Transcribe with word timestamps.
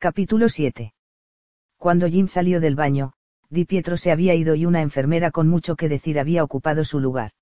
Capítulo 0.00 0.48
7. 0.48 0.94
Cuando 1.76 2.06
Jim 2.06 2.28
salió 2.28 2.60
del 2.60 2.76
baño, 2.76 3.14
Di 3.50 3.64
Pietro 3.64 3.96
se 3.96 4.12
había 4.12 4.36
ido 4.36 4.54
y 4.54 4.64
una 4.64 4.80
enfermera 4.80 5.32
con 5.32 5.48
mucho 5.48 5.74
que 5.74 5.88
decir 5.88 6.20
había 6.20 6.44
ocupado 6.44 6.84
su 6.84 7.00
lugar. 7.00 7.32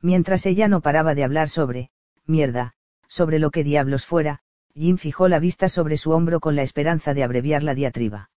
Mientras 0.00 0.46
ella 0.46 0.68
no 0.68 0.80
paraba 0.80 1.16
de 1.16 1.24
hablar 1.24 1.48
sobre, 1.48 1.90
mierda, 2.24 2.74
sobre 3.08 3.40
lo 3.40 3.50
que 3.50 3.64
diablos 3.64 4.06
fuera, 4.06 4.44
Jim 4.74 4.96
fijó 4.96 5.26
la 5.26 5.40
vista 5.40 5.68
sobre 5.68 5.96
su 5.96 6.12
hombro 6.12 6.38
con 6.38 6.54
la 6.54 6.62
esperanza 6.62 7.14
de 7.14 7.24
abreviar 7.24 7.64
la 7.64 7.74
diatriba. 7.74 8.30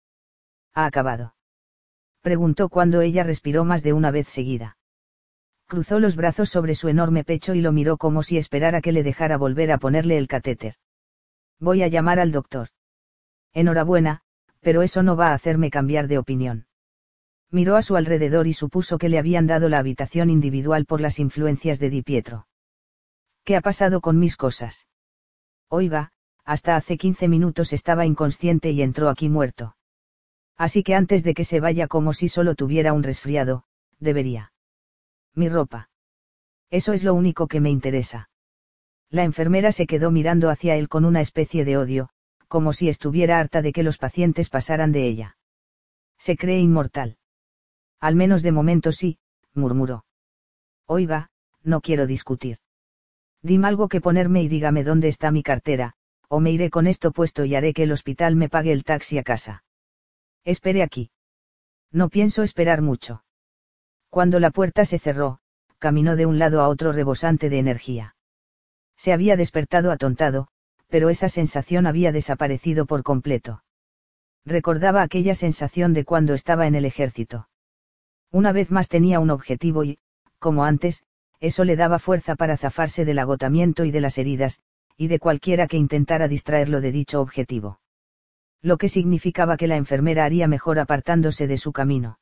¿Ha 0.74 0.88
acabado? 0.88 1.36
Preguntó 2.22 2.70
cuando 2.70 3.02
ella 3.02 3.24
respiró 3.24 3.64
más 3.64 3.84
de 3.84 3.94
una 3.94 4.10
vez 4.10 4.28
seguida. 4.28 4.80
Cruzó 5.68 6.00
los 6.00 6.16
brazos 6.16 6.50
sobre 6.50 6.74
su 6.74 6.88
enorme 6.88 7.24
pecho 7.24 7.54
y 7.54 7.62
lo 7.62 7.72
miró 7.72 7.98
como 7.98 8.24
si 8.24 8.40
esperara 8.40 8.82
que 8.82 8.92
le 8.92 9.04
dejara 9.04 9.38
volver 9.38 9.72
a 9.72 9.78
ponerle 9.78 10.18
el 10.18 10.28
catéter. 10.28 10.74
Voy 11.60 11.84
a 11.84 11.88
llamar 11.88 12.20
al 12.20 12.32
doctor. 12.32 12.70
Enhorabuena, 13.56 14.20
pero 14.60 14.82
eso 14.82 15.02
no 15.02 15.16
va 15.16 15.30
a 15.30 15.34
hacerme 15.34 15.72
cambiar 15.72 16.08
de 16.08 16.18
opinión. 16.18 16.68
Miró 17.52 17.78
a 17.78 17.82
su 17.82 17.96
alrededor 17.96 18.48
y 18.48 18.54
supuso 18.54 18.98
que 18.98 19.08
le 19.08 19.18
habían 19.18 19.48
dado 19.48 19.70
la 19.70 19.80
habitación 19.80 20.30
individual 20.30 20.86
por 20.86 21.00
las 21.00 21.20
influencias 21.20 21.80
de 21.80 21.90
Di 21.90 22.02
Pietro. 22.02 22.48
¿Qué 23.46 23.56
ha 23.56 23.62
pasado 23.62 24.02
con 24.02 24.20
mis 24.20 24.36
cosas? 24.36 24.88
Oiga, 25.70 26.12
hasta 26.44 26.76
hace 26.76 26.98
15 26.98 27.30
minutos 27.30 27.72
estaba 27.72 28.06
inconsciente 28.06 28.72
y 28.72 28.82
entró 28.82 29.08
aquí 29.08 29.30
muerto. 29.30 29.78
Así 30.58 30.84
que 30.84 30.94
antes 30.94 31.24
de 31.24 31.34
que 31.34 31.46
se 31.46 31.62
vaya 31.62 31.88
como 31.88 32.12
si 32.12 32.28
solo 32.28 32.56
tuviera 32.56 32.92
un 32.92 33.04
resfriado, 33.04 33.64
debería. 34.00 34.52
Mi 35.34 35.48
ropa. 35.48 35.90
Eso 36.72 36.92
es 36.92 37.06
lo 37.06 37.14
único 37.14 37.48
que 37.48 37.62
me 37.62 37.70
interesa. 37.70 38.30
La 39.10 39.24
enfermera 39.24 39.72
se 39.72 39.88
quedó 39.88 40.12
mirando 40.12 40.50
hacia 40.50 40.76
él 40.76 40.90
con 40.90 41.06
una 41.06 41.22
especie 41.22 41.64
de 41.64 41.78
odio, 41.78 42.10
como 42.48 42.74
si 42.74 42.90
estuviera 42.90 43.40
harta 43.40 43.62
de 43.62 43.74
que 43.74 43.84
los 43.84 43.98
pacientes 43.98 44.50
pasaran 44.50 44.92
de 44.92 45.08
ella. 45.08 45.38
Se 46.18 46.38
cree 46.38 46.60
inmortal. 46.60 47.18
Al 48.00 48.16
menos 48.16 48.42
de 48.44 48.52
momento 48.52 48.92
sí, 48.92 49.18
murmuró. 49.54 50.06
Oiga, 50.86 51.30
no 51.64 51.82
quiero 51.82 52.08
discutir. 52.08 52.58
Dime 53.42 53.68
algo 53.68 53.88
que 53.88 54.02
ponerme 54.02 54.42
y 54.44 54.48
dígame 54.48 54.84
dónde 54.84 55.08
está 55.08 55.32
mi 55.32 55.44
cartera, 55.44 55.94
o 56.28 56.40
me 56.40 56.52
iré 56.52 56.70
con 56.70 56.88
esto 56.88 57.12
puesto 57.12 57.46
y 57.46 57.56
haré 57.56 57.74
que 57.74 57.84
el 57.84 57.92
hospital 57.92 58.36
me 58.36 58.50
pague 58.50 58.72
el 58.72 58.84
taxi 58.84 59.18
a 59.18 59.24
casa. 59.24 59.64
Espere 60.44 60.84
aquí. 60.84 61.12
No 61.92 62.10
pienso 62.10 62.44
esperar 62.44 62.82
mucho. 62.82 63.24
Cuando 64.10 64.40
la 64.40 64.52
puerta 64.52 64.86
se 64.86 65.00
cerró, 65.00 65.40
caminó 65.80 66.16
de 66.16 66.26
un 66.26 66.40
lado 66.40 66.62
a 66.62 66.68
otro 66.68 66.92
rebosante 66.92 67.50
de 67.50 67.60
energía. 67.60 68.16
Se 68.98 69.14
había 69.14 69.36
despertado 69.36 69.92
atontado, 69.92 70.48
pero 70.96 71.10
esa 71.10 71.28
sensación 71.28 71.88
había 71.88 72.14
desaparecido 72.14 72.86
por 72.86 73.04
completo. 73.04 73.62
Recordaba 74.46 75.02
aquella 75.02 75.36
sensación 75.36 75.92
de 75.92 76.06
cuando 76.06 76.34
estaba 76.34 76.68
en 76.68 76.76
el 76.76 76.86
ejército. 76.86 77.50
Una 78.32 78.54
vez 78.54 78.72
más 78.72 78.88
tenía 78.88 79.20
un 79.20 79.30
objetivo 79.30 79.84
y, 79.84 80.00
como 80.40 80.64
antes, 80.64 81.04
eso 81.42 81.66
le 81.66 81.76
daba 81.76 82.00
fuerza 82.00 82.38
para 82.38 82.56
zafarse 82.56 83.04
del 83.04 83.20
agotamiento 83.20 83.84
y 83.84 83.92
de 83.92 84.00
las 84.00 84.18
heridas, 84.18 84.62
y 84.96 85.08
de 85.08 85.20
cualquiera 85.20 85.68
que 85.68 85.76
intentara 85.76 86.30
distraerlo 86.30 86.80
de 86.80 86.94
dicho 86.94 87.20
objetivo. 87.20 87.82
Lo 88.62 88.78
que 88.78 88.88
significaba 88.88 89.58
que 89.58 89.68
la 89.68 89.76
enfermera 89.76 90.24
haría 90.24 90.48
mejor 90.48 90.80
apartándose 90.80 91.46
de 91.46 91.58
su 91.58 91.74
camino. 91.74 92.20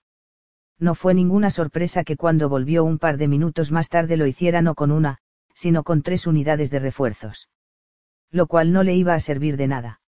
No 0.79 0.95
fue 0.95 1.13
ninguna 1.13 1.51
sorpresa 1.51 2.03
que 2.03 2.17
cuando 2.17 2.50
volvió 2.50 2.83
un 2.85 2.97
par 2.97 3.17
de 3.17 3.28
minutos 3.28 3.72
más 3.72 3.89
tarde 3.89 4.17
lo 4.17 4.25
hiciera 4.25 4.63
no 4.63 4.73
con 4.73 4.91
una, 4.91 5.19
sino 5.53 5.83
con 5.83 6.01
tres 6.01 6.25
unidades 6.25 6.72
de 6.72 6.79
refuerzos 6.79 7.50
lo 8.33 8.47
cual 8.47 8.73
no 8.73 8.81
le 8.81 8.95
iba 8.95 9.13
a 9.13 9.19
servir 9.19 9.57
de 9.57 9.67
nada. 9.67 10.01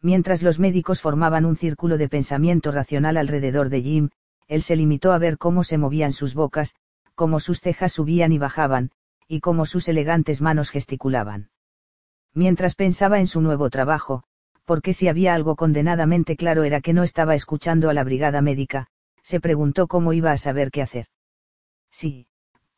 Mientras 0.00 0.42
los 0.42 0.58
médicos 0.58 1.02
formaban 1.02 1.44
un 1.44 1.54
círculo 1.54 1.98
de 1.98 2.08
pensamiento 2.08 2.72
racional 2.72 3.18
alrededor 3.18 3.68
de 3.68 3.82
Jim, 3.82 4.10
él 4.48 4.62
se 4.62 4.74
limitó 4.74 5.12
a 5.12 5.18
ver 5.18 5.36
cómo 5.36 5.62
se 5.62 5.76
movían 5.76 6.14
sus 6.14 6.34
bocas, 6.34 6.74
cómo 7.14 7.40
sus 7.40 7.60
cejas 7.60 7.92
subían 7.92 8.32
y 8.32 8.38
bajaban, 8.38 8.90
y 9.28 9.40
cómo 9.40 9.66
sus 9.66 9.86
elegantes 9.88 10.40
manos 10.40 10.70
gesticulaban. 10.70 11.50
Mientras 12.32 12.74
pensaba 12.74 13.20
en 13.20 13.26
su 13.26 13.42
nuevo 13.42 13.68
trabajo, 13.68 14.24
porque 14.64 14.94
si 14.94 15.08
había 15.08 15.34
algo 15.34 15.54
condenadamente 15.54 16.36
claro 16.36 16.64
era 16.64 16.80
que 16.80 16.94
no 16.94 17.02
estaba 17.02 17.34
escuchando 17.34 17.90
a 17.90 17.94
la 17.94 18.02
brigada 18.02 18.40
médica, 18.40 18.86
se 19.22 19.40
preguntó 19.40 19.88
cómo 19.88 20.14
iba 20.14 20.32
a 20.32 20.38
saber 20.38 20.70
qué 20.70 20.80
hacer. 20.80 21.06
Sí, 21.90 22.26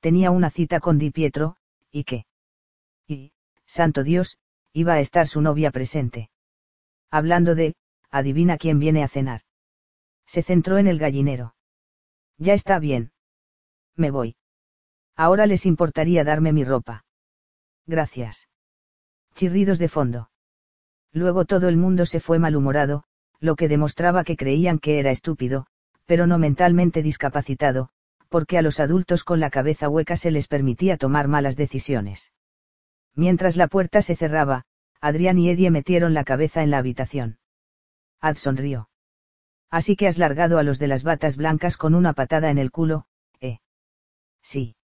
tenía 0.00 0.32
una 0.32 0.50
cita 0.50 0.80
con 0.80 0.98
Di 0.98 1.10
Pietro, 1.10 1.56
¿y 1.92 2.02
qué? 2.02 2.26
Y, 3.06 3.32
santo 3.64 4.02
Dios, 4.02 4.36
iba 4.74 4.94
a 4.94 5.00
estar 5.00 5.28
su 5.28 5.40
novia 5.40 5.70
presente. 5.70 6.30
Hablando 7.10 7.54
de, 7.54 7.76
adivina 8.10 8.58
quién 8.58 8.80
viene 8.80 9.04
a 9.04 9.08
cenar. 9.08 9.42
Se 10.26 10.42
centró 10.42 10.78
en 10.78 10.88
el 10.88 10.98
gallinero. 10.98 11.54
Ya 12.38 12.54
está 12.54 12.80
bien. 12.80 13.12
Me 13.94 14.10
voy. 14.10 14.36
Ahora 15.14 15.46
les 15.46 15.64
importaría 15.64 16.24
darme 16.24 16.52
mi 16.52 16.64
ropa. 16.64 17.04
Gracias. 17.86 18.48
Chirridos 19.34 19.78
de 19.78 19.88
fondo. 19.88 20.30
Luego 21.12 21.44
todo 21.44 21.68
el 21.68 21.76
mundo 21.76 22.04
se 22.04 22.18
fue 22.18 22.40
malhumorado, 22.40 23.04
lo 23.38 23.54
que 23.54 23.68
demostraba 23.68 24.24
que 24.24 24.36
creían 24.36 24.80
que 24.80 24.98
era 24.98 25.12
estúpido, 25.12 25.66
pero 26.04 26.26
no 26.26 26.38
mentalmente 26.38 27.02
discapacitado, 27.02 27.90
porque 28.28 28.58
a 28.58 28.62
los 28.62 28.80
adultos 28.80 29.22
con 29.22 29.38
la 29.38 29.50
cabeza 29.50 29.88
hueca 29.88 30.16
se 30.16 30.32
les 30.32 30.48
permitía 30.48 30.96
tomar 30.96 31.28
malas 31.28 31.54
decisiones. 31.54 32.32
Mientras 33.14 33.56
la 33.56 33.68
puerta 33.68 34.02
se 34.02 34.16
cerraba, 34.16 34.64
Adrián 35.00 35.38
y 35.38 35.50
Eddie 35.50 35.70
metieron 35.70 36.14
la 36.14 36.24
cabeza 36.24 36.62
en 36.62 36.70
la 36.70 36.78
habitación. 36.78 37.38
Ad 38.20 38.36
sonrió. 38.36 38.88
Así 39.70 39.96
que 39.96 40.06
has 40.06 40.18
largado 40.18 40.58
a 40.58 40.62
los 40.62 40.78
de 40.78 40.88
las 40.88 41.02
batas 41.02 41.36
blancas 41.36 41.76
con 41.76 41.94
una 41.94 42.12
patada 42.12 42.50
en 42.50 42.58
el 42.58 42.70
culo, 42.70 43.06
¿eh? 43.40 43.58
Sí. 44.42 44.76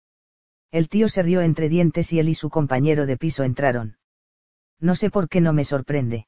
El 0.70 0.88
tío 0.88 1.08
se 1.08 1.22
rió 1.22 1.40
entre 1.40 1.68
dientes 1.68 2.12
y 2.12 2.18
él 2.18 2.28
y 2.28 2.34
su 2.34 2.50
compañero 2.50 3.06
de 3.06 3.16
piso 3.16 3.44
entraron. 3.44 3.98
No 4.80 4.94
sé 4.94 5.10
por 5.10 5.28
qué 5.28 5.40
no 5.40 5.52
me 5.52 5.64
sorprende. 5.64 6.26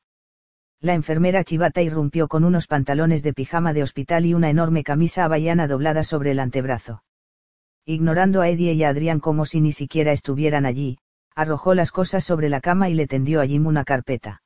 La 0.81 0.95
enfermera 0.95 1.45
chivata 1.45 1.83
irrumpió 1.83 2.27
con 2.27 2.45
unos 2.45 2.67
pantalones 2.67 3.23
de 3.23 3.35
pijama 3.35 3.75
de 3.75 3.83
hospital 3.83 4.25
y 4.25 4.33
una 4.33 4.49
enorme 4.49 4.83
camisa 4.83 5.25
havaiana 5.25 5.67
doblada 5.67 6.03
sobre 6.05 6.31
el 6.31 6.41
antebrazo. 6.41 7.05
Ignorando 7.85 8.41
a 8.41 8.49
Eddie 8.49 8.73
y 8.73 8.85
a 8.85 8.89
Adrián 8.89 9.21
como 9.21 9.45
si 9.45 9.61
ni 9.61 9.73
siquiera 9.73 10.13
estuvieran 10.13 10.65
allí, 10.65 10.99
arrojó 11.35 11.75
las 11.75 11.93
cosas 11.93 12.25
sobre 12.25 12.49
la 12.49 12.61
cama 12.61 12.89
y 12.89 12.95
le 12.95 13.07
tendió 13.07 13.41
a 13.41 13.47
Jim 13.47 13.67
una 13.67 13.85
carpeta. 13.85 14.43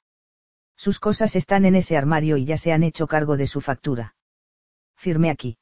Sus 0.76 0.98
cosas 0.98 1.36
están 1.36 1.64
en 1.64 1.74
ese 1.76 1.96
armario 1.96 2.36
y 2.36 2.44
ya 2.44 2.56
se 2.56 2.72
han 2.72 2.82
hecho 2.82 3.06
cargo 3.06 3.36
de 3.36 3.46
su 3.46 3.60
factura. 3.60 4.16
Firme 4.96 5.30
aquí. 5.30 5.58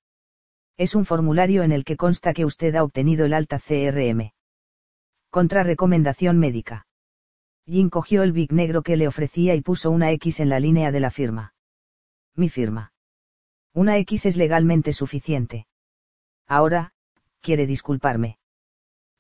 Es 0.77 0.95
un 0.95 1.05
formulario 1.05 1.63
en 1.63 1.73
el 1.73 1.85
que 1.85 1.97
consta 1.97 2.33
que 2.33 2.45
usted 2.45 2.75
ha 2.75 2.83
obtenido 2.83 3.27
el 3.27 3.35
alta 3.35 3.59
CRM. 3.59 4.33
Contra 5.31 5.63
recomendación 5.63 6.39
médica. 6.39 6.87
Jim 7.67 7.91
cogió 7.91 8.23
el 8.23 8.33
big 8.33 8.53
negro 8.53 8.83
que 8.83 8.97
le 8.97 9.07
ofrecía 9.07 9.55
y 9.55 9.61
puso 9.61 9.91
una 9.91 10.11
X 10.13 10.41
en 10.41 10.49
la 10.49 10.61
línea 10.61 10.91
de 10.91 11.01
la 11.01 11.11
firma. 11.11 11.55
Mi 12.35 12.49
firma. 12.49 12.93
Una 13.73 13.97
X 13.99 14.27
es 14.27 14.37
legalmente 14.37 14.93
suficiente. 14.93 15.67
Ahora, 16.47 16.93
quiere 17.41 17.67
disculparme. 17.67 18.39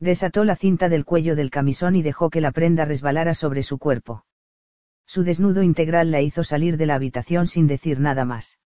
Desató 0.02 0.42
la 0.42 0.56
cinta 0.56 0.88
del 0.88 1.04
cuello 1.04 1.36
del 1.36 1.52
camisón 1.52 1.94
y 1.94 2.02
dejó 2.02 2.28
que 2.28 2.40
la 2.40 2.50
prenda 2.50 2.84
resbalara 2.84 3.34
sobre 3.34 3.62
su 3.62 3.78
cuerpo. 3.78 4.26
Su 5.06 5.22
desnudo 5.22 5.62
integral 5.62 6.10
la 6.10 6.20
hizo 6.20 6.42
salir 6.42 6.76
de 6.76 6.86
la 6.86 6.96
habitación 6.96 7.46
sin 7.46 7.68
decir 7.68 8.00
nada 8.00 8.24
más. 8.24 8.58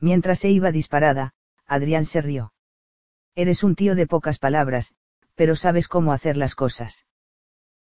Mientras 0.00 0.38
se 0.38 0.50
iba 0.50 0.70
disparada, 0.70 1.32
Adrián 1.64 2.04
se 2.04 2.20
rió. 2.20 2.52
Eres 3.34 3.64
un 3.64 3.74
tío 3.74 3.94
de 3.94 4.06
pocas 4.06 4.38
palabras, 4.38 4.92
pero 5.34 5.56
sabes 5.56 5.88
cómo 5.88 6.12
hacer 6.12 6.36
las 6.36 6.54
cosas. 6.54 7.06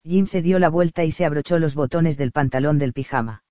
Jim 0.03 0.27
se 0.27 0.43
dio 0.43 0.59
la 0.59 0.69
vuelta 0.69 1.03
y 1.03 1.09
se 1.09 1.25
abrochó 1.25 1.57
los 1.57 1.73
botones 1.73 2.15
del 2.15 2.31
pantalón 2.31 2.77
del 2.77 2.93
pijama. 2.93 3.43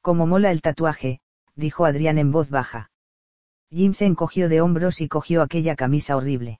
Como 0.00 0.26
mola 0.26 0.50
el 0.50 0.60
tatuaje, 0.60 1.20
dijo 1.54 1.84
Adrián 1.84 2.18
en 2.18 2.32
voz 2.32 2.50
baja. 2.50 2.90
Jim 3.70 3.92
se 3.92 4.06
encogió 4.06 4.48
de 4.48 4.60
hombros 4.60 5.00
y 5.00 5.06
cogió 5.06 5.40
aquella 5.40 5.76
camisa 5.76 6.16
horrible. 6.16 6.58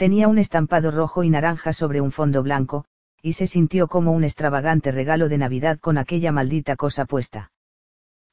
Tenía 0.00 0.28
un 0.28 0.38
estampado 0.38 0.90
rojo 0.90 1.24
y 1.24 1.28
naranja 1.28 1.74
sobre 1.74 2.00
un 2.00 2.10
fondo 2.10 2.42
blanco, 2.42 2.86
y 3.20 3.34
se 3.34 3.46
sintió 3.46 3.86
como 3.86 4.12
un 4.12 4.24
extravagante 4.24 4.92
regalo 4.92 5.28
de 5.28 5.36
Navidad 5.36 5.78
con 5.78 5.98
aquella 5.98 6.32
maldita 6.32 6.74
cosa 6.74 7.04
puesta. 7.04 7.52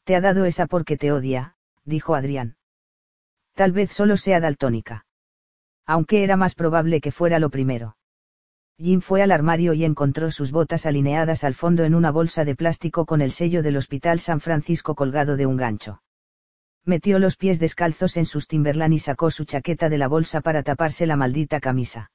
Te 0.06 0.16
ha 0.16 0.22
dado 0.22 0.46
esa 0.46 0.68
porque 0.68 0.96
te 0.96 1.12
odia, 1.12 1.58
dijo 1.84 2.16
Adrián. 2.16 2.56
Tal 3.54 3.74
vez 3.74 3.92
solo 3.92 4.16
sea 4.16 4.40
daltónica. 4.40 5.06
Aunque 5.86 6.24
era 6.24 6.38
más 6.38 6.56
probable 6.56 7.02
que 7.02 7.12
fuera 7.12 7.38
lo 7.38 7.50
primero. 7.50 7.98
Jim 8.78 9.02
fue 9.02 9.22
al 9.22 9.34
armario 9.34 9.74
y 9.74 9.84
encontró 9.84 10.32
sus 10.32 10.54
botas 10.54 10.86
alineadas 10.86 11.44
al 11.44 11.54
fondo 11.54 11.84
en 11.84 11.96
una 11.96 12.12
bolsa 12.12 12.46
de 12.46 12.56
plástico 12.56 13.06
con 13.06 13.20
el 13.20 13.32
sello 13.32 13.62
del 13.62 13.76
Hospital 13.76 14.22
San 14.22 14.40
Francisco 14.40 14.96
colgado 14.96 15.36
de 15.36 15.46
un 15.46 15.58
gancho. 15.58 16.02
Metió 16.88 17.20
los 17.20 17.36
pies 17.36 17.60
descalzos 17.60 18.16
en 18.16 18.26
sus 18.26 18.48
Timberland 18.48 18.94
y 18.94 19.00
sacó 19.00 19.30
su 19.30 19.44
chaqueta 19.44 19.90
de 19.90 19.98
la 19.98 20.08
bolsa 20.08 20.40
para 20.40 20.64
taparse 20.64 21.06
la 21.06 21.18
maldita 21.18 21.60
camisa. 21.60 22.12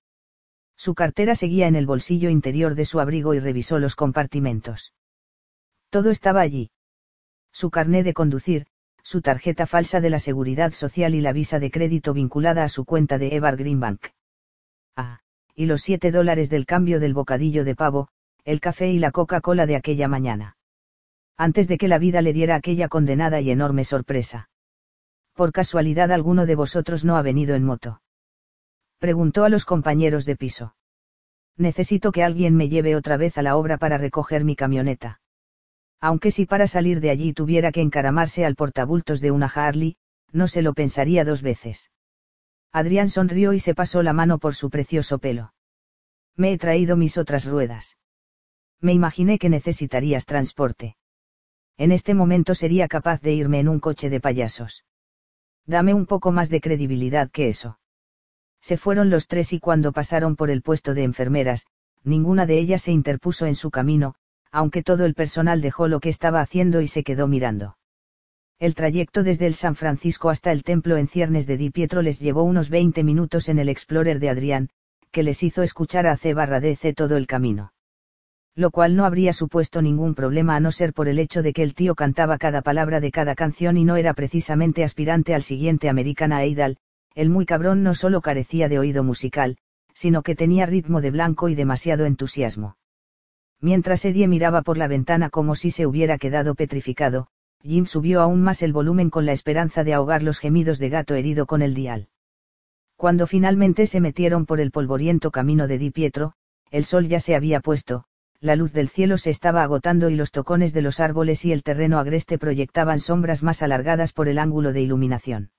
Su 0.78 0.94
cartera 0.94 1.34
seguía 1.34 1.66
en 1.66 1.76
el 1.76 1.84
bolsillo 1.84 2.30
interior 2.30 2.74
de 2.74 2.86
su 2.86 2.98
abrigo 2.98 3.34
y 3.34 3.38
revisó 3.38 3.78
los 3.78 3.96
compartimentos. 3.96 4.94
Todo 5.90 6.08
estaba 6.08 6.40
allí. 6.40 6.70
Su 7.52 7.70
carné 7.70 8.02
de 8.02 8.14
conducir, 8.14 8.66
su 9.02 9.20
tarjeta 9.20 9.66
falsa 9.66 10.00
de 10.00 10.08
la 10.08 10.18
seguridad 10.18 10.72
social 10.72 11.14
y 11.14 11.20
la 11.20 11.34
visa 11.34 11.58
de 11.58 11.70
crédito 11.70 12.14
vinculada 12.14 12.64
a 12.64 12.70
su 12.70 12.86
cuenta 12.86 13.18
de 13.18 13.36
Evergreen 13.36 13.78
Bank. 13.78 14.06
Ah, 14.96 15.20
y 15.54 15.66
los 15.66 15.82
siete 15.82 16.10
dólares 16.10 16.48
del 16.48 16.64
cambio 16.64 16.98
del 16.98 17.12
bocadillo 17.12 17.64
de 17.64 17.74
pavo, 17.74 18.08
el 18.46 18.60
café 18.60 18.90
y 18.90 18.98
la 18.98 19.10
Coca-Cola 19.10 19.66
de 19.66 19.76
aquella 19.76 20.08
mañana. 20.08 20.56
Antes 21.36 21.68
de 21.68 21.76
que 21.76 21.88
la 21.88 21.98
vida 21.98 22.22
le 22.22 22.32
diera 22.32 22.54
aquella 22.54 22.88
condenada 22.88 23.42
y 23.42 23.50
enorme 23.50 23.84
sorpresa. 23.84 24.48
Por 25.34 25.52
casualidad 25.52 26.12
alguno 26.12 26.46
de 26.46 26.54
vosotros 26.54 27.04
no 27.04 27.16
ha 27.16 27.22
venido 27.22 27.54
en 27.54 27.64
moto. 27.64 28.02
Preguntó 28.98 29.44
a 29.44 29.48
los 29.48 29.64
compañeros 29.64 30.24
de 30.24 30.36
piso. 30.36 30.76
Necesito 31.56 32.12
que 32.12 32.22
alguien 32.22 32.56
me 32.56 32.68
lleve 32.68 32.96
otra 32.96 33.16
vez 33.16 33.38
a 33.38 33.42
la 33.42 33.56
obra 33.56 33.78
para 33.78 33.98
recoger 33.98 34.44
mi 34.44 34.56
camioneta. 34.56 35.20
Aunque 36.00 36.30
si 36.30 36.46
para 36.46 36.66
salir 36.66 37.00
de 37.00 37.10
allí 37.10 37.32
tuviera 37.32 37.72
que 37.72 37.80
encaramarse 37.80 38.44
al 38.44 38.56
portabultos 38.56 39.20
de 39.20 39.30
una 39.30 39.46
Harley, 39.46 39.96
no 40.32 40.46
se 40.48 40.62
lo 40.62 40.74
pensaría 40.74 41.24
dos 41.24 41.42
veces. 41.42 41.90
Adrián 42.72 43.08
sonrió 43.08 43.52
y 43.52 43.60
se 43.60 43.74
pasó 43.74 44.02
la 44.02 44.12
mano 44.12 44.38
por 44.38 44.54
su 44.54 44.70
precioso 44.70 45.18
pelo. 45.18 45.52
Me 46.36 46.52
he 46.52 46.58
traído 46.58 46.96
mis 46.96 47.18
otras 47.18 47.44
ruedas. 47.44 47.98
Me 48.80 48.92
imaginé 48.92 49.38
que 49.38 49.48
necesitarías 49.48 50.24
transporte. 50.24 50.96
En 51.76 51.92
este 51.92 52.14
momento 52.14 52.54
sería 52.54 52.88
capaz 52.88 53.20
de 53.20 53.32
irme 53.34 53.60
en 53.60 53.68
un 53.68 53.78
coche 53.78 54.10
de 54.10 54.20
payasos. 54.20 54.84
Dame 55.66 55.94
un 55.94 56.06
poco 56.06 56.32
más 56.32 56.50
de 56.50 56.60
credibilidad 56.60 57.30
que 57.30 57.48
eso. 57.48 57.78
Se 58.60 58.76
fueron 58.76 59.10
los 59.10 59.26
tres 59.26 59.52
y 59.52 59.60
cuando 59.60 59.92
pasaron 59.92 60.36
por 60.36 60.50
el 60.50 60.62
puesto 60.62 60.94
de 60.94 61.02
enfermeras, 61.04 61.66
ninguna 62.04 62.46
de 62.46 62.58
ellas 62.58 62.82
se 62.82 62.92
interpuso 62.92 63.46
en 63.46 63.54
su 63.54 63.70
camino, 63.70 64.14
aunque 64.50 64.82
todo 64.82 65.04
el 65.04 65.14
personal 65.14 65.60
dejó 65.60 65.88
lo 65.88 66.00
que 66.00 66.08
estaba 66.08 66.40
haciendo 66.40 66.80
y 66.80 66.88
se 66.88 67.02
quedó 67.02 67.26
mirando. 67.26 67.76
El 68.58 68.74
trayecto 68.74 69.24
desde 69.24 69.46
el 69.46 69.54
San 69.54 69.74
Francisco 69.74 70.30
hasta 70.30 70.52
el 70.52 70.62
templo 70.62 70.96
en 70.96 71.08
ciernes 71.08 71.46
de 71.46 71.56
Di 71.56 71.70
Pietro 71.70 72.02
les 72.02 72.20
llevó 72.20 72.44
unos 72.44 72.70
20 72.70 73.02
minutos 73.02 73.48
en 73.48 73.58
el 73.58 73.68
Explorer 73.68 74.20
de 74.20 74.30
Adrián, 74.30 74.68
que 75.10 75.24
les 75.24 75.42
hizo 75.42 75.62
escuchar 75.62 76.06
a 76.06 76.16
C 76.16 76.32
barra 76.32 76.60
DC 76.60 76.92
todo 76.94 77.16
el 77.16 77.26
camino. 77.26 77.71
Lo 78.54 78.70
cual 78.70 78.96
no 78.96 79.06
habría 79.06 79.32
supuesto 79.32 79.80
ningún 79.80 80.14
problema 80.14 80.56
a 80.56 80.60
no 80.60 80.72
ser 80.72 80.92
por 80.92 81.08
el 81.08 81.18
hecho 81.18 81.42
de 81.42 81.54
que 81.54 81.62
el 81.62 81.74
tío 81.74 81.94
cantaba 81.94 82.36
cada 82.36 82.60
palabra 82.60 83.00
de 83.00 83.10
cada 83.10 83.34
canción 83.34 83.78
y 83.78 83.84
no 83.84 83.96
era 83.96 84.12
precisamente 84.12 84.84
aspirante 84.84 85.34
al 85.34 85.42
siguiente 85.42 85.88
American 85.88 86.32
Idol, 86.32 86.76
el 87.14 87.30
muy 87.30 87.46
cabrón 87.46 87.82
no 87.82 87.94
solo 87.94 88.20
carecía 88.20 88.68
de 88.68 88.78
oído 88.78 89.04
musical, 89.04 89.56
sino 89.94 90.22
que 90.22 90.34
tenía 90.34 90.66
ritmo 90.66 91.00
de 91.00 91.10
blanco 91.10 91.48
y 91.48 91.54
demasiado 91.54 92.04
entusiasmo. 92.04 92.76
Mientras 93.60 94.04
Eddie 94.04 94.28
miraba 94.28 94.62
por 94.62 94.76
la 94.76 94.88
ventana 94.88 95.30
como 95.30 95.54
si 95.54 95.70
se 95.70 95.86
hubiera 95.86 96.18
quedado 96.18 96.54
petrificado, 96.54 97.28
Jim 97.62 97.86
subió 97.86 98.20
aún 98.20 98.42
más 98.42 98.62
el 98.62 98.72
volumen 98.72 99.08
con 99.08 99.24
la 99.24 99.32
esperanza 99.32 99.84
de 99.84 99.94
ahogar 99.94 100.22
los 100.22 100.40
gemidos 100.40 100.78
de 100.78 100.88
gato 100.88 101.14
herido 101.14 101.46
con 101.46 101.62
el 101.62 101.74
dial. 101.74 102.08
Cuando 102.96 103.26
finalmente 103.26 103.86
se 103.86 104.00
metieron 104.00 104.46
por 104.46 104.60
el 104.60 104.72
polvoriento 104.72 105.30
camino 105.30 105.68
de 105.68 105.78
Di 105.78 105.90
Pietro, 105.90 106.34
el 106.70 106.84
sol 106.84 107.08
ya 107.08 107.20
se 107.20 107.34
había 107.36 107.60
puesto, 107.60 108.04
la 108.42 108.56
luz 108.56 108.72
del 108.72 108.88
cielo 108.88 109.18
se 109.18 109.30
estaba 109.30 109.62
agotando 109.62 110.10
y 110.10 110.16
los 110.16 110.32
tocones 110.32 110.72
de 110.72 110.82
los 110.82 110.98
árboles 110.98 111.44
y 111.44 111.52
el 111.52 111.62
terreno 111.62 112.00
agreste 112.00 112.38
proyectaban 112.38 112.98
sombras 112.98 113.44
más 113.44 113.62
alargadas 113.62 114.12
por 114.12 114.28
el 114.28 114.36
ángulo 114.36 114.72
de 114.72 114.80
iluminación. 114.80 115.52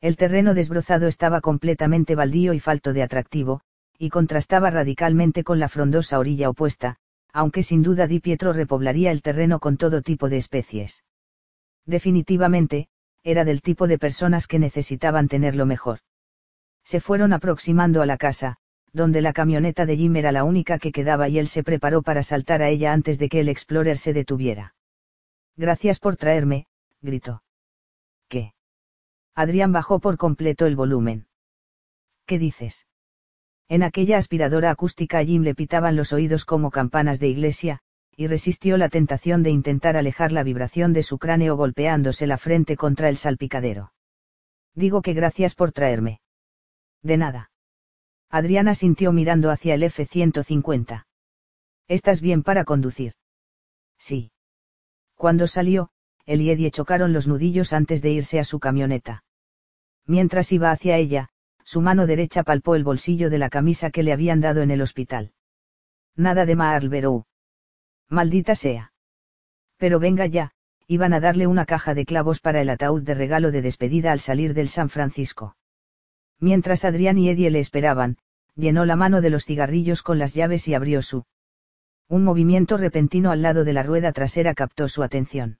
El 0.00 0.16
terreno 0.16 0.54
desbrozado 0.54 1.06
estaba 1.06 1.42
completamente 1.42 2.14
baldío 2.14 2.54
y 2.54 2.60
falto 2.60 2.94
de 2.94 3.02
atractivo, 3.02 3.60
y 3.98 4.08
contrastaba 4.08 4.70
radicalmente 4.70 5.44
con 5.44 5.58
la 5.58 5.68
frondosa 5.68 6.18
orilla 6.18 6.48
opuesta, 6.48 6.96
aunque 7.30 7.62
sin 7.62 7.82
duda 7.82 8.06
Di 8.06 8.20
Pietro 8.20 8.54
repoblaría 8.54 9.10
el 9.10 9.20
terreno 9.20 9.60
con 9.60 9.76
todo 9.76 10.00
tipo 10.00 10.30
de 10.30 10.38
especies. 10.38 11.04
Definitivamente, 11.84 12.88
era 13.22 13.44
del 13.44 13.60
tipo 13.60 13.86
de 13.86 13.98
personas 13.98 14.46
que 14.46 14.58
necesitaban 14.58 15.28
tenerlo 15.28 15.66
mejor. 15.66 15.98
Se 16.84 17.00
fueron 17.00 17.34
aproximando 17.34 18.00
a 18.00 18.06
la 18.06 18.16
casa, 18.16 18.56
donde 18.98 19.22
la 19.22 19.32
camioneta 19.32 19.86
de 19.86 19.96
Jim 19.96 20.16
era 20.16 20.32
la 20.32 20.42
única 20.42 20.78
que 20.78 20.90
quedaba 20.90 21.28
y 21.28 21.38
él 21.38 21.46
se 21.46 21.62
preparó 21.62 22.02
para 22.02 22.24
saltar 22.24 22.62
a 22.62 22.68
ella 22.68 22.92
antes 22.92 23.18
de 23.18 23.28
que 23.28 23.38
el 23.38 23.48
Explorer 23.48 23.96
se 23.96 24.12
detuviera. 24.12 24.74
Gracias 25.56 26.00
por 26.00 26.16
traerme, 26.16 26.66
gritó. 27.00 27.44
¿Qué? 28.28 28.54
Adrián 29.34 29.70
bajó 29.70 30.00
por 30.00 30.16
completo 30.16 30.66
el 30.66 30.74
volumen. 30.74 31.28
¿Qué 32.26 32.40
dices? 32.40 32.86
En 33.68 33.84
aquella 33.84 34.16
aspiradora 34.16 34.70
acústica 34.70 35.18
a 35.18 35.24
Jim 35.24 35.42
le 35.42 35.54
pitaban 35.54 35.94
los 35.94 36.12
oídos 36.12 36.44
como 36.44 36.72
campanas 36.72 37.20
de 37.20 37.28
iglesia, 37.28 37.80
y 38.16 38.26
resistió 38.26 38.76
la 38.78 38.88
tentación 38.88 39.44
de 39.44 39.50
intentar 39.50 39.96
alejar 39.96 40.32
la 40.32 40.42
vibración 40.42 40.92
de 40.92 41.04
su 41.04 41.18
cráneo 41.18 41.56
golpeándose 41.56 42.26
la 42.26 42.36
frente 42.36 42.76
contra 42.76 43.08
el 43.08 43.16
salpicadero. 43.16 43.92
Digo 44.74 45.02
que 45.02 45.12
gracias 45.12 45.54
por 45.54 45.70
traerme. 45.70 46.20
De 47.02 47.16
nada. 47.16 47.50
Adriana 48.30 48.74
sintió 48.74 49.12
mirando 49.12 49.50
hacia 49.50 49.74
el 49.74 49.82
F-150. 49.84 51.06
¿Estás 51.88 52.20
bien 52.20 52.42
para 52.42 52.64
conducir? 52.64 53.14
Sí. 53.98 54.32
Cuando 55.14 55.46
salió, 55.46 55.90
él 56.26 56.42
y 56.42 56.50
Eddie 56.50 56.70
chocaron 56.70 57.14
los 57.14 57.26
nudillos 57.26 57.72
antes 57.72 58.02
de 58.02 58.10
irse 58.10 58.38
a 58.38 58.44
su 58.44 58.60
camioneta. 58.60 59.24
Mientras 60.06 60.52
iba 60.52 60.70
hacia 60.70 60.98
ella, 60.98 61.30
su 61.64 61.80
mano 61.80 62.06
derecha 62.06 62.42
palpó 62.42 62.74
el 62.74 62.84
bolsillo 62.84 63.30
de 63.30 63.38
la 63.38 63.48
camisa 63.48 63.90
que 63.90 64.02
le 64.02 64.12
habían 64.12 64.40
dado 64.40 64.60
en 64.60 64.70
el 64.70 64.82
hospital. 64.82 65.32
Nada 66.14 66.44
de 66.44 66.56
Marlborough. 66.56 67.24
Maldita 68.08 68.54
sea. 68.54 68.92
Pero 69.78 69.98
venga 69.98 70.26
ya, 70.26 70.52
iban 70.86 71.12
a 71.12 71.20
darle 71.20 71.46
una 71.46 71.64
caja 71.64 71.94
de 71.94 72.04
clavos 72.04 72.40
para 72.40 72.60
el 72.60 72.70
ataúd 72.70 73.02
de 73.02 73.14
regalo 73.14 73.50
de 73.50 73.62
despedida 73.62 74.12
al 74.12 74.20
salir 74.20 74.54
del 74.54 74.68
San 74.68 74.88
Francisco. 74.88 75.56
Mientras 76.40 76.84
Adrián 76.84 77.18
y 77.18 77.28
Eddie 77.30 77.50
le 77.50 77.58
esperaban, 77.58 78.16
llenó 78.58 78.84
la 78.84 78.96
mano 78.96 79.20
de 79.20 79.30
los 79.30 79.44
cigarrillos 79.44 80.02
con 80.02 80.18
las 80.18 80.34
llaves 80.34 80.66
y 80.66 80.74
abrió 80.74 81.00
su. 81.00 81.24
Un 82.08 82.24
movimiento 82.24 82.76
repentino 82.76 83.30
al 83.30 83.40
lado 83.40 83.64
de 83.64 83.72
la 83.72 83.84
rueda 83.84 84.12
trasera 84.12 84.54
captó 84.54 84.88
su 84.88 85.02
atención. 85.02 85.58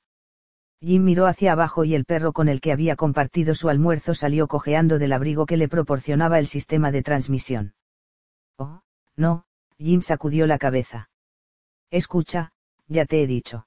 Jim 0.80 1.04
miró 1.04 1.26
hacia 1.26 1.52
abajo 1.52 1.84
y 1.84 1.94
el 1.94 2.04
perro 2.04 2.32
con 2.32 2.48
el 2.48 2.60
que 2.60 2.72
había 2.72 2.96
compartido 2.96 3.54
su 3.54 3.68
almuerzo 3.68 4.14
salió 4.14 4.48
cojeando 4.48 4.98
del 4.98 5.12
abrigo 5.12 5.46
que 5.46 5.56
le 5.56 5.68
proporcionaba 5.68 6.38
el 6.38 6.46
sistema 6.46 6.90
de 6.90 7.02
transmisión. 7.02 7.74
Oh, 8.58 8.82
no, 9.16 9.44
Jim 9.78 10.02
sacudió 10.02 10.46
la 10.46 10.58
cabeza. 10.58 11.10
Escucha, 11.90 12.52
ya 12.86 13.06
te 13.06 13.22
he 13.22 13.26
dicho. 13.26 13.66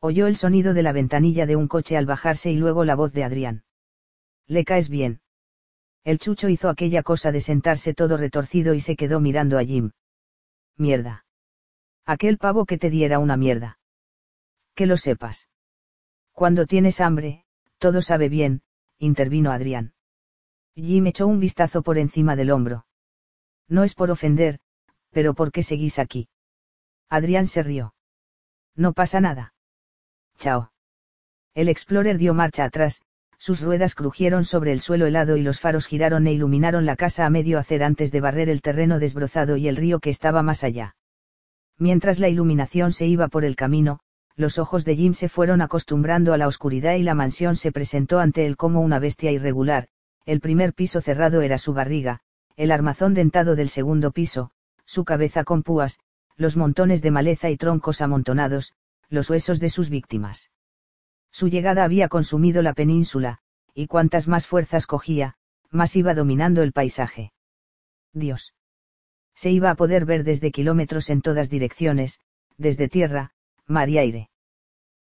Oyó 0.00 0.26
el 0.26 0.36
sonido 0.36 0.74
de 0.74 0.82
la 0.82 0.92
ventanilla 0.92 1.46
de 1.46 1.56
un 1.56 1.68
coche 1.68 1.96
al 1.96 2.06
bajarse 2.06 2.50
y 2.50 2.56
luego 2.56 2.84
la 2.84 2.96
voz 2.96 3.12
de 3.12 3.24
Adrián. 3.24 3.64
Le 4.46 4.64
caes 4.64 4.88
bien. 4.88 5.20
El 6.04 6.18
chucho 6.18 6.48
hizo 6.48 6.68
aquella 6.68 7.02
cosa 7.02 7.30
de 7.32 7.40
sentarse 7.40 7.94
todo 7.94 8.16
retorcido 8.16 8.74
y 8.74 8.80
se 8.80 8.96
quedó 8.96 9.20
mirando 9.20 9.58
a 9.58 9.64
Jim. 9.64 9.90
Mierda. 10.76 11.26
Aquel 12.06 12.38
pavo 12.38 12.64
que 12.64 12.78
te 12.78 12.90
diera 12.90 13.18
una 13.18 13.36
mierda. 13.36 13.78
Que 14.74 14.86
lo 14.86 14.96
sepas. 14.96 15.48
Cuando 16.32 16.66
tienes 16.66 17.00
hambre, 17.00 17.44
todo 17.78 18.00
sabe 18.00 18.28
bien, 18.28 18.62
intervino 18.98 19.52
Adrián. 19.52 19.92
Jim 20.74 21.06
echó 21.06 21.26
un 21.26 21.38
vistazo 21.38 21.82
por 21.82 21.98
encima 21.98 22.36
del 22.36 22.50
hombro. 22.50 22.86
No 23.68 23.84
es 23.84 23.94
por 23.94 24.10
ofender, 24.10 24.58
pero 25.10 25.34
¿por 25.34 25.52
qué 25.52 25.62
seguís 25.62 25.98
aquí? 25.98 26.28
Adrián 27.08 27.46
se 27.46 27.62
rió. 27.62 27.94
No 28.74 28.92
pasa 28.92 29.20
nada. 29.20 29.54
Chao. 30.38 30.72
El 31.54 31.68
Explorer 31.68 32.16
dio 32.16 32.32
marcha 32.32 32.64
atrás, 32.64 33.02
sus 33.40 33.62
ruedas 33.62 33.94
crujieron 33.94 34.44
sobre 34.44 34.70
el 34.70 34.80
suelo 34.80 35.06
helado 35.06 35.38
y 35.38 35.42
los 35.42 35.60
faros 35.60 35.86
giraron 35.86 36.26
e 36.26 36.32
iluminaron 36.32 36.84
la 36.84 36.94
casa 36.94 37.24
a 37.24 37.30
medio 37.30 37.58
hacer 37.58 37.82
antes 37.82 38.12
de 38.12 38.20
barrer 38.20 38.50
el 38.50 38.60
terreno 38.60 38.98
desbrozado 38.98 39.56
y 39.56 39.66
el 39.66 39.76
río 39.76 39.98
que 39.98 40.10
estaba 40.10 40.42
más 40.42 40.62
allá. 40.62 40.94
Mientras 41.78 42.18
la 42.18 42.28
iluminación 42.28 42.92
se 42.92 43.06
iba 43.06 43.28
por 43.28 43.46
el 43.46 43.56
camino, 43.56 44.00
los 44.36 44.58
ojos 44.58 44.84
de 44.84 44.94
Jim 44.94 45.14
se 45.14 45.30
fueron 45.30 45.62
acostumbrando 45.62 46.34
a 46.34 46.36
la 46.36 46.46
oscuridad 46.46 46.96
y 46.96 47.02
la 47.02 47.14
mansión 47.14 47.56
se 47.56 47.72
presentó 47.72 48.18
ante 48.18 48.44
él 48.44 48.58
como 48.58 48.82
una 48.82 48.98
bestia 48.98 49.32
irregular, 49.32 49.88
el 50.26 50.40
primer 50.40 50.74
piso 50.74 51.00
cerrado 51.00 51.40
era 51.40 51.56
su 51.56 51.72
barriga, 51.72 52.20
el 52.56 52.70
armazón 52.70 53.14
dentado 53.14 53.56
del 53.56 53.70
segundo 53.70 54.10
piso, 54.10 54.50
su 54.84 55.06
cabeza 55.06 55.44
con 55.44 55.62
púas, 55.62 55.98
los 56.36 56.58
montones 56.58 57.00
de 57.00 57.10
maleza 57.10 57.48
y 57.48 57.56
troncos 57.56 58.02
amontonados, 58.02 58.74
los 59.08 59.30
huesos 59.30 59.60
de 59.60 59.70
sus 59.70 59.88
víctimas. 59.88 60.50
Su 61.32 61.48
llegada 61.48 61.84
había 61.84 62.08
consumido 62.08 62.62
la 62.62 62.74
península, 62.74 63.38
y 63.74 63.86
cuantas 63.86 64.28
más 64.28 64.46
fuerzas 64.46 64.86
cogía, 64.86 65.34
más 65.70 65.94
iba 65.96 66.14
dominando 66.14 66.62
el 66.62 66.72
paisaje. 66.72 67.32
Dios. 68.12 68.54
Se 69.34 69.50
iba 69.50 69.70
a 69.70 69.74
poder 69.74 70.04
ver 70.04 70.24
desde 70.24 70.50
kilómetros 70.50 71.08
en 71.10 71.22
todas 71.22 71.48
direcciones, 71.48 72.20
desde 72.58 72.88
tierra, 72.88 73.32
mar 73.66 73.88
y 73.88 73.98
aire. 73.98 74.30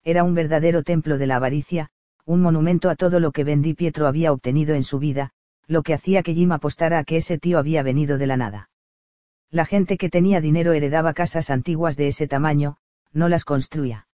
Era 0.03 0.23
un 0.23 0.33
verdadero 0.33 0.83
templo 0.83 1.17
de 1.17 1.27
la 1.27 1.35
avaricia, 1.35 1.89
un 2.25 2.41
monumento 2.41 2.89
a 2.89 2.95
todo 2.95 3.19
lo 3.19 3.31
que 3.31 3.43
Vendí 3.43 3.73
Pietro 3.73 4.07
había 4.07 4.31
obtenido 4.31 4.75
en 4.75 4.83
su 4.83 4.99
vida, 4.99 5.31
lo 5.67 5.83
que 5.83 5.93
hacía 5.93 6.23
que 6.23 6.33
Jim 6.33 6.51
apostara 6.51 6.99
a 6.99 7.03
que 7.03 7.17
ese 7.17 7.37
tío 7.37 7.59
había 7.59 7.83
venido 7.83 8.17
de 8.17 8.27
la 8.27 8.37
nada. 8.37 8.69
La 9.49 9.65
gente 9.65 9.97
que 9.97 10.09
tenía 10.09 10.41
dinero 10.41 10.73
heredaba 10.73 11.13
casas 11.13 11.49
antiguas 11.49 11.95
de 11.95 12.07
ese 12.07 12.27
tamaño, 12.27 12.77
no 13.11 13.29
las 13.29 13.45
construía. 13.45 14.07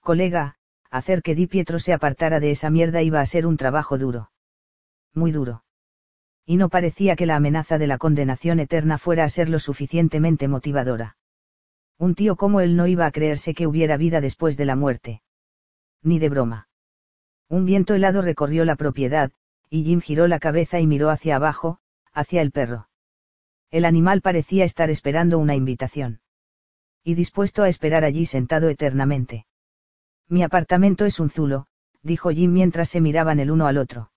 Colega, 0.00 0.56
hacer 0.94 1.22
que 1.22 1.34
Di 1.34 1.48
Pietro 1.48 1.80
se 1.80 1.92
apartara 1.92 2.38
de 2.38 2.52
esa 2.52 2.70
mierda 2.70 3.02
iba 3.02 3.20
a 3.20 3.26
ser 3.26 3.46
un 3.46 3.56
trabajo 3.56 3.98
duro. 3.98 4.30
Muy 5.12 5.32
duro. 5.32 5.64
Y 6.46 6.56
no 6.56 6.68
parecía 6.68 7.16
que 7.16 7.26
la 7.26 7.34
amenaza 7.34 7.78
de 7.78 7.88
la 7.88 7.98
condenación 7.98 8.60
eterna 8.60 8.96
fuera 8.96 9.24
a 9.24 9.28
ser 9.28 9.48
lo 9.48 9.58
suficientemente 9.58 10.46
motivadora. 10.46 11.16
Un 11.98 12.14
tío 12.14 12.36
como 12.36 12.60
él 12.60 12.76
no 12.76 12.86
iba 12.86 13.06
a 13.06 13.10
creerse 13.10 13.54
que 13.54 13.66
hubiera 13.66 13.96
vida 13.96 14.20
después 14.20 14.56
de 14.56 14.66
la 14.66 14.76
muerte. 14.76 15.22
Ni 16.02 16.20
de 16.20 16.28
broma. 16.28 16.68
Un 17.48 17.64
viento 17.64 17.94
helado 17.94 18.22
recorrió 18.22 18.64
la 18.64 18.76
propiedad, 18.76 19.32
y 19.70 19.82
Jim 19.82 20.00
giró 20.00 20.28
la 20.28 20.38
cabeza 20.38 20.78
y 20.78 20.86
miró 20.86 21.10
hacia 21.10 21.36
abajo, 21.36 21.78
hacia 22.12 22.40
el 22.40 22.52
perro. 22.52 22.88
El 23.72 23.84
animal 23.84 24.20
parecía 24.20 24.64
estar 24.64 24.90
esperando 24.90 25.40
una 25.40 25.56
invitación. 25.56 26.20
Y 27.02 27.14
dispuesto 27.14 27.64
a 27.64 27.68
esperar 27.68 28.04
allí 28.04 28.26
sentado 28.26 28.68
eternamente. 28.68 29.46
Mi 30.28 30.42
apartamento 30.42 31.04
es 31.04 31.20
un 31.20 31.30
zulo, 31.30 31.66
dijo 32.02 32.30
Jim 32.30 32.52
mientras 32.52 32.88
se 32.88 33.00
miraban 33.00 33.40
el 33.40 33.50
uno 33.50 33.66
al 33.66 33.78
otro. 33.78 34.10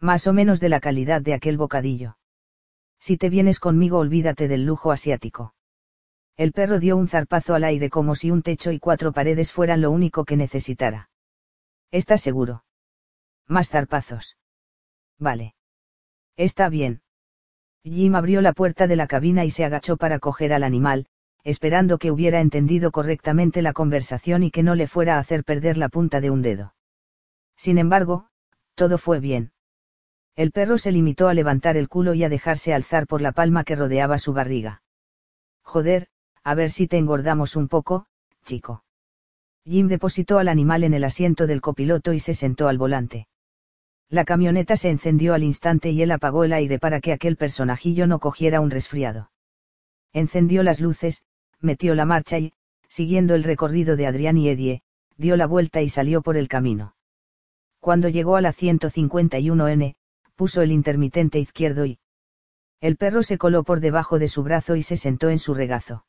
Más 0.00 0.26
o 0.26 0.32
menos 0.32 0.60
de 0.60 0.68
la 0.68 0.80
calidad 0.80 1.20
de 1.20 1.34
aquel 1.34 1.56
bocadillo. 1.56 2.16
Si 2.98 3.16
te 3.16 3.30
vienes 3.30 3.60
conmigo 3.60 3.98
olvídate 3.98 4.48
del 4.48 4.64
lujo 4.64 4.92
asiático. 4.92 5.54
El 6.36 6.52
perro 6.52 6.78
dio 6.78 6.96
un 6.96 7.08
zarpazo 7.08 7.54
al 7.54 7.64
aire 7.64 7.90
como 7.90 8.14
si 8.14 8.30
un 8.30 8.42
techo 8.42 8.72
y 8.72 8.78
cuatro 8.78 9.12
paredes 9.12 9.52
fueran 9.52 9.82
lo 9.82 9.90
único 9.90 10.24
que 10.24 10.36
necesitara. 10.36 11.10
¿Estás 11.90 12.22
seguro? 12.22 12.64
Más 13.46 13.68
zarpazos. 13.68 14.38
Vale. 15.18 15.54
Está 16.36 16.68
bien. 16.68 17.02
Jim 17.82 18.14
abrió 18.14 18.40
la 18.40 18.52
puerta 18.52 18.86
de 18.86 18.96
la 18.96 19.06
cabina 19.06 19.44
y 19.44 19.50
se 19.50 19.64
agachó 19.64 19.96
para 19.96 20.18
coger 20.18 20.52
al 20.52 20.64
animal, 20.64 21.06
esperando 21.44 21.98
que 21.98 22.10
hubiera 22.10 22.40
entendido 22.40 22.90
correctamente 22.90 23.62
la 23.62 23.72
conversación 23.72 24.42
y 24.42 24.50
que 24.50 24.62
no 24.62 24.74
le 24.74 24.86
fuera 24.86 25.16
a 25.16 25.18
hacer 25.20 25.44
perder 25.44 25.76
la 25.76 25.88
punta 25.88 26.20
de 26.20 26.30
un 26.30 26.42
dedo. 26.42 26.74
Sin 27.56 27.78
embargo, 27.78 28.26
todo 28.74 28.98
fue 28.98 29.20
bien. 29.20 29.52
El 30.36 30.52
perro 30.52 30.78
se 30.78 30.92
limitó 30.92 31.28
a 31.28 31.34
levantar 31.34 31.76
el 31.76 31.88
culo 31.88 32.14
y 32.14 32.24
a 32.24 32.28
dejarse 32.28 32.72
alzar 32.72 33.06
por 33.06 33.20
la 33.20 33.32
palma 33.32 33.64
que 33.64 33.76
rodeaba 33.76 34.18
su 34.18 34.32
barriga. 34.32 34.82
Joder, 35.62 36.08
a 36.42 36.54
ver 36.54 36.70
si 36.70 36.86
te 36.86 36.96
engordamos 36.96 37.56
un 37.56 37.68
poco, 37.68 38.06
chico. 38.44 38.84
Jim 39.64 39.88
depositó 39.88 40.38
al 40.38 40.48
animal 40.48 40.84
en 40.84 40.94
el 40.94 41.04
asiento 41.04 41.46
del 41.46 41.60
copiloto 41.60 42.12
y 42.12 42.20
se 42.20 42.34
sentó 42.34 42.68
al 42.68 42.78
volante. 42.78 43.28
La 44.08 44.24
camioneta 44.24 44.76
se 44.76 44.90
encendió 44.90 45.34
al 45.34 45.44
instante 45.44 45.90
y 45.90 46.02
él 46.02 46.10
apagó 46.10 46.44
el 46.44 46.52
aire 46.52 46.78
para 46.78 47.00
que 47.00 47.12
aquel 47.12 47.36
personajillo 47.36 48.06
no 48.06 48.18
cogiera 48.18 48.60
un 48.60 48.70
resfriado. 48.70 49.30
Encendió 50.12 50.62
las 50.62 50.80
luces, 50.80 51.22
metió 51.60 51.94
la 51.94 52.04
marcha 52.04 52.38
y, 52.38 52.52
siguiendo 52.88 53.34
el 53.34 53.44
recorrido 53.44 53.96
de 53.96 54.06
Adrián 54.06 54.36
y 54.36 54.48
Edie, 54.48 54.82
dio 55.16 55.36
la 55.36 55.46
vuelta 55.46 55.82
y 55.82 55.88
salió 55.88 56.22
por 56.22 56.36
el 56.36 56.48
camino. 56.48 56.94
Cuando 57.78 58.08
llegó 58.08 58.36
a 58.36 58.40
la 58.40 58.52
151N, 58.52 59.94
puso 60.34 60.62
el 60.62 60.72
intermitente 60.72 61.38
izquierdo 61.38 61.86
y... 61.86 61.98
El 62.80 62.96
perro 62.96 63.22
se 63.22 63.36
coló 63.36 63.62
por 63.62 63.80
debajo 63.80 64.18
de 64.18 64.28
su 64.28 64.42
brazo 64.42 64.76
y 64.76 64.82
se 64.82 64.96
sentó 64.96 65.28
en 65.28 65.38
su 65.38 65.54
regazo. 65.54 66.06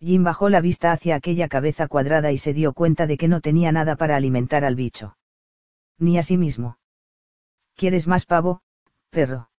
Jim 0.00 0.24
bajó 0.24 0.48
la 0.48 0.60
vista 0.60 0.92
hacia 0.92 1.14
aquella 1.14 1.48
cabeza 1.48 1.86
cuadrada 1.86 2.32
y 2.32 2.38
se 2.38 2.52
dio 2.52 2.72
cuenta 2.72 3.06
de 3.06 3.16
que 3.16 3.28
no 3.28 3.40
tenía 3.40 3.72
nada 3.72 3.96
para 3.96 4.16
alimentar 4.16 4.64
al 4.64 4.74
bicho. 4.74 5.16
Ni 5.98 6.18
a 6.18 6.22
sí 6.22 6.36
mismo. 6.36 6.78
¿Quieres 7.76 8.06
más 8.06 8.26
pavo, 8.26 8.60
perro? 9.10 9.50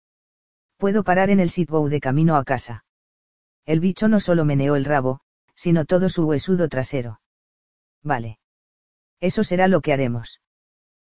Puedo 0.77 1.05
parar 1.05 1.31
en 1.31 1.41
el 1.41 1.51
sitbow 1.51 1.89
de 1.89 2.01
camino 2.01 2.37
a 2.37 2.45
casa. 2.45 2.85
El 3.67 3.81
bicho 3.81 4.09
no 4.09 4.21
solo 4.21 4.45
meneó 4.45 4.77
el 4.77 4.85
rabo, 4.85 5.21
sino 5.55 5.85
todo 5.85 6.09
su 6.09 6.27
huesudo 6.27 6.69
trasero. 6.69 7.21
Vale. 8.03 8.39
Eso 9.21 9.43
será 9.45 9.69
lo 9.69 9.81
que 9.81 9.93
haremos. 9.93 10.41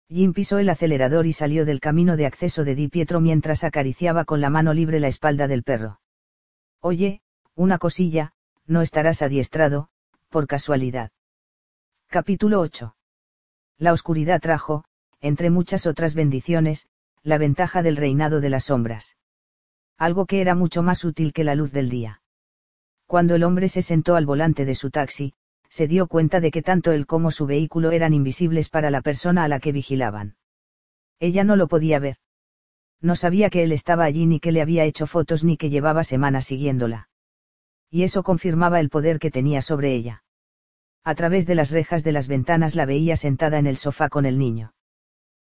Jim 0.08 0.34
pisó 0.34 0.58
el 0.58 0.68
acelerador 0.68 1.26
y 1.26 1.32
salió 1.32 1.64
del 1.64 1.80
camino 1.80 2.16
de 2.16 2.26
acceso 2.26 2.64
de 2.64 2.74
Di 2.74 2.88
Pietro 2.88 3.20
mientras 3.20 3.64
acariciaba 3.64 4.26
con 4.26 4.42
la 4.42 4.50
mano 4.50 4.74
libre 4.74 5.00
la 5.00 5.08
espalda 5.08 5.48
del 5.48 5.62
perro. 5.62 6.00
Oye, 6.80 7.22
una 7.54 7.78
cosilla, 7.78 8.34
no 8.66 8.82
estarás 8.82 9.22
adiestrado, 9.22 9.88
por 10.28 10.46
casualidad. 10.46 11.10
Capítulo 12.08 12.60
8. 12.60 12.94
La 13.78 13.92
oscuridad 13.92 14.40
trajo, 14.40 14.84
entre 15.20 15.48
muchas 15.48 15.86
otras 15.86 16.14
bendiciones, 16.14 16.88
la 17.22 17.38
ventaja 17.38 17.82
del 17.82 17.96
reinado 17.96 18.40
de 18.40 18.50
las 18.50 18.64
sombras. 18.64 19.16
Algo 19.96 20.26
que 20.26 20.40
era 20.40 20.54
mucho 20.54 20.82
más 20.82 21.04
útil 21.04 21.32
que 21.32 21.44
la 21.44 21.54
luz 21.54 21.72
del 21.72 21.88
día. 21.88 22.21
Cuando 23.12 23.34
el 23.34 23.44
hombre 23.44 23.68
se 23.68 23.82
sentó 23.82 24.16
al 24.16 24.24
volante 24.24 24.64
de 24.64 24.74
su 24.74 24.90
taxi, 24.90 25.34
se 25.68 25.86
dio 25.86 26.06
cuenta 26.06 26.40
de 26.40 26.50
que 26.50 26.62
tanto 26.62 26.92
él 26.92 27.04
como 27.04 27.30
su 27.30 27.44
vehículo 27.44 27.90
eran 27.90 28.14
invisibles 28.14 28.70
para 28.70 28.90
la 28.90 29.02
persona 29.02 29.44
a 29.44 29.48
la 29.48 29.60
que 29.60 29.70
vigilaban. 29.70 30.36
Ella 31.20 31.44
no 31.44 31.56
lo 31.56 31.68
podía 31.68 31.98
ver. 31.98 32.16
No 33.02 33.14
sabía 33.14 33.50
que 33.50 33.64
él 33.64 33.72
estaba 33.72 34.04
allí 34.04 34.24
ni 34.24 34.40
que 34.40 34.50
le 34.50 34.62
había 34.62 34.84
hecho 34.84 35.06
fotos 35.06 35.44
ni 35.44 35.58
que 35.58 35.68
llevaba 35.68 36.04
semanas 36.04 36.46
siguiéndola. 36.46 37.10
Y 37.90 38.04
eso 38.04 38.22
confirmaba 38.22 38.80
el 38.80 38.88
poder 38.88 39.18
que 39.18 39.30
tenía 39.30 39.60
sobre 39.60 39.92
ella. 39.92 40.24
A 41.04 41.14
través 41.14 41.46
de 41.46 41.54
las 41.54 41.70
rejas 41.70 42.04
de 42.04 42.12
las 42.12 42.28
ventanas 42.28 42.74
la 42.74 42.86
veía 42.86 43.16
sentada 43.16 43.58
en 43.58 43.66
el 43.66 43.76
sofá 43.76 44.08
con 44.08 44.24
el 44.24 44.38
niño. 44.38 44.72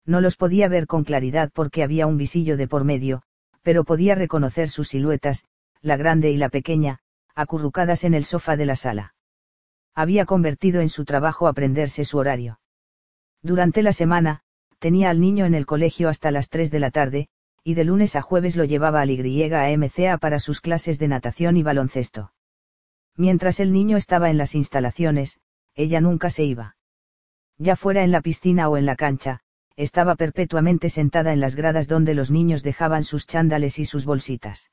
No 0.04 0.20
los 0.20 0.34
podía 0.34 0.66
ver 0.66 0.88
con 0.88 1.04
claridad 1.04 1.52
porque 1.54 1.84
había 1.84 2.08
un 2.08 2.16
visillo 2.16 2.56
de 2.56 2.66
por 2.66 2.82
medio, 2.82 3.22
pero 3.62 3.84
podía 3.84 4.16
reconocer 4.16 4.68
sus 4.68 4.88
siluetas, 4.88 5.44
la 5.80 5.96
grande 5.96 6.32
y 6.32 6.36
la 6.36 6.48
pequeña, 6.48 6.98
acurrucadas 7.34 8.04
en 8.04 8.14
el 8.14 8.24
sofá 8.24 8.56
de 8.56 8.66
la 8.66 8.76
sala. 8.76 9.14
Había 9.94 10.24
convertido 10.24 10.80
en 10.80 10.88
su 10.88 11.04
trabajo 11.04 11.48
aprenderse 11.48 12.04
su 12.04 12.18
horario. 12.18 12.60
Durante 13.42 13.82
la 13.82 13.92
semana, 13.92 14.40
tenía 14.78 15.10
al 15.10 15.20
niño 15.20 15.44
en 15.44 15.54
el 15.54 15.66
colegio 15.66 16.08
hasta 16.08 16.30
las 16.30 16.48
3 16.48 16.70
de 16.70 16.78
la 16.80 16.90
tarde, 16.90 17.28
y 17.64 17.74
de 17.74 17.84
lunes 17.84 18.16
a 18.16 18.22
jueves 18.22 18.56
lo 18.56 18.64
llevaba 18.64 19.00
al 19.00 19.10
Y 19.10 19.42
a 19.52 19.76
MCA 19.76 20.18
para 20.18 20.38
sus 20.38 20.60
clases 20.60 20.98
de 20.98 21.08
natación 21.08 21.56
y 21.56 21.62
baloncesto. 21.62 22.32
Mientras 23.16 23.60
el 23.60 23.72
niño 23.72 23.96
estaba 23.96 24.30
en 24.30 24.38
las 24.38 24.54
instalaciones, 24.54 25.40
ella 25.74 26.00
nunca 26.00 26.30
se 26.30 26.44
iba. 26.44 26.76
Ya 27.58 27.76
fuera 27.76 28.02
en 28.02 28.10
la 28.10 28.20
piscina 28.20 28.68
o 28.68 28.76
en 28.76 28.86
la 28.86 28.96
cancha, 28.96 29.40
estaba 29.76 30.16
perpetuamente 30.16 30.88
sentada 30.88 31.32
en 31.32 31.40
las 31.40 31.54
gradas 31.54 31.88
donde 31.88 32.14
los 32.14 32.30
niños 32.30 32.62
dejaban 32.62 33.04
sus 33.04 33.26
chándales 33.26 33.78
y 33.78 33.84
sus 33.84 34.04
bolsitas. 34.04 34.70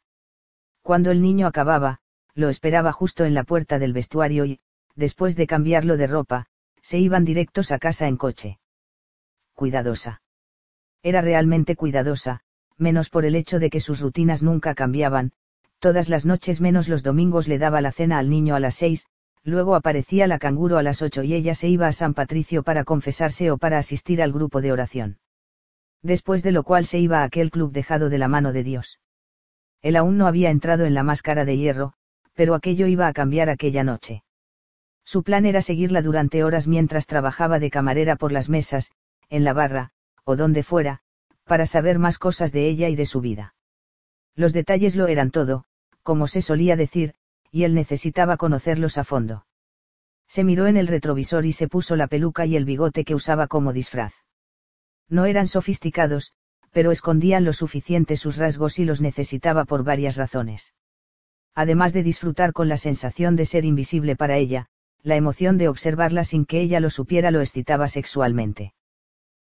Cuando 0.82 1.12
el 1.12 1.22
niño 1.22 1.48
acababa, 1.48 2.00
lo 2.36 2.50
esperaba 2.50 2.92
justo 2.92 3.26
en 3.26 3.34
la 3.34 3.44
puerta 3.44 3.80
del 3.80 3.94
vestuario 3.94 4.46
y, 4.46 4.60
después 4.96 5.36
de 5.36 5.48
cambiarlo 5.48 5.98
de 5.98 6.08
ropa, 6.08 6.46
se 6.82 7.00
iban 7.00 7.26
directos 7.26 7.72
a 7.72 7.80
casa 7.80 8.08
en 8.08 8.18
coche. 8.18 8.60
Cuidadosa. 9.54 10.22
Era 11.04 11.22
realmente 11.22 11.76
cuidadosa, 11.76 12.42
menos 12.78 13.10
por 13.10 13.26
el 13.26 13.36
hecho 13.36 13.60
de 13.60 13.70
que 13.70 13.80
sus 13.80 14.00
rutinas 14.00 14.44
nunca 14.44 14.74
cambiaban, 14.74 15.32
todas 15.80 16.10
las 16.10 16.26
noches 16.26 16.62
menos 16.62 16.88
los 16.88 17.04
domingos 17.04 17.48
le 17.48 17.58
daba 17.58 17.82
la 17.82 17.92
cena 17.92 18.20
al 18.20 18.30
niño 18.30 18.56
a 18.56 18.60
las 18.60 18.76
seis, 18.76 19.06
luego 19.44 19.76
aparecía 19.76 20.28
la 20.28 20.40
canguro 20.40 20.78
a 20.78 20.84
las 20.84 21.02
ocho 21.02 21.24
y 21.24 21.34
ella 21.34 21.56
se 21.56 21.68
iba 21.70 21.88
a 21.88 21.94
San 21.94 22.14
Patricio 22.14 22.64
para 22.64 22.84
confesarse 22.84 23.52
o 23.52 23.58
para 23.58 23.78
asistir 23.78 24.22
al 24.22 24.32
grupo 24.32 24.62
de 24.62 24.72
oración. 24.72 25.20
Después 26.02 26.44
de 26.44 26.52
lo 26.52 26.64
cual 26.64 26.86
se 26.86 27.00
iba 27.00 27.22
a 27.22 27.24
aquel 27.24 27.52
club 27.52 27.72
dejado 27.72 28.10
de 28.10 28.18
la 28.18 28.28
mano 28.28 28.54
de 28.54 28.64
Dios. 28.64 29.00
Él 29.82 29.96
aún 29.96 30.18
no 30.18 30.28
había 30.28 30.50
entrado 30.50 30.86
en 30.86 30.94
la 30.94 31.04
máscara 31.04 31.46
de 31.46 31.58
hierro, 31.58 31.94
pero 32.40 32.56
aquello 32.56 32.88
iba 32.88 33.06
a 33.06 33.12
cambiar 33.12 33.50
aquella 33.50 33.84
noche. 33.84 34.24
Su 35.04 35.24
plan 35.24 35.46
era 35.46 35.62
seguirla 35.62 36.02
durante 36.02 36.46
horas 36.46 36.70
mientras 36.70 37.06
trabajaba 37.06 37.60
de 37.60 37.70
camarera 37.70 38.16
por 38.16 38.32
las 38.32 38.48
mesas, 38.48 38.94
en 39.30 39.44
la 39.44 39.52
barra, 39.52 39.92
o 40.24 40.38
donde 40.38 40.64
fuera, 40.64 41.02
para 41.44 41.66
saber 41.66 42.00
más 42.00 42.18
cosas 42.18 42.54
de 42.54 42.70
ella 42.70 42.88
y 42.88 42.96
de 42.96 43.06
su 43.06 43.20
vida. 43.20 43.56
Los 44.38 44.54
detalles 44.54 44.96
lo 44.96 45.08
eran 45.08 45.32
todo, 45.32 45.66
como 46.02 46.28
se 46.28 46.42
solía 46.42 46.78
decir, 46.78 47.14
y 47.52 47.66
él 47.66 47.76
necesitaba 47.76 48.38
conocerlos 48.38 48.98
a 48.98 49.04
fondo. 49.04 49.46
Se 50.26 50.46
miró 50.46 50.68
en 50.68 50.78
el 50.78 50.88
retrovisor 50.88 51.46
y 51.46 51.52
se 51.52 51.68
puso 51.68 51.98
la 51.98 52.08
peluca 52.08 52.46
y 52.46 52.56
el 52.56 52.64
bigote 52.64 53.04
que 53.04 53.16
usaba 53.16 53.48
como 53.48 53.74
disfraz. 53.74 54.14
No 55.10 55.26
eran 55.26 55.48
sofisticados, 55.48 56.32
pero 56.72 56.92
escondían 56.92 57.44
lo 57.44 57.52
suficiente 57.52 58.16
sus 58.16 58.38
rasgos 58.38 58.80
y 58.80 58.86
los 58.86 59.02
necesitaba 59.02 59.66
por 59.66 59.84
varias 59.84 60.16
razones 60.16 60.72
además 61.56 61.94
de 61.94 62.04
disfrutar 62.04 62.54
con 62.54 62.70
la 62.70 62.78
sensación 62.78 63.36
de 63.36 63.46
ser 63.46 63.66
invisible 63.66 64.16
para 64.16 64.38
ella, 64.38 64.68
la 65.04 65.16
emoción 65.16 65.58
de 65.58 65.68
observarla 65.68 66.24
sin 66.24 66.46
que 66.46 66.62
ella 66.62 66.80
lo 66.80 66.90
supiera 66.90 67.32
lo 67.32 67.42
excitaba 67.42 67.88
sexualmente. 67.88 68.74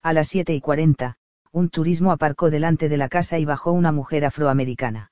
A 0.04 0.14
las 0.14 0.28
7 0.28 0.54
y 0.54 0.62
40, 0.62 1.18
un 1.52 1.70
turismo 1.70 2.12
aparcó 2.12 2.50
delante 2.50 2.90
de 2.90 2.98
la 2.98 3.10
casa 3.10 3.40
y 3.40 3.46
bajó 3.46 3.72
una 3.72 3.92
mujer 3.92 4.26
afroamericana. 4.26 5.12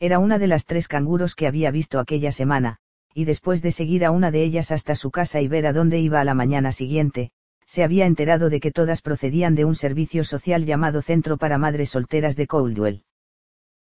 Era 0.00 0.18
una 0.18 0.38
de 0.38 0.46
las 0.46 0.66
tres 0.66 0.88
canguros 0.88 1.34
que 1.34 1.46
había 1.46 1.70
visto 1.70 1.98
aquella 1.98 2.32
semana, 2.32 2.78
y 3.14 3.24
después 3.24 3.62
de 3.62 3.70
seguir 3.70 4.04
a 4.04 4.10
una 4.10 4.30
de 4.30 4.42
ellas 4.42 4.72
hasta 4.72 4.96
su 4.96 5.10
casa 5.10 5.40
y 5.40 5.48
ver 5.48 5.66
a 5.66 5.72
dónde 5.72 6.00
iba 6.00 6.20
a 6.20 6.24
la 6.24 6.34
mañana 6.34 6.72
siguiente, 6.72 7.30
se 7.66 7.84
había 7.84 8.06
enterado 8.06 8.50
de 8.50 8.60
que 8.60 8.72
todas 8.72 9.02
procedían 9.02 9.54
de 9.54 9.64
un 9.64 9.74
servicio 9.74 10.24
social 10.24 10.66
llamado 10.66 11.00
Centro 11.00 11.38
para 11.38 11.58
Madres 11.58 11.90
Solteras 11.90 12.36
de 12.36 12.46
Coldwell. 12.46 13.04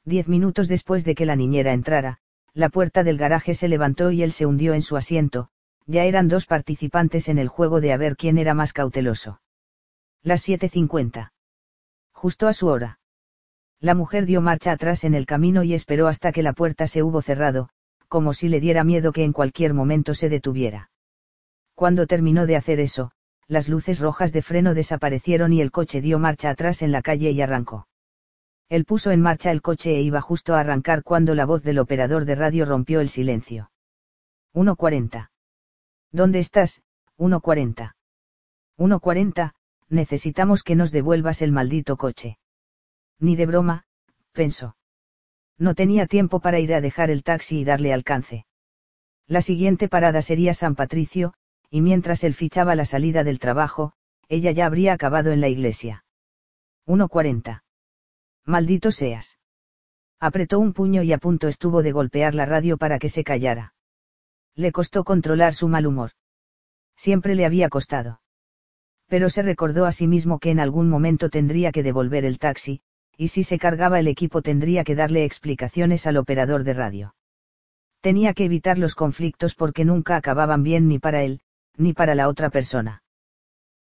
Diez 0.06 0.28
minutos 0.28 0.68
después 0.68 1.06
de 1.06 1.16
que 1.16 1.26
la 1.26 1.36
niñera 1.36 1.74
entrara, 1.74 2.18
la 2.54 2.70
puerta 2.70 3.04
del 3.04 3.18
garaje 3.18 3.54
se 3.54 3.68
levantó 3.68 4.12
y 4.12 4.24
él 4.24 4.32
se 4.32 4.46
hundió 4.46 4.74
en 4.74 4.82
su 4.82 4.98
asiento, 4.98 5.50
ya 5.86 6.06
eran 6.06 6.28
dos 6.28 6.46
participantes 6.46 7.30
en 7.30 7.38
el 7.38 7.48
juego 7.48 7.82
de 7.82 7.94
a 7.94 7.98
ver 7.98 8.18
quién 8.18 8.38
era 8.38 8.54
más 8.54 8.74
cauteloso. 8.74 9.42
Las 10.24 10.48
7.50. 10.48 11.32
Justo 12.14 12.48
a 12.48 12.54
su 12.54 12.68
hora. 12.68 13.00
La 13.80 13.96
mujer 13.96 14.26
dio 14.26 14.42
marcha 14.42 14.72
atrás 14.72 15.04
en 15.04 15.16
el 15.16 15.26
camino 15.26 15.64
y 15.64 15.74
esperó 15.74 16.08
hasta 16.08 16.32
que 16.32 16.44
la 16.44 16.54
puerta 16.54 16.88
se 16.88 17.02
hubo 17.02 17.22
cerrado, 17.22 17.70
como 18.08 18.34
si 18.34 18.48
le 18.48 18.60
diera 18.60 18.84
miedo 18.84 19.12
que 19.12 19.24
en 19.24 19.34
cualquier 19.34 19.74
momento 19.74 20.14
se 20.14 20.30
detuviera. 20.30 20.92
Cuando 21.74 22.06
terminó 22.06 22.46
de 22.46 22.56
hacer 22.56 22.80
eso, 22.80 23.12
las 23.48 23.70
luces 23.70 24.00
rojas 24.00 24.32
de 24.34 24.42
freno 24.42 24.74
desaparecieron 24.74 25.52
y 25.54 25.62
el 25.62 25.72
coche 25.72 26.02
dio 26.02 26.20
marcha 26.20 26.52
atrás 26.52 26.82
en 26.82 26.92
la 26.92 27.02
calle 27.02 27.32
y 27.32 27.42
arrancó. 27.42 27.88
Él 28.72 28.86
puso 28.86 29.12
en 29.12 29.20
marcha 29.20 29.52
el 29.52 29.62
coche 29.62 29.98
e 29.98 30.02
iba 30.02 30.22
justo 30.22 30.56
a 30.56 30.62
arrancar 30.62 31.04
cuando 31.04 31.36
la 31.36 31.46
voz 31.46 31.62
del 31.62 31.78
operador 31.78 32.24
de 32.24 32.36
radio 32.36 32.64
rompió 32.64 33.02
el 33.02 33.10
silencio. 33.10 33.70
1.40. 34.54 35.30
¿Dónde 36.14 36.40
estás? 36.40 36.82
1.40. 37.18 37.96
1.40, 38.78 39.54
necesitamos 39.90 40.64
que 40.64 40.78
nos 40.78 40.92
devuelvas 40.92 41.42
el 41.42 41.52
maldito 41.52 41.98
coche. 41.98 42.38
Ni 43.20 43.36
de 43.36 43.46
broma, 43.46 43.84
pensó. 44.32 44.78
No 45.58 45.76
tenía 45.76 46.08
tiempo 46.08 46.40
para 46.40 46.62
ir 46.62 46.74
a 46.74 46.80
dejar 46.80 47.12
el 47.12 47.24
taxi 47.24 47.60
y 47.60 47.66
darle 47.66 47.92
alcance. 47.92 48.46
La 49.28 49.42
siguiente 49.42 49.90
parada 49.90 50.22
sería 50.22 50.54
San 50.54 50.76
Patricio, 50.76 51.34
y 51.70 51.82
mientras 51.82 52.24
él 52.24 52.36
fichaba 52.36 52.76
la 52.76 52.86
salida 52.86 53.26
del 53.26 53.38
trabajo, 53.38 53.92
ella 54.30 54.52
ya 54.52 54.66
habría 54.66 54.94
acabado 54.94 55.34
en 55.34 55.42
la 55.42 55.50
iglesia. 55.50 56.06
1.40. 56.88 57.64
Maldito 58.46 58.92
seas. 58.92 59.38
Apretó 60.20 60.60
un 60.60 60.74
puño 60.74 61.04
y 61.04 61.14
a 61.14 61.18
punto 61.18 61.48
estuvo 61.48 61.84
de 61.84 61.92
golpear 61.92 62.36
la 62.36 62.46
radio 62.46 62.78
para 62.78 63.00
que 63.00 63.10
se 63.10 63.24
callara. 63.24 63.74
Le 64.56 64.72
costó 64.72 65.04
controlar 65.04 65.54
su 65.54 65.68
mal 65.68 65.88
humor. 65.88 66.12
Siempre 66.96 67.36
le 67.36 67.46
había 67.46 67.70
costado. 67.70 68.22
Pero 69.08 69.30
se 69.30 69.42
recordó 69.42 69.86
a 69.86 69.92
sí 69.92 70.08
mismo 70.08 70.40
que 70.40 70.52
en 70.52 70.60
algún 70.60 70.90
momento 70.90 71.30
tendría 71.30 71.72
que 71.72 71.84
devolver 71.84 72.26
el 72.26 72.40
taxi, 72.40 72.82
y 73.18 73.30
si 73.30 73.44
se 73.44 73.60
cargaba 73.60 74.00
el 74.00 74.08
equipo 74.08 74.42
tendría 74.42 74.84
que 74.84 74.96
darle 74.96 75.26
explicaciones 75.26 76.08
al 76.08 76.18
operador 76.18 76.64
de 76.64 76.74
radio. 76.74 77.16
Tenía 78.00 78.34
que 78.34 78.46
evitar 78.46 78.78
los 78.78 78.96
conflictos 78.96 79.54
porque 79.54 79.86
nunca 79.86 80.16
acababan 80.16 80.64
bien 80.64 80.88
ni 80.88 80.98
para 80.98 81.24
él, 81.24 81.42
ni 81.78 81.94
para 81.94 82.16
la 82.16 82.28
otra 82.28 82.50
persona. 82.50 83.04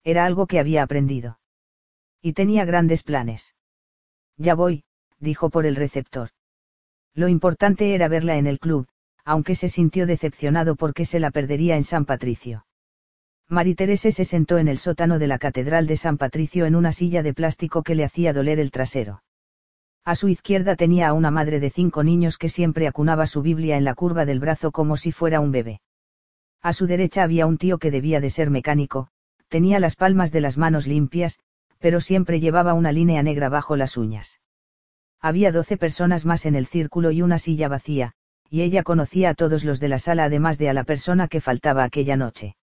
Era 0.03 0.25
algo 0.25 0.47
que 0.47 0.59
había 0.59 0.83
aprendido. 0.83 1.39
Y 2.21 2.33
tenía 2.33 2.65
grandes 2.65 3.03
planes. 3.03 3.55
Ya 4.37 4.55
voy, 4.55 4.83
dijo 5.19 5.49
por 5.49 5.65
el 5.65 5.75
receptor. 5.75 6.29
Lo 7.13 7.27
importante 7.27 7.93
era 7.93 8.07
verla 8.07 8.37
en 8.37 8.47
el 8.47 8.59
club, 8.59 8.87
aunque 9.25 9.55
se 9.55 9.69
sintió 9.69 10.05
decepcionado 10.05 10.75
porque 10.75 11.05
se 11.05 11.19
la 11.19 11.31
perdería 11.31 11.75
en 11.75 11.83
San 11.83 12.05
Patricio. 12.05 12.65
Terese 13.75 14.11
se 14.11 14.23
sentó 14.23 14.57
en 14.57 14.67
el 14.69 14.77
sótano 14.77 15.19
de 15.19 15.27
la 15.27 15.37
Catedral 15.37 15.85
de 15.85 15.97
San 15.97 16.17
Patricio 16.17 16.65
en 16.65 16.75
una 16.75 16.93
silla 16.93 17.21
de 17.21 17.33
plástico 17.33 17.83
que 17.83 17.95
le 17.95 18.05
hacía 18.05 18.31
doler 18.31 18.59
el 18.59 18.71
trasero. 18.71 19.23
A 20.05 20.15
su 20.15 20.29
izquierda 20.29 20.75
tenía 20.75 21.09
a 21.09 21.13
una 21.13 21.31
madre 21.31 21.59
de 21.59 21.69
cinco 21.69 22.03
niños 22.03 22.37
que 22.37 22.49
siempre 22.49 22.87
acunaba 22.87 23.27
su 23.27 23.41
Biblia 23.41 23.77
en 23.77 23.83
la 23.83 23.93
curva 23.93 24.25
del 24.25 24.39
brazo 24.39 24.71
como 24.71 24.95
si 24.95 25.11
fuera 25.11 25.41
un 25.41 25.51
bebé. 25.51 25.81
A 26.61 26.73
su 26.73 26.87
derecha 26.87 27.23
había 27.23 27.45
un 27.45 27.57
tío 27.57 27.77
que 27.77 27.91
debía 27.91 28.19
de 28.19 28.29
ser 28.29 28.49
mecánico, 28.49 29.09
tenía 29.47 29.79
las 29.79 29.95
palmas 29.95 30.31
de 30.31 30.41
las 30.41 30.57
manos 30.57 30.87
limpias, 30.87 31.39
pero 31.81 31.99
siempre 31.99 32.39
llevaba 32.39 32.73
una 32.73 32.91
línea 32.91 33.23
negra 33.23 33.49
bajo 33.49 33.75
las 33.75 33.97
uñas. 33.97 34.39
Había 35.19 35.51
doce 35.51 35.77
personas 35.77 36.25
más 36.25 36.45
en 36.45 36.55
el 36.55 36.67
círculo 36.67 37.11
y 37.11 37.21
una 37.21 37.39
silla 37.39 37.67
vacía, 37.67 38.13
y 38.49 38.61
ella 38.61 38.83
conocía 38.83 39.31
a 39.31 39.33
todos 39.33 39.63
los 39.63 39.79
de 39.79 39.87
la 39.89 39.99
sala 39.99 40.25
además 40.25 40.57
de 40.57 40.69
a 40.69 40.73
la 40.73 40.83
persona 40.83 41.27
que 41.27 41.41
faltaba 41.41 41.83
aquella 41.83 42.15
noche. 42.15 42.55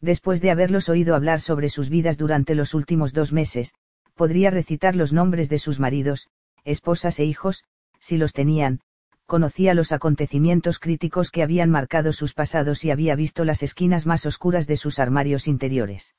Después 0.00 0.40
de 0.42 0.50
haberlos 0.50 0.88
oído 0.88 1.14
hablar 1.14 1.40
sobre 1.40 1.70
sus 1.70 1.88
vidas 1.88 2.18
durante 2.18 2.54
los 2.54 2.74
últimos 2.74 3.12
dos 3.12 3.32
meses, 3.32 3.74
podría 4.14 4.50
recitar 4.50 4.94
los 4.94 5.12
nombres 5.12 5.48
de 5.48 5.58
sus 5.58 5.80
maridos, 5.80 6.28
esposas 6.64 7.18
e 7.20 7.24
hijos, 7.24 7.64
si 7.98 8.18
los 8.18 8.32
tenían, 8.32 8.80
conocía 9.26 9.72
los 9.72 9.92
acontecimientos 9.92 10.78
críticos 10.78 11.30
que 11.30 11.42
habían 11.42 11.70
marcado 11.70 12.12
sus 12.12 12.34
pasados 12.34 12.84
y 12.84 12.90
había 12.90 13.14
visto 13.16 13.44
las 13.44 13.62
esquinas 13.62 14.04
más 14.04 14.26
oscuras 14.26 14.66
de 14.66 14.76
sus 14.76 14.98
armarios 14.98 15.48
interiores. 15.48 16.14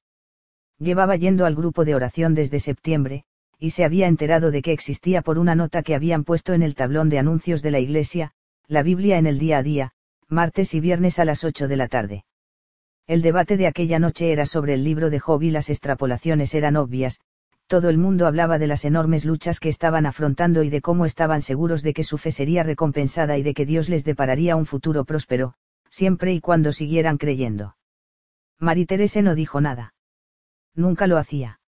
Llevaba 0.79 1.15
yendo 1.15 1.45
al 1.45 1.55
grupo 1.55 1.85
de 1.85 1.95
oración 1.95 2.35
desde 2.35 2.59
septiembre, 2.59 3.23
y 3.59 3.69
se 3.69 3.85
había 3.85 4.07
enterado 4.07 4.51
de 4.51 4.61
que 4.61 4.73
existía 4.73 5.21
por 5.21 5.37
una 5.37 5.55
nota 5.55 5.83
que 5.83 5.95
habían 5.95 6.23
puesto 6.23 6.53
en 6.53 6.61
el 6.61 6.75
tablón 6.75 7.09
de 7.09 7.19
anuncios 7.19 7.61
de 7.61 7.71
la 7.71 7.79
iglesia, 7.79 8.31
la 8.67 8.83
Biblia 8.83 9.17
en 9.17 9.27
el 9.27 9.39
día 9.39 9.59
a 9.59 9.63
día, 9.63 9.91
martes 10.27 10.73
y 10.73 10.79
viernes 10.79 11.19
a 11.19 11.25
las 11.25 11.43
8 11.43 11.67
de 11.67 11.77
la 11.77 11.87
tarde. 11.87 12.25
El 13.07 13.21
debate 13.21 13.55
de 13.55 13.67
aquella 13.67 13.99
noche 13.99 14.31
era 14.31 14.45
sobre 14.45 14.73
el 14.73 14.83
libro 14.83 15.09
de 15.09 15.19
Job 15.19 15.43
y 15.43 15.51
las 15.51 15.69
extrapolaciones 15.69 16.53
eran 16.53 16.75
obvias, 16.75 17.21
todo 17.67 17.89
el 17.89 17.97
mundo 17.97 18.27
hablaba 18.27 18.59
de 18.59 18.67
las 18.67 18.85
enormes 18.85 19.25
luchas 19.25 19.59
que 19.59 19.69
estaban 19.69 20.05
afrontando 20.05 20.61
y 20.61 20.69
de 20.69 20.81
cómo 20.81 21.05
estaban 21.05 21.41
seguros 21.41 21.81
de 21.81 21.93
que 21.93 22.03
su 22.03 22.17
fe 22.17 22.31
sería 22.31 22.63
recompensada 22.63 23.37
y 23.37 23.43
de 23.43 23.53
que 23.53 23.65
Dios 23.65 23.89
les 23.89 24.03
depararía 24.03 24.55
un 24.55 24.67
futuro 24.67 25.03
próspero, 25.03 25.55
siempre 25.89 26.33
y 26.33 26.41
cuando 26.41 26.71
siguieran 26.71 27.17
creyendo. 27.17 27.75
Terese 28.87 29.23
no 29.23 29.33
dijo 29.33 29.61
nada. 29.61 29.94
Nunca 30.75 31.07
lo 31.07 31.17
hacía. 31.17 31.59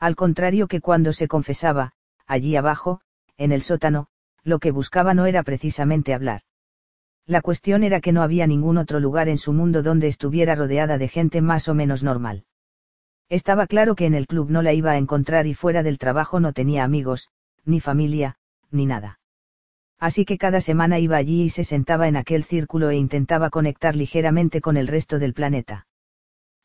Al 0.00 0.16
contrario 0.16 0.66
que 0.66 0.80
cuando 0.80 1.12
se 1.12 1.28
confesaba, 1.28 1.92
allí 2.26 2.56
abajo, 2.56 3.00
en 3.36 3.52
el 3.52 3.62
sótano, 3.62 4.08
lo 4.42 4.58
que 4.58 4.70
buscaba 4.70 5.14
no 5.14 5.26
era 5.26 5.42
precisamente 5.42 6.12
hablar. 6.12 6.42
La 7.26 7.40
cuestión 7.40 7.82
era 7.84 8.00
que 8.00 8.12
no 8.12 8.22
había 8.22 8.46
ningún 8.46 8.76
otro 8.76 9.00
lugar 9.00 9.28
en 9.28 9.38
su 9.38 9.52
mundo 9.52 9.82
donde 9.82 10.08
estuviera 10.08 10.54
rodeada 10.54 10.98
de 10.98 11.08
gente 11.08 11.40
más 11.40 11.68
o 11.68 11.74
menos 11.74 12.02
normal. 12.02 12.44
Estaba 13.30 13.66
claro 13.66 13.94
que 13.94 14.04
en 14.04 14.14
el 14.14 14.26
club 14.26 14.50
no 14.50 14.60
la 14.60 14.74
iba 14.74 14.90
a 14.92 14.98
encontrar 14.98 15.46
y 15.46 15.54
fuera 15.54 15.82
del 15.82 15.98
trabajo 15.98 16.40
no 16.40 16.52
tenía 16.52 16.84
amigos, 16.84 17.30
ni 17.64 17.80
familia, 17.80 18.36
ni 18.70 18.84
nada. 18.84 19.20
Así 19.98 20.26
que 20.26 20.36
cada 20.36 20.60
semana 20.60 20.98
iba 20.98 21.16
allí 21.16 21.44
y 21.44 21.50
se 21.50 21.64
sentaba 21.64 22.08
en 22.08 22.16
aquel 22.16 22.44
círculo 22.44 22.90
e 22.90 22.96
intentaba 22.96 23.48
conectar 23.48 23.96
ligeramente 23.96 24.60
con 24.60 24.76
el 24.76 24.86
resto 24.86 25.18
del 25.18 25.32
planeta. 25.32 25.86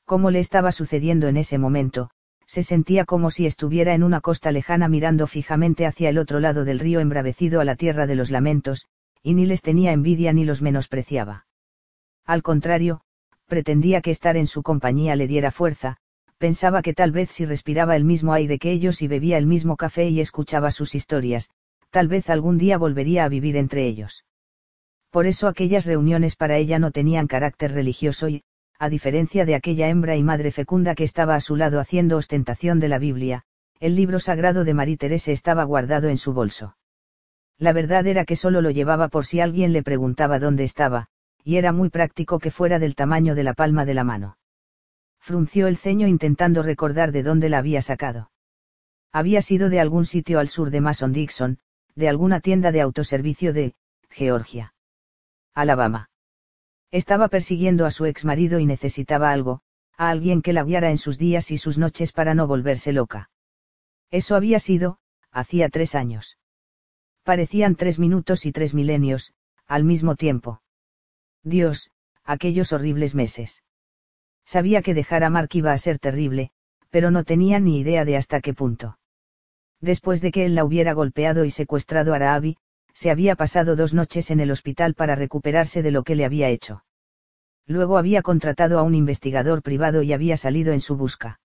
Como 0.10 0.32
le 0.32 0.40
estaba 0.40 0.72
sucediendo 0.72 1.28
en 1.28 1.38
ese 1.38 1.60
momento, 1.60 2.10
se 2.48 2.64
sentía 2.64 3.06
como 3.06 3.30
si 3.30 3.46
estuviera 3.46 3.94
en 3.94 4.02
una 4.02 4.22
costa 4.22 4.52
lejana 4.52 4.88
mirando 4.88 5.28
fijamente 5.28 5.86
hacia 5.86 6.10
el 6.10 6.18
otro 6.18 6.40
lado 6.40 6.66
del 6.66 6.80
río 6.80 7.00
embravecido 7.00 7.62
a 7.62 7.64
la 7.64 7.76
tierra 7.76 8.08
de 8.08 8.16
los 8.16 8.32
lamentos, 8.32 8.88
y 9.22 9.36
ni 9.36 9.46
les 9.46 9.62
tenía 9.62 9.92
envidia 9.92 10.34
ni 10.34 10.46
los 10.46 10.64
menospreciaba. 10.64 11.46
Al 12.26 12.42
contrario, 12.42 13.02
pretendía 13.46 14.02
que 14.02 14.10
estar 14.10 14.36
en 14.36 14.48
su 14.48 14.64
compañía 14.64 15.16
le 15.16 15.28
diera 15.28 15.52
fuerza, 15.52 15.98
pensaba 16.40 16.82
que 16.82 16.96
tal 16.96 17.12
vez 17.12 17.30
si 17.30 17.46
respiraba 17.46 17.96
el 17.96 18.04
mismo 18.04 18.34
aire 18.34 18.58
que 18.58 18.72
ellos 18.72 19.04
y 19.04 19.08
bebía 19.08 19.38
el 19.38 19.46
mismo 19.46 19.78
café 19.78 20.10
y 20.10 20.22
escuchaba 20.22 20.72
sus 20.72 20.96
historias, 20.96 21.52
tal 21.92 22.08
vez 22.08 22.32
algún 22.32 22.58
día 22.58 22.80
volvería 22.80 23.26
a 23.26 23.30
vivir 23.30 23.58
entre 23.58 23.86
ellos. 23.86 24.26
Por 25.12 25.28
eso 25.28 25.48
aquellas 25.48 25.86
reuniones 25.86 26.36
para 26.36 26.58
ella 26.58 26.80
no 26.80 26.90
tenían 26.90 27.28
carácter 27.28 27.74
religioso 27.74 28.28
y, 28.28 28.44
a 28.80 28.90
diferencia 28.90 29.46
de 29.46 29.56
aquella 29.56 29.90
hembra 29.90 30.16
y 30.16 30.24
madre 30.24 30.52
fecunda 30.52 30.96
que 30.96 31.04
estaba 31.04 31.36
a 31.36 31.42
su 31.42 31.56
lado 31.56 31.80
haciendo 31.80 32.18
ostentación 32.18 32.80
de 32.80 32.88
la 32.88 32.98
Biblia, 32.98 33.44
el 33.80 33.96
libro 33.96 34.20
sagrado 34.20 34.64
de 34.64 34.74
Marie 34.74 34.98
Terese 34.98 35.32
estaba 35.32 35.64
guardado 35.64 36.10
en 36.10 36.18
su 36.18 36.34
bolso. 36.34 36.76
La 37.58 37.74
verdad 37.74 38.08
era 38.08 38.26
que 38.26 38.36
solo 38.36 38.62
lo 38.62 38.72
llevaba 38.72 39.10
por 39.10 39.26
si 39.26 39.42
alguien 39.42 39.74
le 39.74 39.84
preguntaba 39.84 40.40
dónde 40.40 40.64
estaba, 40.64 41.08
y 41.44 41.58
era 41.58 41.72
muy 41.72 41.90
práctico 41.90 42.40
que 42.40 42.52
fuera 42.52 42.80
del 42.80 42.96
tamaño 42.96 43.36
de 43.36 43.44
la 43.44 43.54
palma 43.54 43.86
de 43.86 43.94
la 43.94 44.04
mano 44.04 44.38
frunció 45.20 45.68
el 45.68 45.78
ceño 45.78 46.08
intentando 46.08 46.64
recordar 46.64 47.12
de 47.12 47.24
dónde 47.24 47.50
la 47.50 47.60
había 47.60 47.82
sacado. 47.82 48.32
Había 49.12 49.42
sido 49.42 49.70
de 49.70 49.80
algún 49.80 50.06
sitio 50.06 50.40
al 50.40 50.48
sur 50.48 50.70
de 50.70 50.82
Mason 50.82 51.14
Dixon, 51.14 51.60
de 51.96 52.10
alguna 52.10 52.40
tienda 52.40 52.72
de 52.72 52.82
autoservicio 52.82 53.54
de, 53.54 53.76
Georgia. 54.10 54.74
Alabama. 55.54 56.09
Estaba 56.92 57.28
persiguiendo 57.28 57.86
a 57.86 57.92
su 57.92 58.06
ex 58.06 58.26
marido 58.26 58.60
y 58.60 58.66
necesitaba 58.66 59.32
algo, 59.32 59.62
a 59.96 60.10
alguien 60.10 60.42
que 60.42 60.54
la 60.54 60.64
guiara 60.64 60.90
en 60.90 60.98
sus 60.98 61.18
días 61.18 61.52
y 61.52 61.58
sus 61.58 61.78
noches 61.78 62.12
para 62.12 62.34
no 62.34 62.48
volverse 62.48 62.94
loca. 62.94 63.30
Eso 64.12 64.36
había 64.36 64.60
sido, 64.60 64.98
hacía 65.32 65.70
tres 65.70 65.94
años. 65.94 66.38
Parecían 67.24 67.76
tres 67.76 68.00
minutos 68.00 68.46
y 68.46 68.52
tres 68.52 68.74
milenios, 68.74 69.34
al 69.68 69.84
mismo 69.84 70.16
tiempo. 70.16 70.62
Dios, 71.44 71.92
aquellos 72.24 72.74
horribles 72.74 73.14
meses. 73.14 73.64
Sabía 74.46 74.82
que 74.82 74.96
dejar 74.96 75.24
a 75.24 75.30
Mark 75.30 75.50
iba 75.54 75.72
a 75.72 75.78
ser 75.78 76.00
terrible, 76.00 76.52
pero 76.90 77.12
no 77.12 77.24
tenía 77.24 77.60
ni 77.60 77.80
idea 77.80 78.04
de 78.04 78.18
hasta 78.18 78.42
qué 78.42 78.56
punto. 78.56 78.98
Después 79.80 80.22
de 80.22 80.32
que 80.32 80.46
él 80.46 80.56
la 80.56 80.66
hubiera 80.66 80.94
golpeado 80.94 81.46
y 81.46 81.52
secuestrado 81.52 82.16
a 82.16 82.20
Rabi, 82.20 82.58
se 82.94 83.12
había 83.12 83.36
pasado 83.36 83.76
dos 83.76 83.94
noches 83.94 84.32
en 84.32 84.40
el 84.40 84.52
hospital 84.52 84.94
para 84.94 85.16
recuperarse 85.16 85.82
de 85.82 85.92
lo 85.92 86.04
que 86.04 86.16
le 86.16 86.26
había 86.26 86.50
hecho. 86.50 86.84
Luego 87.66 87.98
había 87.98 88.22
contratado 88.22 88.80
a 88.80 88.84
un 88.84 88.96
investigador 88.96 89.62
privado 89.62 90.02
y 90.02 90.14
había 90.14 90.38
salido 90.38 90.74
en 90.74 90.82
su 90.82 90.96
busca. 90.96 91.40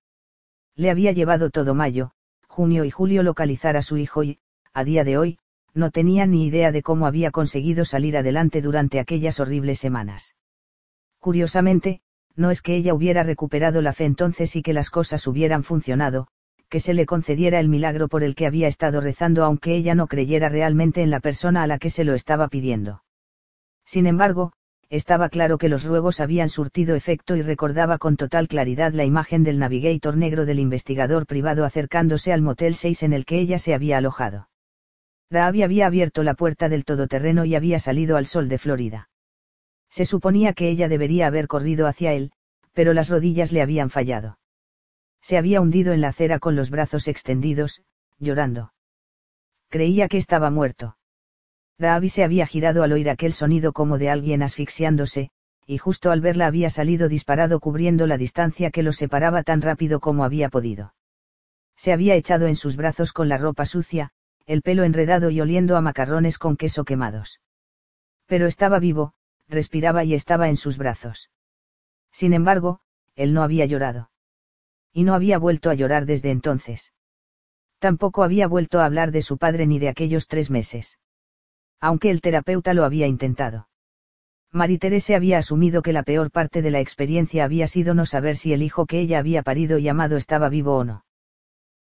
Le 0.74 0.90
había 0.90 1.12
llevado 1.12 1.50
todo 1.50 1.74
mayo, 1.74 2.12
junio 2.48 2.84
y 2.84 2.90
julio 2.90 3.22
localizar 3.22 3.76
a 3.76 3.82
su 3.82 3.96
hijo 3.96 4.24
y, 4.24 4.38
a 4.72 4.84
día 4.84 5.04
de 5.04 5.18
hoy, 5.18 5.38
no 5.74 5.90
tenía 5.90 6.26
ni 6.26 6.46
idea 6.46 6.72
de 6.72 6.82
cómo 6.82 7.06
había 7.06 7.30
conseguido 7.30 7.84
salir 7.84 8.16
adelante 8.16 8.62
durante 8.62 9.00
aquellas 9.00 9.40
horribles 9.40 9.78
semanas. 9.78 10.36
Curiosamente, 11.18 12.00
no 12.36 12.50
es 12.50 12.62
que 12.62 12.76
ella 12.76 12.94
hubiera 12.94 13.22
recuperado 13.22 13.82
la 13.82 13.92
fe 13.92 14.04
entonces 14.04 14.56
y 14.56 14.62
que 14.62 14.72
las 14.72 14.90
cosas 14.90 15.26
hubieran 15.26 15.62
funcionado, 15.62 16.28
que 16.74 16.80
se 16.80 16.92
le 16.92 17.06
concediera 17.06 17.60
el 17.60 17.68
milagro 17.68 18.08
por 18.08 18.24
el 18.24 18.34
que 18.34 18.48
había 18.48 18.66
estado 18.66 19.00
rezando 19.00 19.44
aunque 19.44 19.76
ella 19.76 19.94
no 19.94 20.08
creyera 20.08 20.48
realmente 20.48 21.02
en 21.02 21.10
la 21.12 21.20
persona 21.20 21.62
a 21.62 21.68
la 21.68 21.78
que 21.78 21.88
se 21.88 22.02
lo 22.02 22.14
estaba 22.14 22.48
pidiendo. 22.48 23.04
Sin 23.84 24.08
embargo, 24.08 24.50
estaba 24.90 25.28
claro 25.28 25.56
que 25.56 25.68
los 25.68 25.84
ruegos 25.84 26.18
habían 26.18 26.48
surtido 26.48 26.96
efecto 26.96 27.36
y 27.36 27.42
recordaba 27.42 27.96
con 27.98 28.16
total 28.16 28.48
claridad 28.48 28.92
la 28.92 29.04
imagen 29.04 29.44
del 29.44 29.60
navigator 29.60 30.16
negro 30.16 30.46
del 30.46 30.58
investigador 30.58 31.26
privado 31.26 31.64
acercándose 31.64 32.32
al 32.32 32.42
motel 32.42 32.74
6 32.74 33.04
en 33.04 33.12
el 33.12 33.24
que 33.24 33.38
ella 33.38 33.60
se 33.60 33.72
había 33.72 33.98
alojado. 33.98 34.48
Ravi 35.30 35.62
había 35.62 35.86
abierto 35.86 36.24
la 36.24 36.34
puerta 36.34 36.68
del 36.68 36.84
todoterreno 36.84 37.44
y 37.44 37.54
había 37.54 37.78
salido 37.78 38.16
al 38.16 38.26
sol 38.26 38.48
de 38.48 38.58
Florida. 38.58 39.10
Se 39.90 40.04
suponía 40.06 40.54
que 40.54 40.70
ella 40.70 40.88
debería 40.88 41.28
haber 41.28 41.46
corrido 41.46 41.86
hacia 41.86 42.14
él, 42.14 42.32
pero 42.72 42.94
las 42.94 43.10
rodillas 43.10 43.52
le 43.52 43.62
habían 43.62 43.90
fallado 43.90 44.38
se 45.24 45.38
había 45.38 45.62
hundido 45.62 45.94
en 45.94 46.02
la 46.02 46.08
acera 46.08 46.38
con 46.38 46.54
los 46.54 46.68
brazos 46.68 47.08
extendidos, 47.08 47.82
llorando. 48.18 48.74
Creía 49.70 50.06
que 50.06 50.18
estaba 50.18 50.50
muerto. 50.50 50.98
Ravi 51.78 52.10
se 52.10 52.24
había 52.24 52.46
girado 52.46 52.82
al 52.82 52.92
oír 52.92 53.08
aquel 53.08 53.32
sonido 53.32 53.72
como 53.72 53.96
de 53.96 54.10
alguien 54.10 54.42
asfixiándose, 54.42 55.30
y 55.66 55.78
justo 55.78 56.10
al 56.10 56.20
verla 56.20 56.46
había 56.46 56.68
salido 56.68 57.08
disparado 57.08 57.58
cubriendo 57.58 58.06
la 58.06 58.18
distancia 58.18 58.70
que 58.70 58.82
los 58.82 58.96
separaba 58.96 59.42
tan 59.42 59.62
rápido 59.62 59.98
como 59.98 60.24
había 60.24 60.50
podido. 60.50 60.94
Se 61.74 61.94
había 61.94 62.16
echado 62.16 62.46
en 62.46 62.54
sus 62.54 62.76
brazos 62.76 63.14
con 63.14 63.30
la 63.30 63.38
ropa 63.38 63.64
sucia, 63.64 64.10
el 64.44 64.60
pelo 64.60 64.84
enredado 64.84 65.30
y 65.30 65.40
oliendo 65.40 65.78
a 65.78 65.80
macarrones 65.80 66.36
con 66.36 66.58
queso 66.58 66.84
quemados. 66.84 67.40
Pero 68.26 68.46
estaba 68.46 68.78
vivo, 68.78 69.14
respiraba 69.48 70.04
y 70.04 70.12
estaba 70.12 70.50
en 70.50 70.58
sus 70.58 70.76
brazos. 70.76 71.30
Sin 72.12 72.34
embargo, 72.34 72.80
él 73.16 73.32
no 73.32 73.42
había 73.42 73.64
llorado 73.64 74.10
y 74.94 75.02
no 75.02 75.12
había 75.12 75.38
vuelto 75.38 75.70
a 75.70 75.74
llorar 75.74 76.06
desde 76.06 76.30
entonces. 76.30 76.92
Tampoco 77.80 78.22
había 78.22 78.46
vuelto 78.46 78.80
a 78.80 78.84
hablar 78.84 79.10
de 79.10 79.22
su 79.22 79.36
padre 79.36 79.66
ni 79.66 79.80
de 79.80 79.88
aquellos 79.88 80.28
tres 80.28 80.50
meses. 80.50 81.00
Aunque 81.80 82.10
el 82.10 82.20
terapeuta 82.20 82.72
lo 82.74 82.84
había 82.84 83.08
intentado. 83.08 83.68
Teresa 84.78 85.16
había 85.16 85.38
asumido 85.38 85.82
que 85.82 85.92
la 85.92 86.04
peor 86.04 86.30
parte 86.30 86.62
de 86.62 86.70
la 86.70 86.78
experiencia 86.78 87.42
había 87.42 87.66
sido 87.66 87.92
no 87.92 88.06
saber 88.06 88.36
si 88.36 88.52
el 88.52 88.62
hijo 88.62 88.86
que 88.86 89.00
ella 89.00 89.18
había 89.18 89.42
parido 89.42 89.78
y 89.78 89.88
amado 89.88 90.16
estaba 90.16 90.48
vivo 90.48 90.76
o 90.76 90.84
no. 90.84 91.04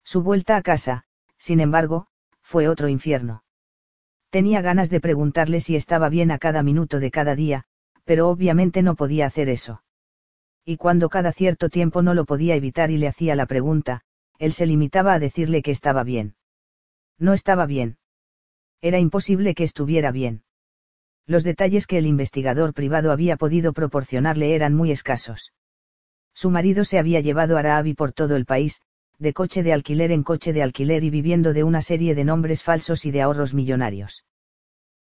Su 0.03 0.23
vuelta 0.23 0.57
a 0.57 0.63
casa, 0.63 1.05
sin 1.37 1.61
embargo, 1.61 2.07
fue 2.41 2.67
otro 2.67 2.89
infierno. 2.89 3.45
Tenía 4.31 4.63
ganas 4.63 4.89
de 4.89 5.01
preguntarle 5.01 5.61
si 5.61 5.77
estaba 5.77 6.09
bien 6.09 6.31
a 6.31 6.39
cada 6.39 6.63
minuto 6.63 6.99
de 6.99 7.11
cada 7.11 7.37
día, 7.37 7.65
pero 8.05 8.31
obviamente 8.31 8.83
no 8.83 8.95
podía 8.97 9.27
hacer 9.27 9.51
eso 9.51 9.83
y 10.65 10.77
cuando 10.77 11.09
cada 11.09 11.33
cierto 11.33 11.69
tiempo 11.69 12.03
no 12.03 12.15
lo 12.15 12.25
podía 12.25 12.55
evitar 12.55 12.91
y 12.91 12.97
le 12.97 13.09
hacía 13.09 13.35
la 13.35 13.47
pregunta, 13.47 14.03
él 14.39 14.53
se 14.53 14.67
limitaba 14.67 15.15
a 15.15 15.19
decirle 15.19 15.63
que 15.63 15.71
estaba 15.71 16.05
bien. 16.05 16.35
No 17.19 17.33
estaba 17.33 17.67
bien. 17.67 17.99
Era 18.81 18.99
imposible 18.99 19.55
que 19.55 19.65
estuviera 19.65 20.11
bien. 20.11 20.45
Los 21.27 21.45
detalles 21.45 21.87
que 21.87 21.99
el 21.99 22.07
investigador 22.07 22.75
privado 22.75 23.13
había 23.13 23.37
podido 23.37 23.73
proporcionarle 23.73 24.55
eran 24.55 24.75
muy 24.75 24.91
escasos. 24.91 25.53
Su 26.35 26.51
marido 26.51 26.85
se 26.85 26.99
había 26.99 27.21
llevado 27.21 27.57
a 27.57 27.63
Rabi 27.63 27.95
por 27.95 28.13
todo 28.13 28.37
el 28.37 28.47
país, 28.47 28.81
de 29.19 29.33
coche 29.33 29.63
de 29.63 29.73
alquiler 29.73 30.11
en 30.11 30.25
coche 30.25 30.53
de 30.53 30.63
alquiler 30.63 31.05
y 31.05 31.11
viviendo 31.11 31.53
de 31.53 31.63
una 31.63 31.83
serie 31.83 32.15
de 32.15 32.25
nombres 32.25 32.63
falsos 32.63 33.05
y 33.05 33.13
de 33.13 33.23
ahorros 33.23 33.55
millonarios. 33.55 34.25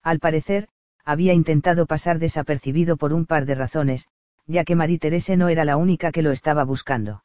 Al 0.02 0.18
parecer, 0.18 0.68
había 1.04 1.32
intentado 1.32 1.86
pasar 1.86 2.18
desapercibido 2.18 2.96
por 2.96 3.14
un 3.14 3.24
par 3.24 3.46
de 3.46 3.54
razones, 3.54 4.08
ya 4.50 4.64
que 4.64 4.74
Marie 4.74 4.98
Terese 4.98 5.36
no 5.36 5.48
era 5.48 5.64
la 5.64 5.76
única 5.76 6.10
que 6.10 6.22
lo 6.22 6.32
estaba 6.32 6.64
buscando. 6.64 7.22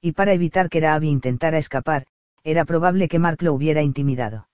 Y 0.00 0.12
para 0.12 0.32
evitar 0.32 0.68
que 0.68 0.80
Ravi 0.80 1.08
intentara 1.08 1.58
escapar, 1.58 2.06
era 2.44 2.64
probable 2.64 3.08
que 3.08 3.18
Mark 3.18 3.42
lo 3.42 3.52
hubiera 3.52 3.82
intimidado. 3.82 4.48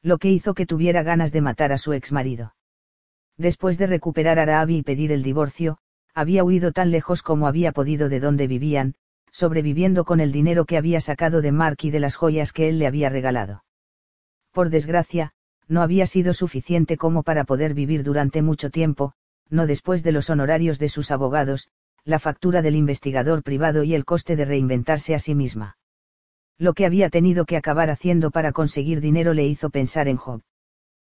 Lo 0.00 0.18
que 0.18 0.30
hizo 0.30 0.54
que 0.54 0.66
tuviera 0.66 1.02
ganas 1.02 1.32
de 1.32 1.40
matar 1.40 1.72
a 1.72 1.78
su 1.78 1.92
ex 1.92 2.12
marido. 2.12 2.54
Después 3.36 3.78
de 3.78 3.88
recuperar 3.88 4.38
a 4.38 4.44
Ravi 4.44 4.78
y 4.78 4.82
pedir 4.82 5.10
el 5.10 5.24
divorcio, 5.24 5.78
había 6.14 6.44
huido 6.44 6.70
tan 6.70 6.92
lejos 6.92 7.22
como 7.22 7.48
había 7.48 7.72
podido 7.72 8.08
de 8.08 8.20
donde 8.20 8.46
vivían, 8.46 8.94
sobreviviendo 9.32 10.04
con 10.04 10.20
el 10.20 10.30
dinero 10.30 10.66
que 10.66 10.76
había 10.76 11.00
sacado 11.00 11.40
de 11.42 11.50
Mark 11.50 11.78
y 11.82 11.90
de 11.90 12.00
las 12.00 12.14
joyas 12.14 12.52
que 12.52 12.68
él 12.68 12.78
le 12.78 12.86
había 12.86 13.08
regalado. 13.08 13.64
Por 14.52 14.70
desgracia, 14.70 15.32
no 15.66 15.82
había 15.82 16.06
sido 16.06 16.32
suficiente 16.32 16.96
como 16.96 17.24
para 17.24 17.42
poder 17.44 17.74
vivir 17.74 18.04
durante 18.04 18.40
mucho 18.40 18.70
tiempo, 18.70 19.14
no 19.50 19.66
después 19.66 20.02
de 20.02 20.12
los 20.12 20.30
honorarios 20.30 20.78
de 20.78 20.88
sus 20.88 21.10
abogados, 21.10 21.68
la 22.04 22.18
factura 22.18 22.62
del 22.62 22.76
investigador 22.76 23.42
privado 23.42 23.82
y 23.84 23.94
el 23.94 24.04
coste 24.04 24.36
de 24.36 24.44
reinventarse 24.44 25.14
a 25.14 25.18
sí 25.18 25.34
misma. 25.34 25.76
Lo 26.58 26.74
que 26.74 26.86
había 26.86 27.10
tenido 27.10 27.44
que 27.44 27.56
acabar 27.56 27.90
haciendo 27.90 28.30
para 28.30 28.52
conseguir 28.52 29.00
dinero 29.00 29.34
le 29.34 29.46
hizo 29.46 29.70
pensar 29.70 30.08
en 30.08 30.16
Job. 30.16 30.42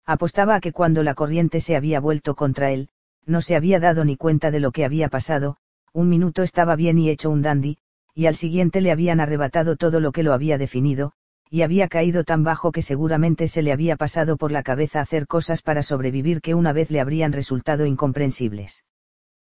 Apostaba 0.04 0.56
a 0.56 0.60
que 0.60 0.72
cuando 0.72 1.02
la 1.02 1.14
corriente 1.14 1.60
se 1.60 1.76
había 1.76 2.00
vuelto 2.00 2.34
contra 2.34 2.70
él, 2.70 2.88
no 3.26 3.42
se 3.42 3.54
había 3.54 3.78
dado 3.78 4.04
ni 4.04 4.16
cuenta 4.16 4.50
de 4.50 4.60
lo 4.60 4.72
que 4.72 4.84
había 4.84 5.08
pasado, 5.08 5.58
un 5.92 6.08
minuto 6.08 6.42
estaba 6.42 6.76
bien 6.76 6.98
y 6.98 7.10
hecho 7.10 7.30
un 7.30 7.42
dandy, 7.42 7.78
y 8.14 8.26
al 8.26 8.34
siguiente 8.34 8.80
le 8.80 8.90
habían 8.90 9.20
arrebatado 9.20 9.76
todo 9.76 10.00
lo 10.00 10.12
que 10.12 10.22
lo 10.22 10.32
había 10.32 10.58
definido, 10.58 11.12
y 11.50 11.62
había 11.62 11.88
caído 11.88 12.24
tan 12.24 12.44
bajo 12.44 12.72
que 12.72 12.82
seguramente 12.82 13.48
se 13.48 13.62
le 13.62 13.72
había 13.72 13.96
pasado 13.96 14.36
por 14.36 14.52
la 14.52 14.62
cabeza 14.62 15.00
hacer 15.00 15.26
cosas 15.26 15.62
para 15.62 15.82
sobrevivir 15.82 16.40
que 16.40 16.54
una 16.54 16.72
vez 16.72 16.90
le 16.90 17.00
habrían 17.00 17.32
resultado 17.32 17.86
incomprensibles. 17.86 18.84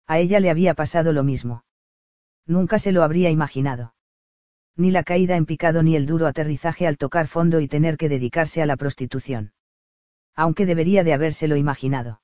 A 0.06 0.20
ella 0.20 0.40
le 0.40 0.50
había 0.50 0.74
pasado 0.76 1.14
lo 1.14 1.24
mismo. 1.24 1.64
Nunca 2.46 2.80
se 2.80 2.92
lo 2.92 3.04
habría 3.04 3.30
imaginado. 3.30 3.96
Ni 4.76 4.92
la 4.92 5.04
caída 5.04 5.36
en 5.36 5.46
picado 5.46 5.84
ni 5.84 5.96
el 5.96 6.06
duro 6.06 6.28
aterrizaje 6.28 6.88
al 6.88 6.98
tocar 6.98 7.28
fondo 7.28 7.60
y 7.60 7.68
tener 7.68 7.98
que 7.98 8.10
dedicarse 8.10 8.62
a 8.62 8.66
la 8.66 8.78
prostitución. 8.78 9.54
Aunque 10.36 10.66
debería 10.66 11.04
de 11.04 11.14
habérselo 11.14 11.58
imaginado. 11.58 12.22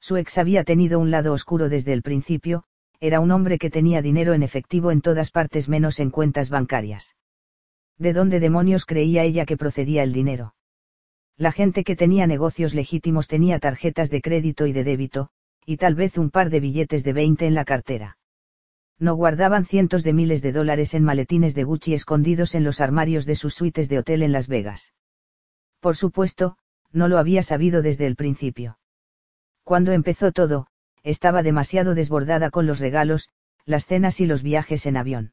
Su 0.00 0.16
ex 0.16 0.38
había 0.38 0.64
tenido 0.64 0.98
un 1.00 1.10
lado 1.10 1.32
oscuro 1.32 1.68
desde 1.68 1.92
el 1.92 2.02
principio, 2.02 2.64
era 3.00 3.20
un 3.20 3.30
hombre 3.30 3.58
que 3.58 3.70
tenía 3.70 4.00
dinero 4.00 4.32
en 4.32 4.42
efectivo 4.42 4.90
en 4.90 5.00
todas 5.00 5.30
partes 5.30 5.68
menos 5.68 6.00
en 6.00 6.10
cuentas 6.10 6.48
bancarias 6.50 7.14
¿De 7.98 8.12
dónde 8.12 8.40
demonios 8.40 8.84
creía 8.84 9.24
ella 9.24 9.46
que 9.46 9.56
procedía 9.56 10.02
el 10.02 10.12
dinero? 10.12 10.54
La 11.38 11.52
gente 11.52 11.84
que 11.84 11.96
tenía 11.96 12.26
negocios 12.26 12.74
legítimos 12.74 13.28
tenía 13.28 13.58
tarjetas 13.58 14.10
de 14.10 14.20
crédito 14.20 14.66
y 14.66 14.72
de 14.72 14.84
débito, 14.84 15.30
y 15.64 15.76
tal 15.76 15.94
vez 15.94 16.16
un 16.18 16.30
par 16.30 16.50
de 16.50 16.60
billetes 16.60 17.04
de 17.04 17.12
20 17.12 17.46
en 17.46 17.54
la 17.54 17.64
cartera. 17.64 18.18
No 18.98 19.14
guardaban 19.14 19.66
cientos 19.66 20.02
de 20.02 20.14
miles 20.14 20.40
de 20.40 20.52
dólares 20.52 20.94
en 20.94 21.04
maletines 21.04 21.54
de 21.54 21.64
Gucci 21.64 21.92
escondidos 21.92 22.54
en 22.54 22.64
los 22.64 22.80
armarios 22.80 23.26
de 23.26 23.36
sus 23.36 23.54
suites 23.54 23.88
de 23.88 23.98
hotel 23.98 24.22
en 24.22 24.32
Las 24.32 24.48
Vegas. 24.48 24.94
Por 25.80 25.96
supuesto, 25.96 26.56
no 26.92 27.08
lo 27.08 27.18
había 27.18 27.42
sabido 27.42 27.82
desde 27.82 28.06
el 28.06 28.16
principio. 28.16 28.78
Cuando 29.64 29.92
empezó 29.92 30.32
todo, 30.32 30.68
estaba 31.02 31.42
demasiado 31.42 31.94
desbordada 31.94 32.50
con 32.50 32.66
los 32.66 32.80
regalos, 32.80 33.28
las 33.66 33.84
cenas 33.84 34.20
y 34.20 34.26
los 34.26 34.42
viajes 34.42 34.86
en 34.86 34.96
avión. 34.96 35.32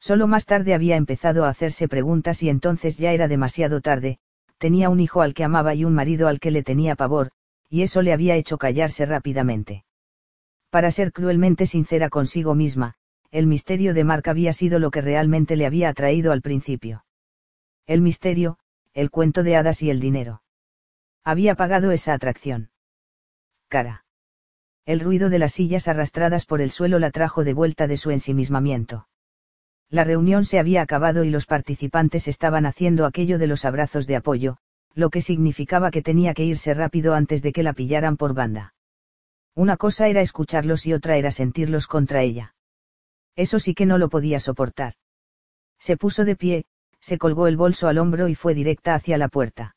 Solo 0.00 0.26
más 0.26 0.46
tarde 0.46 0.72
había 0.74 0.96
empezado 0.96 1.44
a 1.44 1.50
hacerse 1.50 1.86
preguntas 1.86 2.42
y 2.42 2.48
entonces 2.48 2.96
ya 2.96 3.12
era 3.12 3.28
demasiado 3.28 3.82
tarde, 3.82 4.18
tenía 4.56 4.88
un 4.88 4.98
hijo 4.98 5.20
al 5.20 5.34
que 5.34 5.44
amaba 5.44 5.74
y 5.74 5.84
un 5.84 5.94
marido 5.94 6.26
al 6.26 6.40
que 6.40 6.50
le 6.50 6.62
tenía 6.62 6.96
pavor, 6.96 7.30
y 7.68 7.82
eso 7.82 8.00
le 8.00 8.12
había 8.12 8.34
hecho 8.34 8.58
callarse 8.58 9.04
rápidamente. 9.04 9.84
Para 10.70 10.90
ser 10.90 11.12
cruelmente 11.12 11.66
sincera 11.66 12.08
consigo 12.08 12.54
misma, 12.54 12.94
el 13.30 13.46
misterio 13.46 13.94
de 13.94 14.04
Mark 14.04 14.28
había 14.28 14.52
sido 14.52 14.78
lo 14.78 14.90
que 14.90 15.02
realmente 15.02 15.54
le 15.54 15.66
había 15.66 15.90
atraído 15.90 16.32
al 16.32 16.42
principio. 16.42 17.04
El 17.86 18.00
misterio, 18.00 18.58
el 18.94 19.10
cuento 19.10 19.42
de 19.42 19.56
hadas 19.56 19.82
y 19.82 19.90
el 19.90 20.00
dinero. 20.00 20.42
Había 21.24 21.54
pagado 21.54 21.92
esa 21.92 22.14
atracción. 22.14 22.70
Cara. 23.68 24.04
El 24.86 25.00
ruido 25.00 25.28
de 25.28 25.38
las 25.38 25.52
sillas 25.52 25.86
arrastradas 25.88 26.46
por 26.46 26.60
el 26.60 26.70
suelo 26.70 26.98
la 26.98 27.10
trajo 27.10 27.44
de 27.44 27.52
vuelta 27.52 27.86
de 27.86 27.96
su 27.96 28.10
ensimismamiento. 28.10 29.06
La 29.90 30.04
reunión 30.04 30.44
se 30.44 30.60
había 30.60 30.82
acabado 30.82 31.24
y 31.24 31.30
los 31.30 31.46
participantes 31.46 32.28
estaban 32.28 32.64
haciendo 32.64 33.06
aquello 33.06 33.38
de 33.38 33.48
los 33.48 33.64
abrazos 33.64 34.06
de 34.06 34.14
apoyo, 34.14 34.56
lo 34.94 35.10
que 35.10 35.20
significaba 35.20 35.90
que 35.90 36.00
tenía 36.00 36.32
que 36.32 36.44
irse 36.44 36.72
rápido 36.74 37.14
antes 37.14 37.42
de 37.42 37.52
que 37.52 37.64
la 37.64 37.72
pillaran 37.72 38.16
por 38.16 38.32
banda. 38.32 38.74
Una 39.56 39.76
cosa 39.76 40.06
era 40.06 40.20
escucharlos 40.20 40.86
y 40.86 40.92
otra 40.92 41.16
era 41.16 41.32
sentirlos 41.32 41.88
contra 41.88 42.22
ella. 42.22 42.54
Eso 43.34 43.58
sí 43.58 43.74
que 43.74 43.84
no 43.86 43.98
lo 43.98 44.08
podía 44.08 44.38
soportar. 44.38 44.94
Se 45.78 45.96
puso 45.96 46.24
de 46.24 46.36
pie, 46.36 46.64
se 47.00 47.18
colgó 47.18 47.48
el 47.48 47.56
bolso 47.56 47.88
al 47.88 47.98
hombro 47.98 48.28
y 48.28 48.36
fue 48.36 48.54
directa 48.54 48.94
hacia 48.94 49.18
la 49.18 49.28
puerta. 49.28 49.74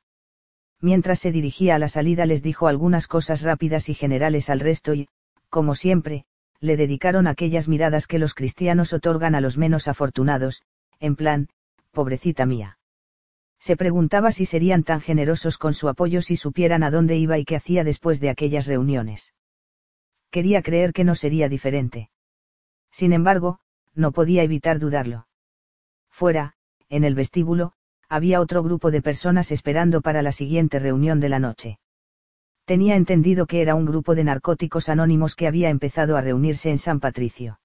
Mientras 0.79 1.19
se 1.19 1.31
dirigía 1.31 1.75
a 1.75 1.79
la 1.79 1.87
salida 1.87 2.25
les 2.25 2.43
dijo 2.43 2.67
algunas 2.67 3.07
cosas 3.07 3.41
rápidas 3.41 3.89
y 3.89 3.95
generales 3.95 4.49
al 4.49 4.59
resto 4.59 4.93
y, 4.93 5.07
como 5.49 5.75
siempre, 5.75 6.25
le 6.63 6.77
dedicaron 6.77 7.27
aquellas 7.27 7.67
miradas 7.67 8.07
que 8.07 8.19
los 8.19 8.33
cristianos 8.33 8.93
otorgan 8.93 9.35
a 9.35 9.41
los 9.41 9.57
menos 9.57 9.89
afortunados, 9.89 10.63
en 11.01 11.17
plan, 11.17 11.49
pobrecita 11.91 12.45
mía. 12.45 12.79
Se 13.59 13.75
preguntaba 13.75 14.31
si 14.31 14.45
serían 14.45 14.83
tan 14.83 15.01
generosos 15.01 15.57
con 15.57 15.73
su 15.73 15.89
apoyo 15.89 16.21
si 16.21 16.37
supieran 16.37 16.81
a 16.83 16.89
dónde 16.89 17.17
iba 17.17 17.37
y 17.37 17.43
qué 17.43 17.57
hacía 17.57 17.83
después 17.83 18.21
de 18.21 18.29
aquellas 18.29 18.65
reuniones. 18.65 19.33
Quería 20.31 20.61
creer 20.61 20.93
que 20.93 21.03
no 21.03 21.15
sería 21.15 21.49
diferente. 21.49 22.09
Sin 22.91 23.11
embargo, 23.11 23.59
no 23.93 24.13
podía 24.13 24.43
evitar 24.43 24.79
dudarlo. 24.79 25.27
Fuera, 26.09 26.53
en 26.87 27.03
el 27.03 27.13
vestíbulo, 27.13 27.73
había 28.07 28.39
otro 28.39 28.63
grupo 28.63 28.89
de 28.89 29.01
personas 29.01 29.51
esperando 29.51 29.99
para 29.99 30.21
la 30.21 30.31
siguiente 30.31 30.79
reunión 30.79 31.19
de 31.19 31.27
la 31.27 31.39
noche. 31.39 31.79
Tenía 32.65 32.95
entendido 32.95 33.45
que 33.45 33.61
era 33.61 33.75
un 33.75 33.85
grupo 33.85 34.15
de 34.15 34.23
narcóticos 34.23 34.87
anónimos 34.87 35.35
que 35.35 35.47
había 35.47 35.69
empezado 35.69 36.15
a 36.15 36.21
reunirse 36.21 36.69
en 36.69 36.77
San 36.77 36.99
Patricio. 37.01 37.59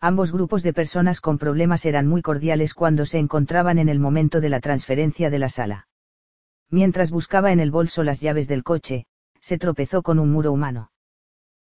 Ambos 0.00 0.32
grupos 0.32 0.62
de 0.62 0.72
personas 0.72 1.20
con 1.20 1.38
problemas 1.38 1.84
eran 1.84 2.06
muy 2.06 2.22
cordiales 2.22 2.74
cuando 2.74 3.04
se 3.06 3.18
encontraban 3.18 3.78
en 3.78 3.88
el 3.88 3.98
momento 3.98 4.40
de 4.40 4.48
la 4.48 4.60
transferencia 4.60 5.30
de 5.30 5.38
la 5.38 5.48
sala. 5.48 5.88
Mientras 6.70 7.10
buscaba 7.10 7.52
en 7.52 7.60
el 7.60 7.70
bolso 7.70 8.02
las 8.02 8.20
llaves 8.20 8.48
del 8.48 8.62
coche, 8.62 9.06
se 9.40 9.58
tropezó 9.58 10.02
con 10.02 10.18
un 10.18 10.30
muro 10.30 10.52
humano. 10.52 10.92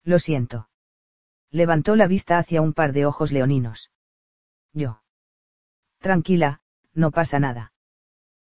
Lo 0.03 0.19
siento. 0.19 0.69
Levantó 1.49 1.95
la 1.95 2.07
vista 2.07 2.37
hacia 2.37 2.61
un 2.61 2.73
par 2.73 2.93
de 2.93 3.05
ojos 3.05 3.31
leoninos. 3.31 3.91
Yo. 4.73 5.01
Tranquila, 5.99 6.61
no 6.93 7.11
pasa 7.11 7.39
nada. 7.39 7.73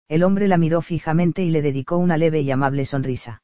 El 0.08 0.22
hombre 0.22 0.48
la 0.48 0.56
miró 0.56 0.80
fijamente 0.80 1.42
y 1.42 1.50
le 1.50 1.62
dedicó 1.62 1.98
una 1.98 2.16
leve 2.16 2.40
y 2.40 2.50
amable 2.50 2.84
sonrisa. 2.84 3.42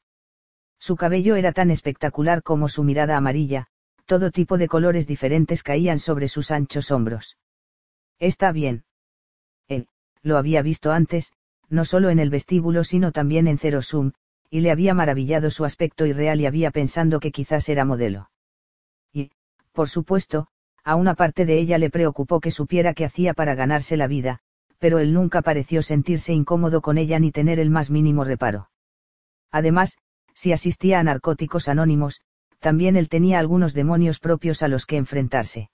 Su 0.84 0.96
cabello 0.96 1.36
era 1.36 1.52
tan 1.52 1.70
espectacular 1.70 2.42
como 2.42 2.68
su 2.68 2.84
mirada 2.84 3.16
amarilla, 3.16 3.68
todo 4.04 4.30
tipo 4.30 4.58
de 4.58 4.68
colores 4.68 5.06
diferentes 5.06 5.62
caían 5.62 5.98
sobre 5.98 6.28
sus 6.28 6.50
anchos 6.50 6.90
hombros. 6.90 7.38
Está 8.18 8.52
bien. 8.52 8.84
Él, 9.66 9.88
lo 10.20 10.36
había 10.36 10.60
visto 10.60 10.92
antes, 10.92 11.32
no 11.70 11.86
solo 11.86 12.10
en 12.10 12.18
el 12.18 12.28
vestíbulo 12.28 12.84
sino 12.84 13.12
también 13.12 13.48
en 13.48 13.56
Cerosum, 13.56 14.12
y 14.50 14.60
le 14.60 14.70
había 14.70 14.92
maravillado 14.92 15.48
su 15.48 15.64
aspecto 15.64 16.04
irreal 16.04 16.42
y 16.42 16.44
había 16.44 16.70
pensando 16.70 17.18
que 17.18 17.32
quizás 17.32 17.66
era 17.70 17.86
modelo. 17.86 18.30
Y, 19.10 19.30
por 19.72 19.88
supuesto, 19.88 20.48
a 20.82 20.96
una 20.96 21.14
parte 21.14 21.46
de 21.46 21.56
ella 21.56 21.78
le 21.78 21.88
preocupó 21.88 22.40
que 22.40 22.50
supiera 22.50 22.92
qué 22.92 23.06
hacía 23.06 23.32
para 23.32 23.54
ganarse 23.54 23.96
la 23.96 24.06
vida, 24.06 24.40
pero 24.78 24.98
él 24.98 25.14
nunca 25.14 25.40
pareció 25.40 25.80
sentirse 25.80 26.34
incómodo 26.34 26.82
con 26.82 26.98
ella 26.98 27.18
ni 27.18 27.32
tener 27.32 27.58
el 27.58 27.70
más 27.70 27.88
mínimo 27.88 28.22
reparo. 28.22 28.68
Además, 29.50 29.96
si 30.34 30.52
asistía 30.52 31.00
a 31.00 31.02
narcóticos 31.02 31.68
anónimos, 31.68 32.20
también 32.58 32.96
él 32.96 33.08
tenía 33.08 33.38
algunos 33.38 33.74
demonios 33.74 34.18
propios 34.18 34.62
a 34.62 34.68
los 34.68 34.86
que 34.86 34.96
enfrentarse. 34.96 35.70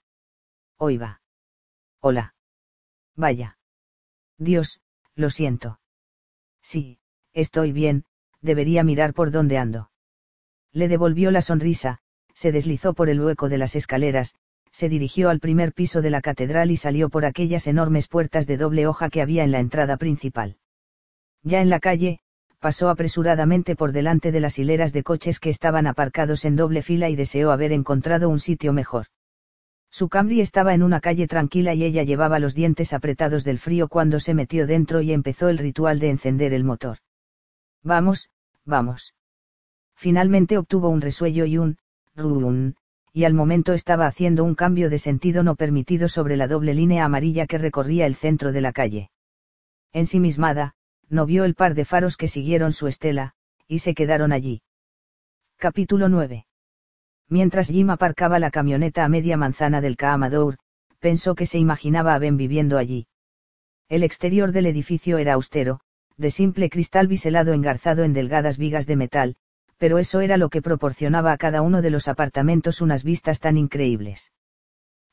Oiga. 0.77 1.21
Hola. 1.99 2.35
Vaya. 3.15 3.57
Dios, 4.37 4.81
lo 5.15 5.29
siento. 5.29 5.79
Sí, 6.61 6.99
estoy 7.33 7.71
bien, 7.71 8.05
debería 8.41 8.83
mirar 8.83 9.13
por 9.13 9.31
dónde 9.31 9.57
ando. 9.57 9.91
Le 10.71 10.87
devolvió 10.87 11.31
la 11.31 11.41
sonrisa, 11.41 11.99
se 12.33 12.51
deslizó 12.51 12.93
por 12.93 13.09
el 13.09 13.21
hueco 13.21 13.49
de 13.49 13.57
las 13.57 13.75
escaleras, 13.75 14.35
se 14.71 14.89
dirigió 14.89 15.29
al 15.29 15.39
primer 15.39 15.73
piso 15.73 16.01
de 16.01 16.09
la 16.09 16.21
catedral 16.21 16.71
y 16.71 16.77
salió 16.77 17.09
por 17.09 17.25
aquellas 17.25 17.67
enormes 17.67 18.07
puertas 18.07 18.47
de 18.47 18.57
doble 18.57 18.87
hoja 18.87 19.09
que 19.09 19.21
había 19.21 19.43
en 19.43 19.51
la 19.51 19.59
entrada 19.59 19.97
principal. 19.97 20.57
Ya 21.43 21.61
en 21.61 21.69
la 21.69 21.79
calle, 21.79 22.19
pasó 22.61 22.89
apresuradamente 22.89 23.75
por 23.75 23.91
delante 23.91 24.31
de 24.31 24.39
las 24.39 24.59
hileras 24.59 24.93
de 24.93 25.01
coches 25.01 25.39
que 25.39 25.49
estaban 25.49 25.87
aparcados 25.87 26.45
en 26.45 26.55
doble 26.55 26.83
fila 26.83 27.09
y 27.09 27.15
deseó 27.15 27.51
haber 27.51 27.73
encontrado 27.73 28.29
un 28.29 28.39
sitio 28.39 28.71
mejor. 28.71 29.07
Su 29.89 30.09
Camry 30.09 30.41
estaba 30.41 30.75
en 30.75 30.83
una 30.83 31.01
calle 31.01 31.27
tranquila 31.27 31.73
y 31.73 31.83
ella 31.83 32.03
llevaba 32.03 32.37
los 32.37 32.53
dientes 32.53 32.93
apretados 32.93 33.43
del 33.43 33.57
frío 33.57 33.87
cuando 33.87 34.19
se 34.19 34.35
metió 34.35 34.67
dentro 34.67 35.01
y 35.01 35.11
empezó 35.11 35.49
el 35.49 35.57
ritual 35.57 35.99
de 35.99 36.11
encender 36.11 36.53
el 36.53 36.63
motor. 36.63 36.99
Vamos, 37.83 38.29
vamos. 38.63 39.15
Finalmente 39.95 40.59
obtuvo 40.59 40.89
un 40.89 41.01
resuello 41.01 41.45
y 41.45 41.57
un, 41.57 41.77
run, 42.15 42.75
y 43.11 43.23
al 43.23 43.33
momento 43.33 43.73
estaba 43.73 44.05
haciendo 44.05 44.43
un 44.43 44.53
cambio 44.53 44.91
de 44.91 44.99
sentido 44.99 45.41
no 45.41 45.55
permitido 45.55 46.07
sobre 46.07 46.37
la 46.37 46.47
doble 46.47 46.75
línea 46.75 47.05
amarilla 47.05 47.47
que 47.47 47.57
recorría 47.57 48.05
el 48.05 48.13
centro 48.13 48.51
de 48.51 48.61
la 48.61 48.71
calle. 48.71 49.09
Ensimismada, 49.93 50.75
no 51.11 51.25
vio 51.25 51.43
el 51.43 51.55
par 51.55 51.75
de 51.75 51.85
faros 51.85 52.15
que 52.15 52.29
siguieron 52.29 52.71
su 52.71 52.87
estela, 52.87 53.33
y 53.67 53.79
se 53.79 53.93
quedaron 53.93 54.31
allí. 54.31 54.61
Capítulo 55.57 56.07
9. 56.07 56.45
Mientras 57.27 57.67
Jim 57.67 57.89
aparcaba 57.89 58.39
la 58.39 58.49
camioneta 58.49 59.03
a 59.03 59.09
media 59.09 59.37
manzana 59.37 59.81
del 59.81 59.97
Kaamador, 59.97 60.57
pensó 60.99 61.35
que 61.35 61.45
se 61.45 61.59
imaginaba 61.59 62.15
a 62.15 62.19
Ben 62.19 62.37
viviendo 62.37 62.77
allí. 62.77 63.07
El 63.89 64.03
exterior 64.03 64.53
del 64.53 64.65
edificio 64.67 65.17
era 65.17 65.33
austero, 65.33 65.81
de 66.15 66.31
simple 66.31 66.69
cristal 66.69 67.07
biselado 67.07 67.53
engarzado 67.53 68.03
en 68.03 68.13
delgadas 68.13 68.57
vigas 68.57 68.87
de 68.87 68.95
metal, 68.95 69.35
pero 69.77 69.97
eso 69.97 70.21
era 70.21 70.37
lo 70.37 70.49
que 70.49 70.61
proporcionaba 70.61 71.33
a 71.33 71.37
cada 71.37 71.61
uno 71.61 71.81
de 71.81 71.89
los 71.89 72.07
apartamentos 72.07 72.81
unas 72.81 73.03
vistas 73.03 73.39
tan 73.39 73.57
increíbles. 73.57 74.31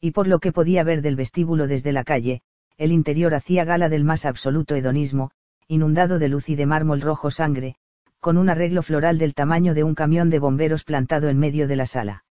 Y 0.01 0.13
por 0.13 0.29
lo 0.29 0.39
que 0.39 0.53
podía 0.53 0.85
ver 0.85 1.03
del 1.03 1.17
vestíbulo 1.17 1.67
desde 1.67 1.93
la 1.93 2.05
calle, 2.05 2.43
el 2.77 2.93
interior 2.93 3.35
hacía 3.35 3.65
gala 3.65 3.89
del 3.89 4.05
más 4.05 4.25
absoluto 4.25 4.77
hedonismo, 4.77 5.33
inundado 5.69 6.19
de 6.19 6.29
luz 6.29 6.49
y 6.49 6.57
de 6.57 6.65
mármol 6.65 7.03
rojo 7.03 7.31
sangre, 7.31 7.77
con 8.21 8.39
un 8.39 8.49
arreglo 8.49 8.83
floral 8.83 9.19
del 9.19 9.35
tamaño 9.35 9.75
de 9.75 9.85
un 9.85 9.95
camión 9.95 10.31
de 10.31 10.39
bomberos 10.39 10.83
plantado 10.83 11.29
en 11.29 11.39
medio 11.39 11.69
de 11.69 11.77
la 11.77 11.85
sala. 11.85 12.25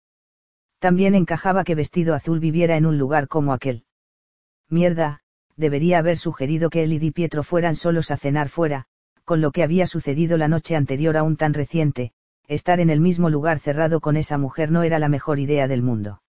También 0.80 1.14
encajaba 1.14 1.64
que 1.64 1.76
vestido 1.76 2.16
azul 2.16 2.40
viviera 2.40 2.78
en 2.78 2.88
un 2.88 2.98
lugar 2.98 3.28
como 3.28 3.54
aquel. 3.54 3.86
Mierda, 4.70 5.22
debería 5.56 6.00
haber 6.00 6.18
sugerido 6.18 6.70
que 6.70 6.84
él 6.84 6.94
y 6.94 7.00
Di 7.00 7.12
Pietro 7.12 7.44
fueran 7.44 7.76
solos 7.76 8.12
a 8.12 8.18
cenar 8.18 8.50
fuera, 8.50 8.86
con 9.24 9.40
lo 9.40 9.52
que 9.52 9.64
había 9.64 9.86
sucedido 9.86 10.38
la 10.38 10.48
noche 10.48 10.76
anterior 10.76 11.16
aún 11.16 11.38
tan 11.38 11.54
reciente, 11.54 12.14
estar 12.48 12.80
en 12.80 12.90
el 12.90 13.02
mismo 13.02 13.30
lugar 13.30 13.60
cerrado 13.60 14.00
con 14.00 14.18
esa 14.18 14.38
mujer 14.38 14.72
no 14.72 14.84
era 14.84 15.00
la 15.00 15.10
mejor 15.10 15.38
idea 15.38 15.68
del 15.68 15.84
mundo. 15.84 16.22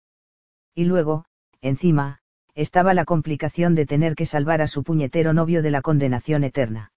Y 0.75 0.85
luego, 0.85 1.25
encima, 1.61 2.21
estaba 2.55 2.92
la 2.92 3.05
complicación 3.05 3.75
de 3.75 3.87
tener 3.87 4.14
que 4.14 4.27
salvar 4.27 4.61
a 4.61 4.66
su 4.66 4.83
puñetero 4.83 5.33
novio 5.33 5.62
de 5.62 5.71
la 5.71 5.81
condenación 5.81 6.42
eterna. 6.44 6.90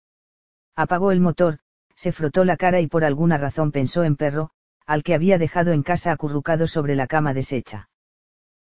Apagó 0.76 1.12
el 1.12 1.20
motor, 1.20 1.60
se 1.96 2.12
frotó 2.12 2.46
la 2.46 2.58
cara 2.58 2.80
y 2.82 2.88
por 2.88 3.04
alguna 3.04 3.38
razón 3.38 3.72
pensó 3.72 4.04
en 4.04 4.16
perro, 4.16 4.52
al 4.86 5.04
que 5.04 5.14
había 5.14 5.38
dejado 5.38 5.72
en 5.72 5.84
casa 5.84 6.12
acurrucado 6.12 6.68
sobre 6.68 6.96
la 6.96 7.08
cama 7.08 7.34
deshecha. 7.34 7.90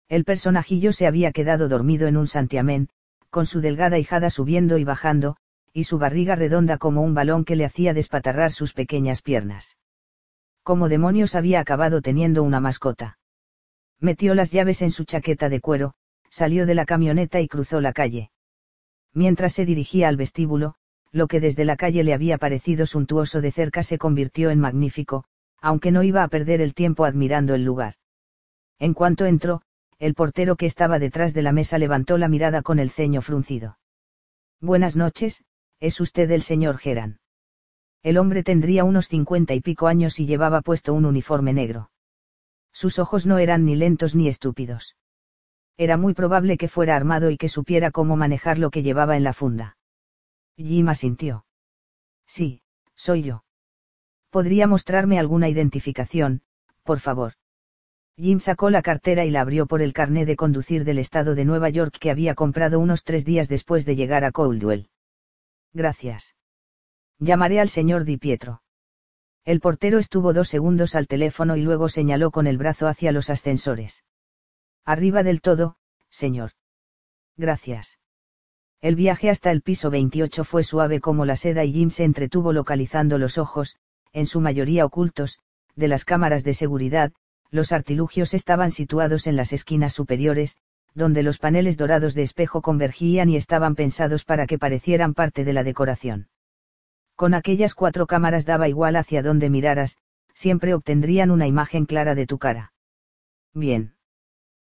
El 0.08 0.24
personajillo 0.24 0.92
se 0.92 1.06
había 1.06 1.32
quedado 1.32 1.68
dormido 1.68 2.08
en 2.08 2.16
un 2.16 2.26
santiamén, 2.26 2.88
con 3.30 3.46
su 3.46 3.60
delgada 3.60 3.98
hijada 3.98 4.30
subiendo 4.30 4.78
y 4.78 4.84
bajando, 4.84 5.36
y 5.72 5.84
su 5.84 5.98
barriga 5.98 6.34
redonda 6.34 6.78
como 6.78 7.02
un 7.02 7.14
balón 7.14 7.44
que 7.44 7.56
le 7.56 7.64
hacía 7.64 7.94
despatarrar 7.94 8.50
sus 8.50 8.72
pequeñas 8.72 9.22
piernas 9.22 9.76
como 10.62 10.88
demonios 10.88 11.34
había 11.34 11.58
acabado 11.58 12.00
teniendo 12.00 12.42
una 12.42 12.60
mascota. 12.60 13.18
Metió 13.98 14.34
las 14.34 14.52
llaves 14.52 14.82
en 14.82 14.90
su 14.90 15.04
chaqueta 15.04 15.48
de 15.48 15.60
cuero, 15.60 15.94
salió 16.30 16.64
de 16.64 16.74
la 16.74 16.84
camioneta 16.84 17.40
y 17.40 17.48
cruzó 17.48 17.80
la 17.80 17.92
calle. 17.92 18.30
Mientras 19.12 19.52
se 19.52 19.64
dirigía 19.64 20.08
al 20.08 20.16
vestíbulo, 20.16 20.76
lo 21.12 21.26
que 21.26 21.40
desde 21.40 21.64
la 21.64 21.76
calle 21.76 22.04
le 22.04 22.14
había 22.14 22.38
parecido 22.38 22.86
suntuoso 22.86 23.40
de 23.40 23.50
cerca 23.52 23.82
se 23.82 23.98
convirtió 23.98 24.50
en 24.50 24.60
magnífico, 24.60 25.24
aunque 25.60 25.90
no 25.90 26.02
iba 26.02 26.22
a 26.22 26.28
perder 26.28 26.60
el 26.60 26.74
tiempo 26.74 27.04
admirando 27.04 27.54
el 27.54 27.64
lugar. 27.64 27.94
En 28.78 28.94
cuanto 28.94 29.26
entró, 29.26 29.62
el 29.98 30.14
portero 30.14 30.56
que 30.56 30.66
estaba 30.66 30.98
detrás 30.98 31.34
de 31.34 31.42
la 31.42 31.52
mesa 31.52 31.78
levantó 31.78 32.16
la 32.16 32.28
mirada 32.28 32.62
con 32.62 32.78
el 32.78 32.90
ceño 32.90 33.20
fruncido. 33.20 33.78
Buenas 34.60 34.96
noches, 34.96 35.44
¿es 35.80 36.00
usted 36.00 36.30
el 36.30 36.42
señor 36.42 36.78
Geran? 36.78 37.20
El 38.02 38.16
hombre 38.16 38.42
tendría 38.42 38.84
unos 38.84 39.08
cincuenta 39.08 39.52
y 39.52 39.60
pico 39.60 39.86
años 39.86 40.18
y 40.18 40.26
llevaba 40.26 40.62
puesto 40.62 40.94
un 40.94 41.04
uniforme 41.04 41.52
negro. 41.52 41.90
Sus 42.72 42.98
ojos 42.98 43.26
no 43.26 43.38
eran 43.38 43.64
ni 43.64 43.74
lentos 43.76 44.14
ni 44.14 44.28
estúpidos. 44.28 44.96
Era 45.76 45.96
muy 45.96 46.14
probable 46.14 46.56
que 46.56 46.68
fuera 46.68 46.96
armado 46.96 47.30
y 47.30 47.36
que 47.36 47.48
supiera 47.48 47.90
cómo 47.90 48.16
manejar 48.16 48.58
lo 48.58 48.70
que 48.70 48.82
llevaba 48.82 49.16
en 49.16 49.24
la 49.24 49.32
funda. 49.32 49.76
Jim 50.64 50.88
asintió. 50.88 51.46
Sí, 52.26 52.62
soy 52.94 53.22
yo. 53.22 53.44
¿Podría 54.30 54.66
mostrarme 54.66 55.18
alguna 55.18 55.48
identificación, 55.48 56.42
por 56.82 57.00
favor? 57.00 57.34
Jim 58.16 58.38
sacó 58.38 58.70
la 58.70 58.82
cartera 58.82 59.24
y 59.24 59.30
la 59.30 59.40
abrió 59.40 59.66
por 59.66 59.80
el 59.80 59.92
carné 59.92 60.26
de 60.26 60.36
conducir 60.36 60.84
del 60.84 60.98
estado 60.98 61.34
de 61.34 61.44
Nueva 61.44 61.70
York 61.70 61.96
que 61.98 62.10
había 62.10 62.34
comprado 62.34 62.78
unos 62.78 63.04
tres 63.04 63.24
días 63.24 63.48
después 63.48 63.86
de 63.86 63.96
llegar 63.96 64.24
a 64.24 64.32
Coldwell. 64.32 64.90
Gracias. 65.72 66.36
Llamaré 67.18 67.60
al 67.60 67.68
señor 67.68 68.04
Di 68.04 68.18
Pietro. 68.18 68.62
El 69.44 69.60
portero 69.60 69.98
estuvo 69.98 70.32
dos 70.32 70.48
segundos 70.48 70.94
al 70.94 71.06
teléfono 71.06 71.56
y 71.56 71.62
luego 71.62 71.88
señaló 71.88 72.30
con 72.30 72.46
el 72.46 72.58
brazo 72.58 72.86
hacia 72.86 73.12
los 73.12 73.30
ascensores. 73.30 74.04
Arriba 74.84 75.22
del 75.22 75.40
todo, 75.40 75.76
señor. 76.10 76.52
Gracias. 77.36 77.99
El 78.82 78.96
viaje 78.96 79.28
hasta 79.28 79.50
el 79.50 79.60
piso 79.60 79.90
28 79.90 80.42
fue 80.44 80.62
suave 80.62 81.00
como 81.00 81.26
la 81.26 81.36
seda 81.36 81.64
y 81.64 81.72
Jim 81.72 81.90
se 81.90 82.04
entretuvo 82.04 82.52
localizando 82.52 83.18
los 83.18 83.36
ojos, 83.36 83.76
en 84.12 84.26
su 84.26 84.40
mayoría 84.40 84.86
ocultos, 84.86 85.38
de 85.76 85.88
las 85.88 86.06
cámaras 86.06 86.44
de 86.44 86.54
seguridad, 86.54 87.12
los 87.50 87.72
artilugios 87.72 88.32
estaban 88.32 88.70
situados 88.70 89.26
en 89.26 89.36
las 89.36 89.52
esquinas 89.52 89.92
superiores, 89.92 90.56
donde 90.94 91.22
los 91.22 91.38
paneles 91.38 91.76
dorados 91.76 92.14
de 92.14 92.22
espejo 92.22 92.62
convergían 92.62 93.28
y 93.28 93.36
estaban 93.36 93.74
pensados 93.74 94.24
para 94.24 94.46
que 94.46 94.58
parecieran 94.58 95.14
parte 95.14 95.44
de 95.44 95.52
la 95.52 95.62
decoración. 95.62 96.28
Con 97.16 97.34
aquellas 97.34 97.74
cuatro 97.74 98.06
cámaras 98.06 98.46
daba 98.46 98.68
igual 98.68 98.96
hacia 98.96 99.22
donde 99.22 99.50
miraras, 99.50 99.98
siempre 100.32 100.72
obtendrían 100.72 101.30
una 101.30 101.46
imagen 101.46 101.84
clara 101.84 102.14
de 102.14 102.26
tu 102.26 102.38
cara. 102.38 102.72
Bien. 103.52 103.94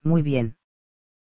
Muy 0.02 0.24
bien. 0.24 0.56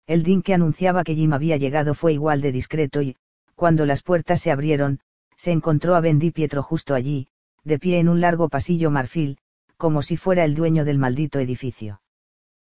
El 0.07 0.23
din 0.23 0.41
que 0.41 0.53
anunciaba 0.53 1.03
que 1.03 1.15
Jim 1.15 1.33
había 1.33 1.57
llegado 1.57 1.93
fue 1.93 2.13
igual 2.13 2.39
de 2.39 2.53
discreto 2.53 3.01
y, 3.01 3.17
cuando 3.55 3.85
las 3.85 4.03
puertas 4.03 4.39
se 4.39 4.51
abrieron, 4.51 5.01
se 5.35 5.51
encontró 5.51 5.95
a 5.95 5.99
Bendy 5.99 6.31
Pietro 6.31 6.63
justo 6.63 6.95
allí, 6.95 7.27
de 7.65 7.77
pie 7.77 7.99
en 7.99 8.07
un 8.07 8.21
largo 8.21 8.47
pasillo 8.47 8.89
marfil, 8.89 9.37
como 9.75 10.01
si 10.01 10.15
fuera 10.15 10.45
el 10.45 10.55
dueño 10.55 10.85
del 10.85 10.97
maldito 10.97 11.39
edificio. 11.39 12.01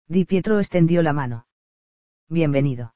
Di 0.08 0.26
Pietro 0.26 0.60
extendió 0.60 1.02
la 1.02 1.14
mano. 1.14 1.48
Bienvenido. 2.28 2.96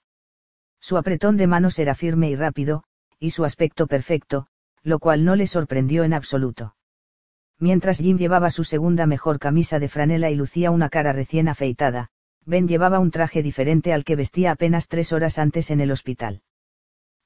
Su 0.81 0.97
apretón 0.97 1.37
de 1.37 1.47
manos 1.47 1.79
era 1.79 1.95
firme 1.95 2.29
y 2.29 2.35
rápido, 2.35 2.83
y 3.19 3.31
su 3.31 3.45
aspecto 3.45 3.87
perfecto, 3.87 4.47
lo 4.83 4.99
cual 4.99 5.23
no 5.23 5.37
le 5.37 5.47
sorprendió 5.47 6.03
en 6.03 6.13
absoluto. 6.13 6.75
Mientras 7.57 7.99
Jim 7.99 8.17
llevaba 8.17 8.49
su 8.49 8.65
segunda 8.65 9.05
mejor 9.05 9.39
camisa 9.39 9.79
de 9.79 9.87
franela 9.87 10.29
y 10.29 10.35
lucía 10.35 10.71
una 10.71 10.89
cara 10.89 11.13
recién 11.13 11.47
afeitada, 11.47 12.11
Ben 12.45 12.67
llevaba 12.67 12.99
un 12.99 13.11
traje 13.11 13.41
diferente 13.41 13.91
al 13.93 14.03
que 14.03 14.15
vestía 14.15 14.51
apenas 14.51 14.87
tres 14.87 15.11
horas 15.11 15.39
antes 15.39 15.71
en 15.71 15.81
el 15.81 15.91
hospital. 15.91 16.41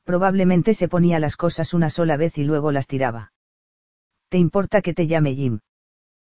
Probablemente 0.05 0.73
se 0.73 0.87
ponía 0.87 1.19
las 1.19 1.35
cosas 1.35 1.73
una 1.73 1.89
sola 1.89 2.17
vez 2.17 2.37
y 2.37 2.43
luego 2.43 2.71
las 2.71 2.87
tiraba. 2.87 3.33
¿Te 4.29 4.37
importa 4.37 4.81
que 4.81 4.93
te 4.93 5.07
llame 5.07 5.35
Jim? 5.35 5.59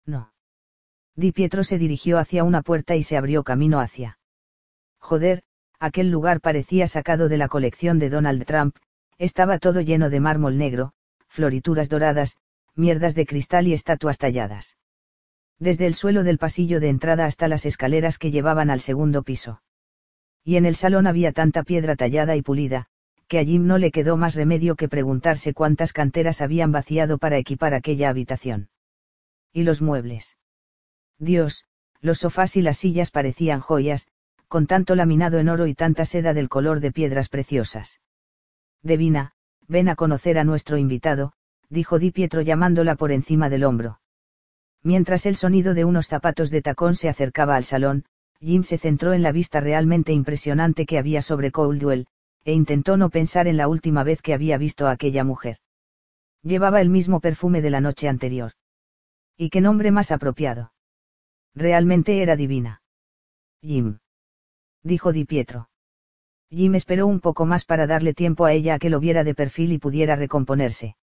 No. 0.06 0.34
Di 1.16 1.32
Pietro 1.32 1.64
se 1.64 1.78
dirigió 1.78 2.18
hacia 2.18 2.44
una 2.44 2.64
puerta 2.64 2.96
y 2.96 3.04
se 3.04 3.18
abrió 3.18 3.44
camino 3.44 3.80
hacia. 3.80 4.18
Joder, 5.00 5.44
aquel 5.80 6.10
lugar 6.10 6.42
parecía 6.42 6.88
sacado 6.88 7.30
de 7.30 7.38
la 7.38 7.48
colección 7.48 8.00
de 8.00 8.10
Donald 8.10 8.46
Trump, 8.46 8.76
estaba 9.18 9.60
todo 9.60 9.82
lleno 9.82 10.10
de 10.10 10.20
mármol 10.20 10.58
negro, 10.58 10.94
florituras 11.28 11.90
doradas, 11.90 12.38
mierdas 12.76 13.14
de 13.14 13.26
cristal 13.26 13.68
y 13.68 13.74
estatuas 13.74 14.18
talladas. 14.18 14.78
Desde 15.62 15.86
el 15.86 15.94
suelo 15.94 16.24
del 16.24 16.40
pasillo 16.40 16.80
de 16.80 16.90
entrada 16.90 17.26
hasta 17.26 17.48
las 17.48 17.68
escaleras 17.68 18.18
que 18.18 18.32
llevaban 18.32 18.72
al 18.72 18.80
segundo 18.80 19.22
piso. 19.22 19.62
Y 20.44 20.56
en 20.56 20.66
el 20.66 20.76
salón 20.76 21.06
había 21.06 21.34
tanta 21.34 21.62
piedra 21.62 21.96
tallada 21.96 22.36
y 22.36 22.42
pulida, 22.42 22.88
que 23.28 23.38
a 23.38 23.46
Jim 23.46 23.68
no 23.68 23.78
le 23.78 23.92
quedó 23.92 24.18
más 24.18 24.34
remedio 24.34 24.76
que 24.76 24.90
preguntarse 24.90 25.54
cuántas 25.54 25.94
canteras 25.94 26.42
habían 26.42 26.72
vaciado 26.72 27.20
para 27.20 27.38
equipar 27.38 27.76
aquella 27.76 28.10
habitación. 28.10 28.70
¿Y 29.54 29.62
los 29.62 29.84
muebles? 29.84 30.36
Dios, 31.20 31.66
los 32.00 32.18
sofás 32.18 32.58
y 32.58 32.64
las 32.64 32.80
sillas 32.80 33.12
parecían 33.12 33.60
joyas, 33.60 34.08
con 34.48 34.66
tanto 34.66 34.96
laminado 34.96 35.38
en 35.38 35.48
oro 35.48 35.68
y 35.68 35.76
tanta 35.76 36.06
seda 36.06 36.34
del 36.34 36.50
color 36.50 36.80
de 36.80 36.92
piedras 36.92 37.30
preciosas. 37.30 38.02
Devina, 38.82 39.34
ven 39.68 39.90
a 39.90 39.96
conocer 39.96 40.40
a 40.40 40.44
nuestro 40.44 40.80
invitado, 40.80 41.34
dijo 41.70 42.00
Di 42.00 42.10
Pietro 42.10 42.42
llamándola 42.42 42.96
por 42.96 43.12
encima 43.12 43.48
del 43.48 43.64
hombro. 43.64 44.00
Mientras 44.84 45.26
el 45.26 45.36
sonido 45.36 45.74
de 45.74 45.86
unos 45.86 46.08
zapatos 46.08 46.50
de 46.50 46.62
tacón 46.62 46.96
se 46.96 47.08
acercaba 47.08 47.56
al 47.56 47.64
salón, 47.64 48.06
Jim 48.40 48.64
se 48.64 48.80
centró 48.80 49.14
en 49.14 49.22
la 49.22 49.32
vista 49.32 49.60
realmente 49.60 50.14
impresionante 50.14 50.88
que 50.88 50.98
había 50.98 51.22
sobre 51.22 51.52
Coldwell, 51.52 52.08
e 52.44 52.54
intentó 52.54 52.98
no 52.98 53.12
pensar 53.12 53.48
en 53.48 53.58
la 53.58 53.68
última 53.68 54.04
vez 54.04 54.22
que 54.22 54.34
había 54.34 54.58
visto 54.58 54.88
a 54.88 54.92
aquella 54.92 55.24
mujer. 55.24 55.58
Llevaba 56.42 56.82
el 56.82 56.90
mismo 56.90 57.20
perfume 57.20 57.62
de 57.62 57.70
la 57.70 57.82
noche 57.82 58.08
anterior. 58.08 58.54
¿Y 59.38 59.52
qué 59.52 59.62
nombre 59.62 59.92
más 59.92 60.12
apropiado? 60.12 60.74
Realmente 61.54 62.22
era 62.22 62.36
divina. 62.36 62.82
Jim. 63.62 64.00
Dijo 64.82 65.12
Di 65.12 65.26
Pietro. 65.26 65.70
Jim 66.50 66.74
esperó 66.74 67.06
un 67.06 67.20
poco 67.20 67.46
más 67.46 67.64
para 67.64 67.86
darle 67.86 68.16
tiempo 68.16 68.46
a 68.46 68.54
ella 68.54 68.76
a 68.76 68.80
que 68.80 68.90
lo 68.90 69.00
viera 69.00 69.24
de 69.24 69.36
perfil 69.36 69.72
y 69.72 69.78
pudiera 69.78 70.16
recomponerse. 70.16 70.96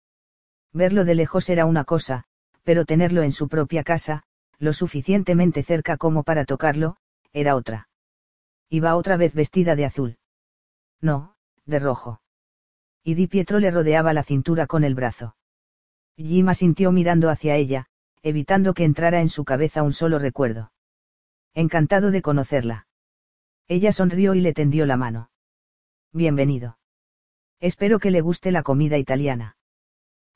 Verlo 0.72 1.04
de 1.04 1.14
lejos 1.14 1.50
era 1.50 1.66
una 1.66 1.84
cosa, 1.84 2.24
pero 2.66 2.84
tenerlo 2.84 3.22
en 3.22 3.30
su 3.30 3.46
propia 3.46 3.84
casa, 3.84 4.24
lo 4.58 4.72
suficientemente 4.72 5.62
cerca 5.62 5.96
como 5.96 6.24
para 6.24 6.44
tocarlo, 6.44 6.96
era 7.32 7.54
otra. 7.54 7.88
Iba 8.68 8.96
otra 8.96 9.16
vez 9.16 9.34
vestida 9.34 9.76
de 9.76 9.84
azul. 9.84 10.18
No, 11.00 11.36
de 11.64 11.78
rojo. 11.78 12.20
Y 13.04 13.14
Di 13.14 13.28
Pietro 13.28 13.60
le 13.60 13.70
rodeaba 13.70 14.12
la 14.12 14.24
cintura 14.24 14.66
con 14.66 14.82
el 14.82 14.96
brazo. 14.96 15.36
Jim 16.16 16.48
asintió 16.48 16.90
mirando 16.90 17.30
hacia 17.30 17.54
ella, 17.54 17.86
evitando 18.22 18.74
que 18.74 18.82
entrara 18.82 19.20
en 19.20 19.28
su 19.28 19.44
cabeza 19.44 19.84
un 19.84 19.92
solo 19.92 20.18
recuerdo. 20.18 20.72
Encantado 21.54 22.10
de 22.10 22.20
conocerla. 22.20 22.88
Ella 23.68 23.92
sonrió 23.92 24.34
y 24.34 24.40
le 24.40 24.52
tendió 24.52 24.86
la 24.86 24.96
mano. 24.96 25.30
Bienvenido. 26.12 26.78
Espero 27.60 28.00
que 28.00 28.10
le 28.10 28.22
guste 28.22 28.50
la 28.50 28.64
comida 28.64 28.98
italiana. 28.98 29.55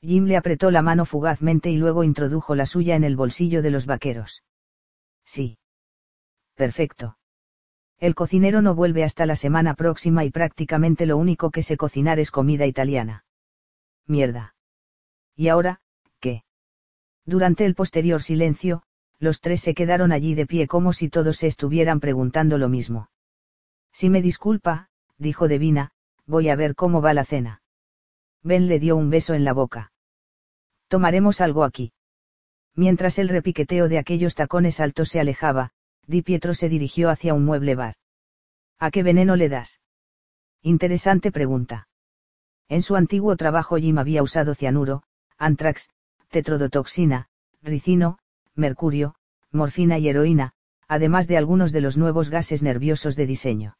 Jim 0.01 0.25
le 0.25 0.35
apretó 0.35 0.71
la 0.71 0.81
mano 0.81 1.05
fugazmente 1.05 1.69
y 1.69 1.77
luego 1.77 2.03
introdujo 2.03 2.55
la 2.55 2.65
suya 2.65 2.95
en 2.95 3.03
el 3.03 3.15
bolsillo 3.15 3.61
de 3.61 3.71
los 3.71 3.85
vaqueros. 3.85 4.43
Sí. 5.23 5.59
Perfecto. 6.55 7.17
El 7.99 8.15
cocinero 8.15 8.63
no 8.63 8.73
vuelve 8.73 9.03
hasta 9.03 9.27
la 9.27 9.35
semana 9.35 9.75
próxima 9.75 10.25
y 10.25 10.31
prácticamente 10.31 11.05
lo 11.05 11.17
único 11.17 11.51
que 11.51 11.61
sé 11.61 11.77
cocinar 11.77 12.19
es 12.19 12.31
comida 12.31 12.65
italiana. 12.65 13.25
Mierda. 14.07 14.55
¿Y 15.35 15.49
ahora, 15.49 15.81
qué? 16.19 16.43
Durante 17.25 17.65
el 17.65 17.75
posterior 17.75 18.23
silencio, 18.23 18.81
los 19.19 19.39
tres 19.39 19.61
se 19.61 19.75
quedaron 19.75 20.11
allí 20.11 20.33
de 20.33 20.47
pie 20.47 20.67
como 20.67 20.93
si 20.93 21.09
todos 21.09 21.37
se 21.37 21.47
estuvieran 21.47 21.99
preguntando 21.99 22.57
lo 22.57 22.69
mismo. 22.69 23.11
Si 23.93 24.09
me 24.09 24.23
disculpa, 24.23 24.89
dijo 25.19 25.47
Devina, 25.47 25.91
voy 26.25 26.49
a 26.49 26.55
ver 26.55 26.73
cómo 26.73 27.01
va 27.01 27.13
la 27.13 27.23
cena. 27.23 27.60
Ben 28.43 28.67
le 28.67 28.79
dio 28.79 28.95
un 28.95 29.09
beso 29.09 29.33
en 29.33 29.43
la 29.43 29.53
boca. 29.53 29.91
Tomaremos 30.87 31.41
algo 31.41 31.63
aquí. 31.63 31.93
Mientras 32.75 33.19
el 33.19 33.29
repiqueteo 33.29 33.87
de 33.87 33.97
aquellos 33.97 34.35
tacones 34.35 34.79
altos 34.79 35.09
se 35.09 35.19
alejaba, 35.19 35.71
Di 36.07 36.21
Pietro 36.21 36.53
se 36.53 36.69
dirigió 36.69 37.09
hacia 37.09 37.33
un 37.33 37.45
mueble 37.45 37.75
bar. 37.75 37.95
¿A 38.79 38.91
qué 38.91 39.03
veneno 39.03 39.35
le 39.35 39.49
das? 39.49 39.79
Interesante 40.61 41.31
pregunta. 41.31 41.87
En 42.67 42.81
su 42.81 42.95
antiguo 42.95 43.35
trabajo 43.35 43.77
Jim 43.77 43.97
había 43.97 44.23
usado 44.23 44.55
cianuro, 44.55 45.03
antrax, 45.37 45.89
tetrodotoxina, 46.29 47.27
ricino, 47.61 48.17
mercurio, 48.55 49.15
morfina 49.51 49.97
y 49.97 50.07
heroína, 50.07 50.53
además 50.87 51.27
de 51.27 51.37
algunos 51.37 51.71
de 51.71 51.81
los 51.81 51.97
nuevos 51.97 52.29
gases 52.29 52.63
nerviosos 52.63 53.15
de 53.15 53.25
diseño. 53.25 53.77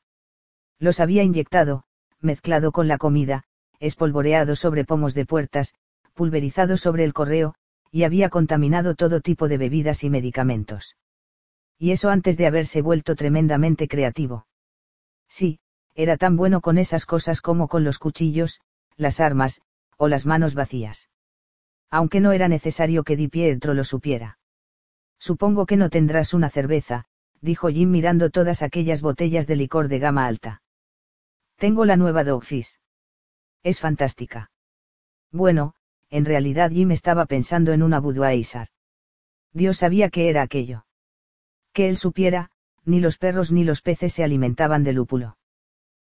Los 0.78 1.00
había 1.00 1.24
inyectado, 1.24 1.84
mezclado 2.20 2.72
con 2.72 2.88
la 2.88 2.98
comida, 2.98 3.44
espolvoreado 3.82 4.56
sobre 4.56 4.86
pomos 4.86 5.14
de 5.14 5.26
puertas, 5.26 5.74
pulverizado 6.14 6.78
sobre 6.78 7.04
el 7.04 7.12
correo, 7.12 7.56
y 7.92 8.04
había 8.04 8.30
contaminado 8.30 8.96
todo 8.96 9.20
tipo 9.20 9.50
de 9.50 9.58
bebidas 9.58 10.06
y 10.06 10.10
medicamentos. 10.10 10.96
Y 11.78 11.92
eso 11.92 12.10
antes 12.10 12.38
de 12.38 12.48
haberse 12.48 12.82
vuelto 12.82 13.16
tremendamente 13.16 13.90
creativo. 13.90 14.48
Sí, 15.28 15.60
era 15.96 16.16
tan 16.16 16.38
bueno 16.38 16.62
con 16.62 16.78
esas 16.78 17.06
cosas 17.06 17.42
como 17.42 17.68
con 17.68 17.84
los 17.84 18.00
cuchillos, 18.00 18.62
las 18.96 19.20
armas, 19.20 19.62
o 19.98 20.08
las 20.08 20.26
manos 20.26 20.54
vacías 20.54 21.10
aunque 21.92 22.22
no 22.22 22.32
era 22.32 22.48
necesario 22.48 23.04
que 23.04 23.18
Di 23.18 23.28
Pietro 23.28 23.74
lo 23.74 23.84
supiera. 23.84 24.40
Supongo 25.20 25.66
que 25.66 25.78
no 25.78 25.90
tendrás 25.90 26.34
una 26.34 26.50
cerveza, 26.50 27.06
dijo 27.42 27.68
Jim 27.68 27.92
mirando 27.92 28.30
todas 28.30 28.64
aquellas 28.64 29.02
botellas 29.02 29.46
de 29.46 29.58
licor 29.58 29.90
de 29.90 30.00
gama 30.00 30.26
alta. 30.26 30.64
Tengo 31.58 31.86
la 31.86 31.98
nueva 31.98 32.24
Dogfish. 32.24 32.80
Es 33.64 33.80
fantástica. 33.80 34.52
Bueno, 35.32 35.76
en 36.10 36.26
realidad 36.26 36.72
Jim 36.72 36.92
estaba 36.92 37.26
pensando 37.26 37.72
en 37.72 37.84
una 37.84 38.00
Budweiser. 38.00 38.68
Dios 39.54 39.78
sabía 39.78 40.10
qué 40.10 40.30
era 40.30 40.42
aquello. 40.42 40.86
Que 41.74 41.88
él 41.88 41.98
supiera, 41.98 42.52
ni 42.84 43.00
los 43.00 43.18
perros 43.18 43.52
ni 43.52 43.64
los 43.64 43.82
peces 43.82 44.14
se 44.14 44.24
alimentaban 44.24 44.84
de 44.84 44.94
lúpulo. 44.94 45.38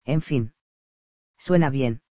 En 0.04 0.20
fin. 0.22 0.54
Suena 1.38 1.70
bien. 1.70 2.02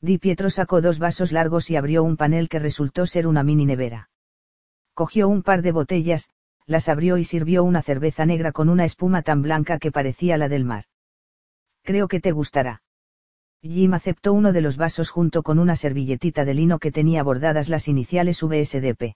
Di 0.00 0.18
Pietro 0.18 0.50
sacó 0.50 0.80
dos 0.80 0.98
vasos 0.98 1.32
largos 1.32 1.70
y 1.70 1.76
abrió 1.76 2.02
un 2.02 2.16
panel 2.16 2.48
que 2.48 2.58
resultó 2.58 3.06
ser 3.06 3.26
una 3.26 3.42
mini 3.42 3.66
nevera. 3.66 4.10
Cogió 4.94 5.28
un 5.28 5.42
par 5.42 5.62
de 5.62 5.72
botellas, 5.72 6.28
las 6.66 6.88
abrió 6.88 7.18
y 7.18 7.24
sirvió 7.24 7.64
una 7.64 7.82
cerveza 7.82 8.26
negra 8.26 8.52
con 8.52 8.68
una 8.68 8.84
espuma 8.84 9.22
tan 9.22 9.42
blanca 9.42 9.78
que 9.78 9.92
parecía 9.92 10.36
la 10.36 10.48
del 10.48 10.64
mar. 10.64 10.84
Creo 11.82 12.08
que 12.08 12.20
te 12.20 12.32
gustará. 12.32 12.81
Jim 13.62 13.94
aceptó 13.94 14.32
uno 14.32 14.52
de 14.52 14.60
los 14.60 14.76
vasos 14.76 15.10
junto 15.10 15.44
con 15.44 15.60
una 15.60 15.76
servilletita 15.76 16.44
de 16.44 16.54
lino 16.54 16.80
que 16.80 16.90
tenía 16.90 17.22
bordadas 17.22 17.68
las 17.68 17.86
iniciales 17.86 18.42
VSDP. 18.42 19.14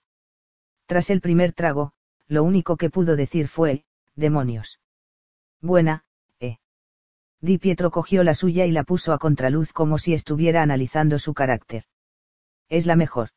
Tras 0.86 1.10
el 1.10 1.20
primer 1.20 1.52
trago, 1.52 1.92
lo 2.28 2.44
único 2.44 2.76
que 2.76 2.88
pudo 2.88 3.16
decir 3.16 3.48
fue, 3.48 3.84
demonios. 4.14 4.80
Buena, 5.60 6.04
eh. 6.38 6.58
Di 7.40 7.58
Pietro 7.58 7.90
cogió 7.90 8.22
la 8.22 8.34
suya 8.34 8.66
y 8.66 8.70
la 8.70 8.84
puso 8.84 9.12
a 9.12 9.18
contraluz 9.18 9.72
como 9.72 9.98
si 9.98 10.14
estuviera 10.14 10.62
analizando 10.62 11.18
su 11.18 11.34
carácter. 11.34 11.84
Es 12.68 12.86
la 12.86 12.94
mejor. 12.94 13.30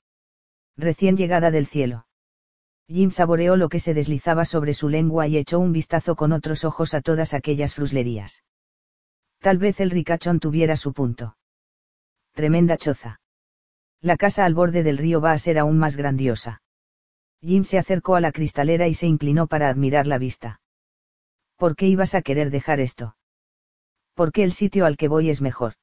Recién 0.78 1.18
llegada 1.18 1.49
del 1.49 1.66
cielo. 1.66 2.05
Jim 2.88 3.10
saboreó 3.10 3.55
lo 3.55 3.70
que 3.70 3.80
se 3.80 3.95
deslizaba 3.95 4.45
sobre 4.45 4.74
su 4.74 4.89
lengua 4.89 5.28
y 5.28 5.38
echó 5.38 5.60
un 5.60 5.72
vistazo 5.72 6.16
con 6.16 6.34
otros 6.34 6.64
ojos 6.66 6.93
a 6.93 7.01
todas 7.01 7.34
aquellas 7.34 7.74
fruslerías. 7.74 8.43
Tal 9.40 9.58
vez 9.58 9.80
el 9.80 9.90
ricachón 9.90 10.40
tuviera 10.40 10.76
su 10.76 10.94
punto. 10.94 11.38
Tremenda 12.34 12.78
choza. 12.78 13.22
La 14.02 14.18
casa 14.18 14.46
al 14.46 14.54
borde 14.54 14.84
del 14.84 14.98
río 14.98 15.22
va 15.22 15.32
a 15.32 15.38
ser 15.38 15.58
aún 15.58 15.78
más 15.78 15.96
grandiosa. 15.96 16.62
Jim 17.42 17.64
se 17.64 17.78
acercó 17.78 18.16
a 18.16 18.22
la 18.22 18.32
cristalera 18.32 18.88
y 18.88 18.94
se 18.94 19.08
inclinó 19.08 19.48
para 19.48 19.70
admirar 19.70 20.08
la 20.08 20.18
vista. 20.18 20.62
¿Por 21.56 21.76
qué 21.76 21.88
ibas 21.88 22.16
a 22.16 22.22
querer 22.22 22.52
dejar 22.52 22.80
esto? 22.80 23.16
Porque 24.14 24.44
el 24.44 24.52
sitio 24.52 24.86
al 24.86 24.98
que 24.98 25.08
voy 25.08 25.30
es 25.30 25.42
mejor. 25.42 25.74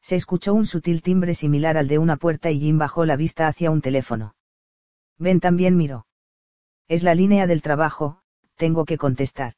Se 0.00 0.16
escuchó 0.16 0.54
un 0.54 0.66
sutil 0.66 1.02
timbre 1.02 1.34
similar 1.34 1.76
al 1.76 1.86
de 1.86 1.98
una 1.98 2.16
puerta 2.16 2.50
y 2.50 2.58
Jim 2.58 2.78
bajó 2.78 3.04
la 3.04 3.14
vista 3.14 3.46
hacia 3.46 3.70
un 3.70 3.80
teléfono. 3.80 4.34
Ben 5.18 5.38
también 5.38 5.76
miró. 5.76 6.06
Es 6.88 7.04
la 7.04 7.14
línea 7.14 7.46
del 7.46 7.62
trabajo, 7.62 8.20
tengo 8.56 8.84
que 8.84 8.98
contestar. 8.98 9.54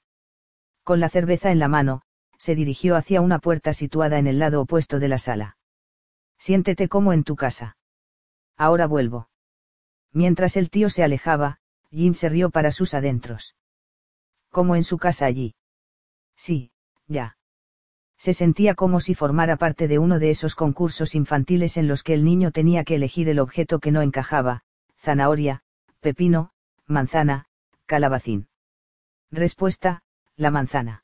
Con 0.83 1.01
la 1.01 1.09
cerveza 1.09 1.51
en 1.51 1.59
la 1.59 1.69
mano, 1.69 2.03
se 2.45 2.55
dirigió 2.55 2.95
hacia 2.95 3.23
una 3.23 3.39
puerta 3.39 3.73
situada 3.73 4.19
en 4.19 4.27
el 4.27 4.39
lado 4.39 4.61
opuesto 4.61 4.99
de 4.99 5.09
la 5.09 5.17
sala. 5.17 5.57
Siéntete 6.37 6.91
como 6.91 7.15
en 7.15 7.25
tu 7.25 7.37
casa. 7.37 7.79
Ahora 8.59 8.87
vuelvo. 8.87 9.31
Mientras 10.13 10.59
el 10.59 10.69
tío 10.69 10.91
se 10.91 11.03
alejaba, 11.03 11.57
Jim 11.91 12.13
se 12.13 12.29
rió 12.29 12.51
para 12.51 12.71
sus 12.71 12.93
adentros. 12.93 13.57
Como 14.51 14.77
en 14.77 14.85
su 14.85 14.99
casa 14.99 15.25
allí. 15.25 15.55
Sí, 16.37 16.71
ya. 17.07 17.39
Se 18.19 18.35
sentía 18.35 18.75
como 18.75 19.01
si 19.01 19.15
formara 19.15 19.57
parte 19.57 19.89
de 19.89 19.99
uno 19.99 20.19
de 20.19 20.29
esos 20.29 20.55
concursos 20.55 21.15
infantiles 21.15 21.79
en 21.79 21.89
los 21.89 22.03
que 22.03 22.13
el 22.13 22.27
niño 22.27 22.51
tenía 22.51 22.85
que 22.85 22.97
elegir 22.97 23.31
el 23.31 23.39
objeto 23.39 23.79
que 23.79 23.91
no 23.91 24.03
encajaba, 24.03 24.65
zanahoria, 24.99 25.63
pepino, 26.01 26.51
manzana, 26.87 27.47
calabacín. 27.87 28.49
Respuesta, 29.31 30.03
la 30.37 30.51
manzana. 30.51 31.04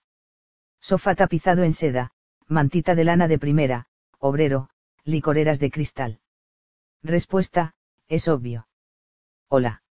Sofá 0.81 1.14
tapizado 1.14 1.62
en 1.62 1.72
seda, 1.72 2.12
mantita 2.47 2.95
de 2.95 3.05
lana 3.05 3.28
de 3.28 3.39
primera, 3.39 3.87
obrero, 4.18 4.70
licoreras 5.05 5.61
de 5.61 5.70
cristal. 5.70 6.20
Respuesta, 7.03 7.74
es 8.09 8.28
obvio. 8.28 8.68
Hola. 9.49 9.83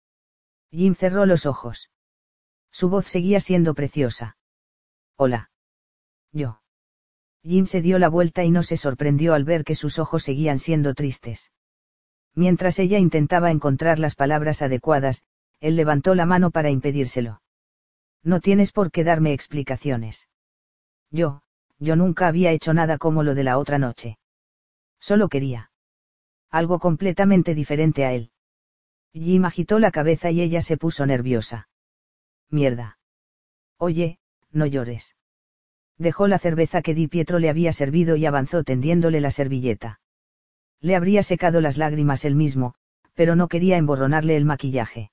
Jim 0.71 0.95
cerró 0.95 1.25
los 1.25 1.45
ojos. 1.45 1.89
Su 2.71 2.89
voz 2.89 3.07
seguía 3.07 3.39
siendo 3.39 3.73
preciosa. 3.73 4.37
Hola. 5.15 5.51
Yo. 6.31 6.61
Jim 7.43 7.65
se 7.65 7.81
dio 7.81 7.99
la 7.99 8.09
vuelta 8.09 8.43
y 8.43 8.51
no 8.51 8.63
se 8.63 8.77
sorprendió 8.77 9.33
al 9.33 9.43
ver 9.43 9.63
que 9.63 9.75
sus 9.75 9.97
ojos 9.97 10.23
seguían 10.23 10.59
siendo 10.59 10.93
tristes. 10.93 11.51
Mientras 12.35 12.79
ella 12.79 12.99
intentaba 12.99 13.51
encontrar 13.51 13.99
las 13.99 14.15
palabras 14.15 14.61
adecuadas, 14.61 15.23
él 15.59 15.75
levantó 15.75 16.15
la 16.15 16.25
mano 16.25 16.51
para 16.51 16.69
impedírselo. 16.69 17.41
No 18.23 18.39
tienes 18.39 18.71
por 18.71 18.91
qué 18.91 19.03
darme 19.03 19.33
explicaciones. 19.33 20.28
Yo, 21.11 21.41
yo 21.79 21.95
nunca 21.95 22.27
había 22.27 22.51
hecho 22.51 22.73
nada 22.73 22.97
como 22.97 23.23
lo 23.23 23.35
de 23.35 23.43
la 23.43 23.57
otra 23.57 23.77
noche. 23.77 24.17
Solo 24.99 25.29
quería. 25.29 25.71
Algo 26.49 26.79
completamente 26.79 27.55
diferente 27.55 28.05
a 28.05 28.13
él. 28.13 28.31
Jim 29.13 29.45
agitó 29.45 29.79
la 29.79 29.91
cabeza 29.91 30.29
y 30.31 30.41
ella 30.41 30.61
se 30.61 30.77
puso 30.77 31.05
nerviosa. 31.05 31.69
Mierda. 32.49 32.99
Oye, 33.77 34.19
no 34.51 34.65
llores. 34.65 35.15
Dejó 35.97 36.27
la 36.27 36.39
cerveza 36.39 36.81
que 36.81 36.93
Di 36.93 37.07
Pietro 37.07 37.39
le 37.39 37.49
había 37.49 37.73
servido 37.73 38.15
y 38.15 38.25
avanzó 38.25 38.63
tendiéndole 38.63 39.19
la 39.19 39.31
servilleta. 39.31 39.99
Le 40.79 40.95
habría 40.95 41.23
secado 41.23 41.59
las 41.59 41.77
lágrimas 41.77 42.23
él 42.23 42.35
mismo, 42.35 42.75
pero 43.13 43.35
no 43.35 43.47
quería 43.47 43.77
emborronarle 43.77 44.37
el 44.37 44.45
maquillaje. 44.45 45.11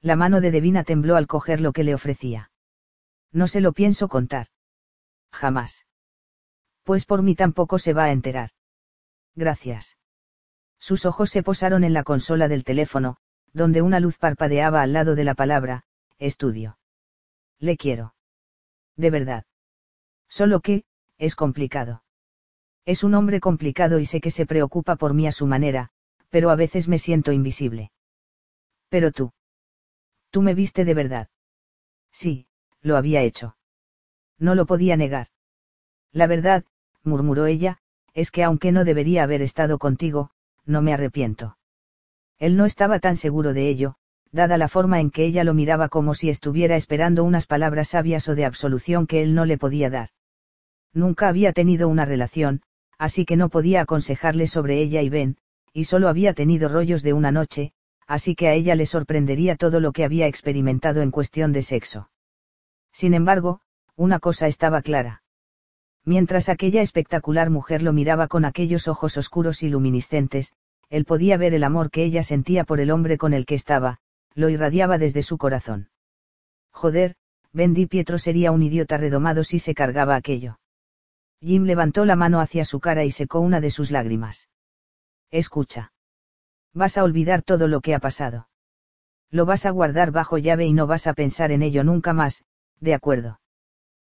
La 0.00 0.16
mano 0.16 0.40
de 0.40 0.50
Devina 0.50 0.84
tembló 0.84 1.16
al 1.16 1.26
coger 1.26 1.60
lo 1.60 1.72
que 1.72 1.84
le 1.84 1.94
ofrecía. 1.94 2.50
No 3.32 3.46
se 3.48 3.60
lo 3.60 3.72
pienso 3.72 4.08
contar. 4.08 4.46
Jamás. 5.32 5.86
Pues 6.84 7.04
por 7.04 7.22
mí 7.22 7.34
tampoco 7.34 7.78
se 7.78 7.92
va 7.92 8.04
a 8.04 8.12
enterar. 8.12 8.50
Gracias. 9.34 9.98
Sus 10.78 11.04
ojos 11.04 11.30
se 11.30 11.42
posaron 11.42 11.84
en 11.84 11.92
la 11.92 12.02
consola 12.02 12.48
del 12.48 12.64
teléfono, 12.64 13.18
donde 13.52 13.82
una 13.82 14.00
luz 14.00 14.16
parpadeaba 14.16 14.80
al 14.82 14.92
lado 14.92 15.14
de 15.14 15.24
la 15.24 15.34
palabra, 15.34 15.84
estudio. 16.18 16.78
Le 17.58 17.76
quiero. 17.76 18.14
De 18.96 19.10
verdad. 19.10 19.44
Solo 20.28 20.60
que, 20.60 20.84
es 21.18 21.36
complicado. 21.36 22.04
Es 22.86 23.04
un 23.04 23.14
hombre 23.14 23.40
complicado 23.40 23.98
y 23.98 24.06
sé 24.06 24.20
que 24.20 24.30
se 24.30 24.46
preocupa 24.46 24.96
por 24.96 25.12
mí 25.12 25.26
a 25.26 25.32
su 25.32 25.46
manera, 25.46 25.90
pero 26.30 26.48
a 26.50 26.56
veces 26.56 26.88
me 26.88 26.98
siento 26.98 27.32
invisible. 27.32 27.92
Pero 28.88 29.12
tú. 29.12 29.32
Tú 30.30 30.40
me 30.40 30.54
viste 30.54 30.86
de 30.86 30.94
verdad. 30.94 31.28
Sí, 32.10 32.46
lo 32.80 32.96
había 32.96 33.22
hecho. 33.22 33.57
No 34.38 34.54
lo 34.54 34.66
podía 34.66 34.96
negar. 34.96 35.28
La 36.12 36.26
verdad, 36.26 36.64
murmuró 37.02 37.46
ella, 37.46 37.78
es 38.14 38.30
que 38.30 38.42
aunque 38.44 38.72
no 38.72 38.84
debería 38.84 39.22
haber 39.22 39.42
estado 39.42 39.78
contigo, 39.78 40.30
no 40.64 40.82
me 40.82 40.92
arrepiento. 40.92 41.58
Él 42.38 42.56
no 42.56 42.64
estaba 42.64 42.98
tan 43.00 43.16
seguro 43.16 43.52
de 43.52 43.68
ello, 43.68 43.96
dada 44.30 44.58
la 44.58 44.68
forma 44.68 45.00
en 45.00 45.10
que 45.10 45.24
ella 45.24 45.44
lo 45.44 45.54
miraba 45.54 45.88
como 45.88 46.14
si 46.14 46.28
estuviera 46.28 46.76
esperando 46.76 47.24
unas 47.24 47.46
palabras 47.46 47.88
sabias 47.88 48.28
o 48.28 48.34
de 48.34 48.44
absolución 48.44 49.06
que 49.06 49.22
él 49.22 49.34
no 49.34 49.44
le 49.44 49.58
podía 49.58 49.90
dar. 49.90 50.10
Nunca 50.92 51.28
había 51.28 51.52
tenido 51.52 51.88
una 51.88 52.04
relación, 52.04 52.62
así 52.98 53.24
que 53.24 53.36
no 53.36 53.48
podía 53.48 53.82
aconsejarle 53.82 54.46
sobre 54.46 54.80
ella 54.80 55.02
y 55.02 55.08
Ben, 55.08 55.36
y 55.72 55.84
solo 55.84 56.08
había 56.08 56.34
tenido 56.34 56.68
rollos 56.68 57.02
de 57.02 57.12
una 57.12 57.32
noche, 57.32 57.72
así 58.06 58.34
que 58.34 58.48
a 58.48 58.54
ella 58.54 58.74
le 58.74 58.86
sorprendería 58.86 59.56
todo 59.56 59.80
lo 59.80 59.92
que 59.92 60.04
había 60.04 60.26
experimentado 60.26 61.02
en 61.02 61.10
cuestión 61.10 61.52
de 61.52 61.62
sexo. 61.62 62.10
Sin 62.92 63.14
embargo, 63.14 63.60
una 63.98 64.20
cosa 64.20 64.46
estaba 64.46 64.80
clara. 64.80 65.24
Mientras 66.04 66.48
aquella 66.48 66.82
espectacular 66.82 67.50
mujer 67.50 67.82
lo 67.82 67.92
miraba 67.92 68.28
con 68.28 68.44
aquellos 68.44 68.86
ojos 68.86 69.16
oscuros 69.16 69.64
y 69.64 69.68
luminiscentes, 69.68 70.54
él 70.88 71.04
podía 71.04 71.36
ver 71.36 71.52
el 71.52 71.64
amor 71.64 71.90
que 71.90 72.04
ella 72.04 72.22
sentía 72.22 72.62
por 72.62 72.78
el 72.78 72.92
hombre 72.92 73.18
con 73.18 73.34
el 73.34 73.44
que 73.44 73.56
estaba, 73.56 73.98
lo 74.34 74.50
irradiaba 74.50 74.98
desde 74.98 75.24
su 75.24 75.36
corazón. 75.36 75.90
Joder, 76.70 77.16
Ben 77.52 77.74
Di 77.74 77.86
Pietro 77.86 78.18
sería 78.18 78.52
un 78.52 78.62
idiota 78.62 78.98
redomado 78.98 79.42
si 79.42 79.58
se 79.58 79.74
cargaba 79.74 80.14
aquello. 80.14 80.60
Jim 81.40 81.64
levantó 81.64 82.04
la 82.04 82.14
mano 82.14 82.38
hacia 82.38 82.64
su 82.64 82.78
cara 82.78 83.04
y 83.04 83.10
secó 83.10 83.40
una 83.40 83.60
de 83.60 83.72
sus 83.72 83.90
lágrimas. 83.90 84.48
Escucha. 85.32 85.92
Vas 86.72 86.96
a 86.96 87.02
olvidar 87.02 87.42
todo 87.42 87.66
lo 87.66 87.80
que 87.80 87.96
ha 87.96 87.98
pasado. 87.98 88.48
Lo 89.30 89.44
vas 89.44 89.66
a 89.66 89.70
guardar 89.70 90.12
bajo 90.12 90.38
llave 90.38 90.66
y 90.66 90.72
no 90.72 90.86
vas 90.86 91.08
a 91.08 91.14
pensar 91.14 91.50
en 91.50 91.62
ello 91.62 91.82
nunca 91.82 92.12
más, 92.12 92.44
de 92.78 92.94
acuerdo. 92.94 93.40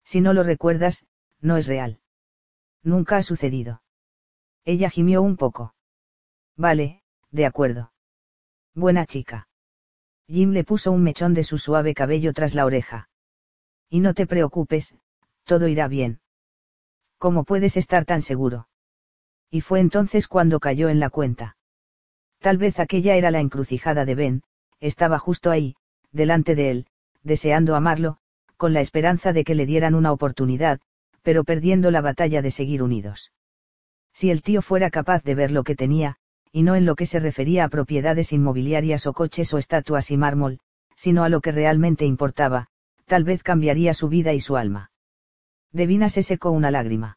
Si 0.05 0.21
no 0.21 0.33
lo 0.33 0.43
recuerdas, 0.43 1.07
no 1.41 1.57
es 1.57 1.67
real. 1.67 2.01
Nunca 2.83 3.17
ha 3.17 3.23
sucedido. 3.23 3.83
Ella 4.65 4.91
gimió 4.91 5.23
un 5.23 5.37
poco. 5.37 5.75
Vale, 6.57 7.03
de 7.31 7.47
acuerdo. 7.47 7.93
Buena 8.75 9.07
chica. 9.07 9.49
Jim 10.27 10.53
le 10.53 10.65
puso 10.65 10.93
un 10.93 11.03
mechón 11.03 11.35
de 11.35 11.45
su 11.45 11.59
suave 11.59 11.95
cabello 11.95 12.33
tras 12.33 12.55
la 12.55 12.65
oreja. 12.65 13.09
Y 13.89 14.01
no 14.01 14.15
te 14.15 14.27
preocupes, 14.27 14.95
todo 15.45 15.67
irá 15.67 15.89
bien. 15.89 16.21
¿Cómo 17.19 17.45
puedes 17.45 17.77
estar 17.77 18.05
tan 18.05 18.23
seguro? 18.23 18.69
Y 19.51 19.61
fue 19.63 19.81
entonces 19.81 20.29
cuando 20.29 20.61
cayó 20.61 20.89
en 20.89 21.01
la 21.01 21.11
cuenta. 21.11 21.57
Tal 22.39 22.57
vez 22.57 22.79
aquella 22.79 23.17
era 23.17 23.31
la 23.31 23.41
encrucijada 23.41 24.05
de 24.05 24.15
Ben, 24.15 24.43
estaba 24.79 25.19
justo 25.19 25.51
ahí, 25.51 25.77
delante 26.13 26.55
de 26.55 26.71
él, 26.71 26.87
deseando 27.23 27.75
amarlo, 27.75 28.19
con 28.61 28.75
la 28.75 28.83
esperanza 28.83 29.33
de 29.33 29.43
que 29.43 29.55
le 29.55 29.65
dieran 29.65 29.95
una 29.95 30.13
oportunidad, 30.13 30.81
pero 31.23 31.45
perdiendo 31.45 31.91
la 31.91 32.03
batalla 32.03 32.43
de 32.43 32.51
seguir 32.51 32.83
unidos. 32.83 33.33
Si 34.13 34.31
el 34.31 34.43
tío 34.43 34.61
fuera 34.61 34.91
capaz 34.91 35.23
de 35.23 35.35
ver 35.35 35.51
lo 35.51 35.65
que 35.65 35.75
tenía, 35.75 36.17
y 36.53 36.63
no 36.63 36.75
en 36.75 36.85
lo 36.85 36.95
que 36.95 37.07
se 37.07 37.21
refería 37.21 37.65
a 37.65 37.71
propiedades 37.71 38.35
inmobiliarias 38.35 39.07
o 39.07 39.15
coches 39.15 39.55
o 39.55 39.57
estatuas 39.57 40.11
y 40.11 40.19
mármol, 40.19 40.61
sino 40.95 41.25
a 41.25 41.31
lo 41.31 41.41
que 41.41 41.53
realmente 41.53 42.05
importaba, 42.05 42.67
tal 43.07 43.25
vez 43.25 43.43
cambiaría 43.43 43.95
su 43.95 44.11
vida 44.11 44.35
y 44.35 44.41
su 44.41 44.59
alma. 44.59 44.91
Devina 45.73 46.11
se 46.11 46.23
secó 46.23 46.51
una 46.51 46.71
lágrima. 46.71 47.17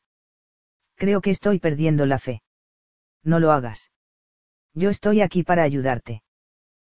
Creo 0.96 1.20
que 1.20 1.32
estoy 1.32 1.60
perdiendo 1.60 2.06
la 2.06 2.20
fe. 2.20 2.42
No 3.22 3.42
lo 3.42 3.52
hagas. 3.52 3.92
Yo 4.74 4.90
estoy 4.90 5.20
aquí 5.20 5.44
para 5.44 5.64
ayudarte. 5.64 6.24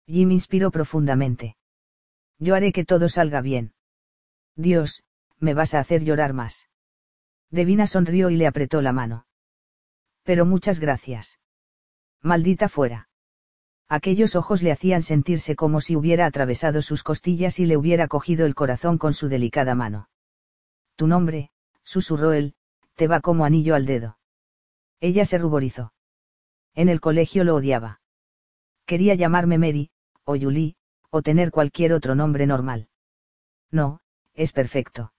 Jim 0.05 0.31
inspiró 0.31 0.71
profundamente. 0.71 1.57
Yo 2.39 2.55
haré 2.55 2.71
que 2.71 2.85
todo 2.85 3.09
salga 3.09 3.41
bien. 3.41 3.73
Dios, 4.57 5.03
me 5.39 5.53
vas 5.53 5.75
a 5.75 5.79
hacer 5.79 6.03
llorar 6.03 6.33
más. 6.33 6.67
Devina 7.51 7.87
sonrió 7.87 8.31
y 8.31 8.37
le 8.37 8.47
apretó 8.47 8.81
la 8.81 8.91
mano. 8.91 9.27
Pero 10.23 10.45
muchas 10.45 10.79
gracias. 10.79 11.39
Maldita 12.21 12.67
fuera. 12.67 13.07
Aquellos 13.87 14.35
ojos 14.35 14.63
le 14.63 14.71
hacían 14.71 15.01
sentirse 15.01 15.55
como 15.55 15.79
si 15.79 15.95
hubiera 15.95 16.25
atravesado 16.25 16.81
sus 16.81 17.03
costillas 17.03 17.59
y 17.59 17.65
le 17.65 17.77
hubiera 17.77 18.07
cogido 18.07 18.45
el 18.45 18.55
corazón 18.55 18.97
con 18.97 19.13
su 19.13 19.29
delicada 19.29 19.75
mano. 19.75 20.09
Tu 20.97 21.07
nombre, 21.07 21.51
susurró 21.83 22.33
él, 22.33 22.55
te 22.95 23.07
va 23.07 23.21
como 23.21 23.45
anillo 23.45 23.75
al 23.75 23.85
dedo. 23.85 24.17
Ella 24.99 25.23
se 25.23 25.37
ruborizó. 25.37 25.93
En 26.73 26.89
el 26.89 26.99
colegio 26.99 27.43
lo 27.43 27.55
odiaba. 27.55 28.01
Quería 28.85 29.13
llamarme 29.13 29.57
Mary, 29.57 29.91
o 30.25 30.35
Julie, 30.35 30.75
o 31.11 31.21
tener 31.21 31.51
cualquier 31.51 31.93
otro 31.93 32.15
nombre 32.15 32.47
normal. 32.47 32.89
No, 33.71 34.01
es 34.37 34.53
perfecto. 34.53 35.11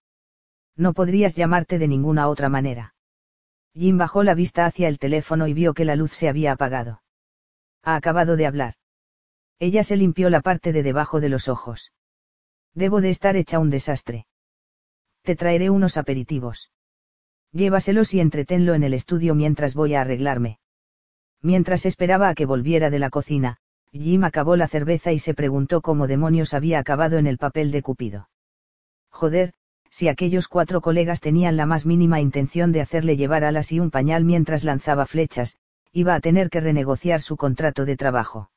No 0.76 0.94
podrías 0.94 1.34
llamarte 1.34 1.78
de 1.78 1.88
ninguna 1.88 2.28
otra 2.28 2.48
manera. 2.48 2.94
Jim 3.74 3.98
bajó 3.98 4.22
la 4.22 4.34
vista 4.34 4.64
hacia 4.64 4.88
el 4.88 4.98
teléfono 4.98 5.48
y 5.48 5.52
vio 5.52 5.74
que 5.74 5.84
la 5.84 5.96
luz 5.96 6.12
se 6.12 6.28
había 6.28 6.52
apagado. 6.52 7.02
Ha 7.82 7.96
acabado 7.96 8.36
de 8.36 8.46
hablar. 8.46 8.74
Ella 9.58 9.82
se 9.82 9.96
limpió 9.96 10.30
la 10.30 10.40
parte 10.40 10.72
de 10.72 10.84
debajo 10.84 11.20
de 11.20 11.28
los 11.28 11.48
ojos. 11.48 11.92
Debo 12.74 13.00
de 13.00 13.10
estar 13.10 13.36
hecha 13.36 13.58
un 13.58 13.70
desastre. 13.70 14.26
Te 15.22 15.34
traeré 15.34 15.68
unos 15.68 15.96
aperitivos. 15.96 16.70
Llévaselos 17.52 18.14
y 18.14 18.20
entretenlo 18.20 18.74
en 18.74 18.84
el 18.84 18.94
estudio 18.94 19.34
mientras 19.34 19.74
voy 19.74 19.94
a 19.94 20.02
arreglarme. 20.02 20.60
Mientras 21.42 21.86
esperaba 21.86 22.28
a 22.28 22.34
que 22.34 22.46
volviera 22.46 22.88
de 22.88 23.00
la 23.00 23.10
cocina, 23.10 23.56
Jim 23.90 24.22
acabó 24.22 24.54
la 24.54 24.68
cerveza 24.68 25.12
y 25.12 25.18
se 25.18 25.34
preguntó 25.34 25.80
cómo 25.80 26.06
demonios 26.06 26.54
había 26.54 26.78
acabado 26.78 27.18
en 27.18 27.26
el 27.26 27.38
papel 27.38 27.72
de 27.72 27.82
Cupido. 27.82 28.28
Joder, 29.10 29.52
si 29.90 30.08
aquellos 30.08 30.48
cuatro 30.48 30.80
colegas 30.80 31.20
tenían 31.20 31.56
la 31.56 31.66
más 31.66 31.86
mínima 31.86 32.20
intención 32.20 32.72
de 32.72 32.80
hacerle 32.80 33.16
llevar 33.16 33.44
alas 33.44 33.72
y 33.72 33.80
un 33.80 33.90
pañal 33.90 34.24
mientras 34.24 34.64
lanzaba 34.64 35.06
flechas, 35.06 35.56
iba 35.92 36.14
a 36.14 36.20
tener 36.20 36.50
que 36.50 36.60
renegociar 36.60 37.20
su 37.20 37.36
contrato 37.36 37.84
de 37.84 37.96
trabajo. 37.96 38.50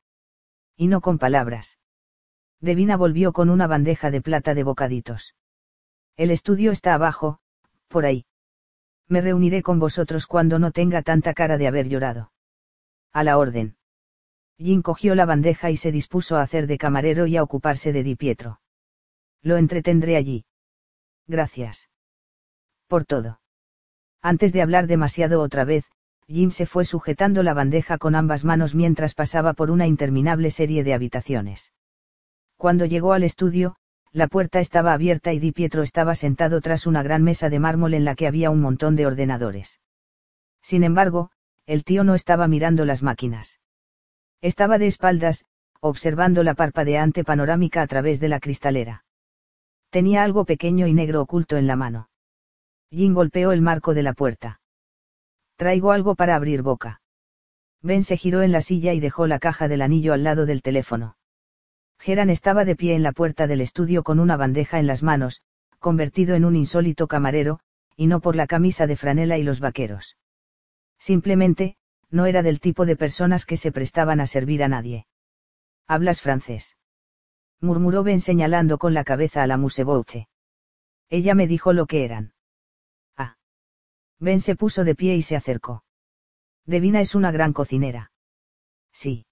Y 0.76 0.88
no 0.88 1.00
con 1.00 1.18
palabras. 1.18 1.78
Devina 2.60 2.96
volvió 2.96 3.32
con 3.32 3.50
una 3.50 3.66
bandeja 3.66 4.10
de 4.10 4.20
plata 4.20 4.54
de 4.54 4.62
bocaditos. 4.62 5.34
El 6.16 6.30
estudio 6.30 6.70
está 6.70 6.94
abajo, 6.94 7.40
por 7.88 8.06
ahí. 8.06 8.24
Me 9.08 9.20
reuniré 9.20 9.62
con 9.62 9.78
vosotros 9.78 10.26
cuando 10.26 10.58
no 10.58 10.70
tenga 10.70 11.02
tanta 11.02 11.34
cara 11.34 11.58
de 11.58 11.66
haber 11.66 11.88
llorado. 11.88 12.32
A 13.12 13.24
la 13.24 13.36
orden. 13.36 13.76
Jim 14.58 14.82
cogió 14.82 15.14
la 15.14 15.26
bandeja 15.26 15.70
y 15.70 15.76
se 15.76 15.90
dispuso 15.92 16.36
a 16.36 16.42
hacer 16.42 16.66
de 16.66 16.78
camarero 16.78 17.26
y 17.26 17.36
a 17.36 17.42
ocuparse 17.42 17.92
de 17.92 18.04
Di 18.04 18.14
Pietro. 18.14 18.61
Lo 19.42 19.56
entretendré 19.56 20.16
allí. 20.16 20.44
Gracias. 21.26 21.88
Por 22.86 23.04
todo. 23.04 23.40
Antes 24.22 24.52
de 24.52 24.62
hablar 24.62 24.86
demasiado 24.86 25.40
otra 25.40 25.64
vez, 25.64 25.84
Jim 26.28 26.50
se 26.50 26.66
fue 26.66 26.84
sujetando 26.84 27.42
la 27.42 27.54
bandeja 27.54 27.98
con 27.98 28.14
ambas 28.14 28.44
manos 28.44 28.74
mientras 28.74 29.14
pasaba 29.14 29.52
por 29.52 29.70
una 29.70 29.86
interminable 29.86 30.50
serie 30.50 30.84
de 30.84 30.94
habitaciones. 30.94 31.72
Cuando 32.56 32.86
llegó 32.86 33.12
al 33.12 33.24
estudio, 33.24 33.76
la 34.12 34.28
puerta 34.28 34.60
estaba 34.60 34.92
abierta 34.92 35.32
y 35.32 35.40
Di 35.40 35.52
Pietro 35.52 35.82
estaba 35.82 36.14
sentado 36.14 36.60
tras 36.60 36.86
una 36.86 37.02
gran 37.02 37.22
mesa 37.22 37.48
de 37.48 37.58
mármol 37.58 37.94
en 37.94 38.04
la 38.04 38.14
que 38.14 38.26
había 38.26 38.50
un 38.50 38.60
montón 38.60 38.94
de 38.94 39.06
ordenadores. 39.06 39.80
Sin 40.62 40.84
embargo, 40.84 41.30
el 41.66 41.82
tío 41.82 42.04
no 42.04 42.14
estaba 42.14 42.46
mirando 42.46 42.84
las 42.84 43.02
máquinas. 43.02 43.60
Estaba 44.40 44.78
de 44.78 44.86
espaldas, 44.86 45.44
observando 45.80 46.42
la 46.42 46.54
parpadeante 46.54 47.24
panorámica 47.24 47.82
a 47.82 47.86
través 47.86 48.20
de 48.20 48.28
la 48.28 48.38
cristalera. 48.38 49.04
Tenía 49.92 50.22
algo 50.22 50.46
pequeño 50.46 50.86
y 50.86 50.94
negro 50.94 51.20
oculto 51.20 51.58
en 51.58 51.66
la 51.66 51.76
mano. 51.76 52.08
Jim 52.90 53.12
golpeó 53.12 53.52
el 53.52 53.60
marco 53.60 53.92
de 53.92 54.02
la 54.02 54.14
puerta. 54.14 54.62
Traigo 55.56 55.92
algo 55.92 56.14
para 56.14 56.34
abrir 56.34 56.62
boca. 56.62 57.02
Ben 57.82 58.02
se 58.02 58.16
giró 58.16 58.40
en 58.40 58.52
la 58.52 58.62
silla 58.62 58.94
y 58.94 59.00
dejó 59.00 59.26
la 59.26 59.38
caja 59.38 59.68
del 59.68 59.82
anillo 59.82 60.14
al 60.14 60.24
lado 60.24 60.46
del 60.46 60.62
teléfono. 60.62 61.18
Geran 61.98 62.30
estaba 62.30 62.64
de 62.64 62.74
pie 62.74 62.94
en 62.94 63.02
la 63.02 63.12
puerta 63.12 63.46
del 63.46 63.60
estudio 63.60 64.02
con 64.02 64.18
una 64.18 64.38
bandeja 64.38 64.78
en 64.78 64.86
las 64.86 65.02
manos, 65.02 65.42
convertido 65.78 66.36
en 66.36 66.46
un 66.46 66.56
insólito 66.56 67.06
camarero, 67.06 67.60
y 67.94 68.06
no 68.06 68.20
por 68.20 68.34
la 68.34 68.46
camisa 68.46 68.86
de 68.86 68.96
franela 68.96 69.36
y 69.36 69.42
los 69.42 69.60
vaqueros. 69.60 70.16
Simplemente, 70.98 71.76
no 72.08 72.24
era 72.24 72.42
del 72.42 72.60
tipo 72.60 72.86
de 72.86 72.96
personas 72.96 73.44
que 73.44 73.58
se 73.58 73.72
prestaban 73.72 74.20
a 74.20 74.26
servir 74.26 74.62
a 74.62 74.68
nadie. 74.68 75.06
¿Hablas 75.86 76.22
francés? 76.22 76.78
Murmuró 77.62 78.02
Ben 78.02 78.20
señalando 78.20 78.76
con 78.76 78.92
la 78.92 79.04
cabeza 79.04 79.42
a 79.42 79.46
la 79.46 79.56
musebouche. 79.56 80.28
Ella 81.08 81.34
me 81.34 81.46
dijo 81.46 81.72
lo 81.72 81.86
que 81.86 82.04
eran. 82.04 82.34
Ah. 83.16 83.36
Ben 84.18 84.40
se 84.40 84.56
puso 84.56 84.84
de 84.84 84.94
pie 84.94 85.16
y 85.16 85.22
se 85.22 85.36
acercó. 85.36 85.84
Devina 86.66 87.00
es 87.00 87.14
una 87.14 87.30
gran 87.30 87.52
cocinera. 87.52 88.12
Sí. 88.92 89.26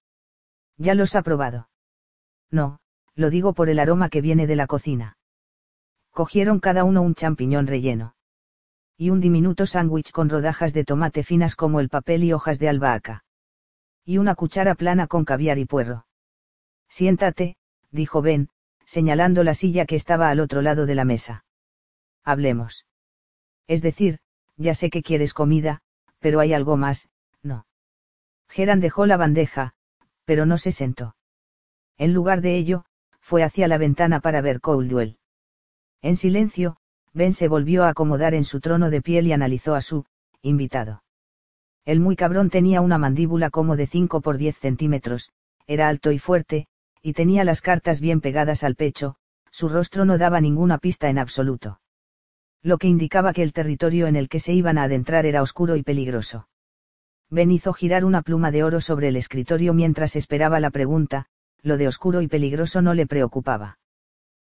Ya 0.77 0.95
los 0.95 1.15
ha 1.15 1.21
probado. 1.21 1.69
No, 2.49 2.79
lo 3.15 3.29
digo 3.29 3.53
por 3.53 3.69
el 3.69 3.79
aroma 3.79 4.09
que 4.09 4.21
viene 4.21 4.47
de 4.47 4.55
la 4.55 4.67
cocina. 4.67 5.17
Cogieron 6.11 6.59
cada 6.59 6.83
uno 6.83 7.01
un 7.01 7.15
champiñón 7.15 7.67
relleno. 7.67 8.15
Y 8.97 9.09
un 9.09 9.19
diminuto 9.19 9.65
sándwich 9.65 10.11
con 10.11 10.29
rodajas 10.29 10.73
de 10.73 10.83
tomate 10.83 11.23
finas 11.23 11.55
como 11.55 11.79
el 11.79 11.89
papel 11.89 12.23
y 12.23 12.33
hojas 12.33 12.59
de 12.59 12.69
albahaca. 12.69 13.23
Y 14.05 14.17
una 14.17 14.35
cuchara 14.35 14.75
plana 14.75 15.07
con 15.07 15.25
caviar 15.25 15.57
y 15.57 15.65
puerro. 15.65 16.05
Siéntate, 16.89 17.55
dijo 17.91 18.21
Ben, 18.21 18.49
señalando 18.85 19.43
la 19.43 19.53
silla 19.53 19.85
que 19.85 19.95
estaba 19.95 20.29
al 20.29 20.39
otro 20.39 20.61
lado 20.61 20.85
de 20.85 20.95
la 20.95 21.05
mesa. 21.05 21.45
Hablemos. 22.23 22.85
Es 23.67 23.81
decir, 23.81 24.19
ya 24.57 24.73
sé 24.73 24.89
que 24.89 25.03
quieres 25.03 25.33
comida, 25.33 25.81
pero 26.19 26.39
hay 26.39 26.53
algo 26.53 26.77
más, 26.77 27.09
no. 27.41 27.65
Geran 28.49 28.79
dejó 28.79 29.05
la 29.05 29.17
bandeja, 29.17 29.73
pero 30.25 30.45
no 30.45 30.57
se 30.57 30.71
sentó. 30.71 31.15
En 31.97 32.13
lugar 32.13 32.41
de 32.41 32.55
ello, 32.57 32.85
fue 33.19 33.43
hacia 33.43 33.67
la 33.67 33.77
ventana 33.77 34.19
para 34.19 34.41
ver 34.41 34.61
Coldwell. 34.61 35.17
En 36.01 36.15
silencio, 36.15 36.77
Ben 37.13 37.33
se 37.33 37.47
volvió 37.47 37.83
a 37.83 37.89
acomodar 37.89 38.33
en 38.33 38.43
su 38.43 38.59
trono 38.59 38.89
de 38.89 39.01
piel 39.01 39.27
y 39.27 39.33
analizó 39.33 39.75
a 39.75 39.81
su, 39.81 40.05
invitado. 40.41 41.03
El 41.85 41.99
muy 41.99 42.15
cabrón 42.15 42.49
tenía 42.49 42.81
una 42.81 42.97
mandíbula 42.97 43.49
como 43.49 43.75
de 43.75 43.87
5 43.87 44.21
por 44.21 44.37
10 44.37 44.57
centímetros, 44.57 45.29
era 45.67 45.89
alto 45.89 46.11
y 46.11 46.19
fuerte, 46.19 46.67
y 47.01 47.13
tenía 47.13 47.43
las 47.43 47.61
cartas 47.61 47.99
bien 47.99 48.21
pegadas 48.21 48.63
al 48.63 48.75
pecho, 48.75 49.15
su 49.51 49.69
rostro 49.69 50.05
no 50.05 50.17
daba 50.17 50.39
ninguna 50.39 50.77
pista 50.77 51.09
en 51.09 51.17
absoluto. 51.17 51.81
Lo 52.63 52.77
que 52.77 52.87
indicaba 52.87 53.33
que 53.33 53.43
el 53.43 53.53
territorio 53.53 54.07
en 54.07 54.15
el 54.15 54.29
que 54.29 54.39
se 54.39 54.53
iban 54.53 54.77
a 54.77 54.83
adentrar 54.83 55.25
era 55.25 55.41
oscuro 55.41 55.75
y 55.75 55.83
peligroso. 55.83 56.47
Ben 57.29 57.49
hizo 57.49 57.73
girar 57.73 58.05
una 58.05 58.21
pluma 58.21 58.51
de 58.51 58.63
oro 58.63 58.81
sobre 58.81 59.07
el 59.07 59.15
escritorio 59.15 59.73
mientras 59.73 60.15
esperaba 60.15 60.59
la 60.59 60.69
pregunta, 60.69 61.25
lo 61.61 61.77
de 61.77 61.87
oscuro 61.87 62.21
y 62.21 62.27
peligroso 62.27 62.81
no 62.81 62.93
le 62.93 63.07
preocupaba. 63.07 63.79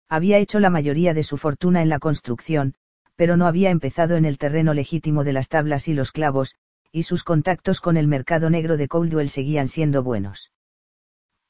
Había 0.09 0.39
hecho 0.39 0.59
la 0.59 0.69
mayoría 0.69 1.13
de 1.13 1.23
su 1.23 1.37
fortuna 1.37 1.81
en 1.81 1.89
la 1.89 1.99
construcción, 1.99 2.73
pero 3.15 3.37
no 3.37 3.47
había 3.47 3.69
empezado 3.69 4.17
en 4.17 4.25
el 4.25 4.37
terreno 4.37 4.73
legítimo 4.73 5.23
de 5.23 5.33
las 5.33 5.47
tablas 5.47 5.87
y 5.87 5.93
los 5.93 6.11
clavos, 6.11 6.55
y 6.91 7.03
sus 7.03 7.23
contactos 7.23 7.79
con 7.79 7.95
el 7.95 8.07
mercado 8.07 8.49
negro 8.49 8.75
de 8.75 8.87
Coldwell 8.87 9.29
seguían 9.29 9.67
siendo 9.67 10.03
buenos. 10.03 10.51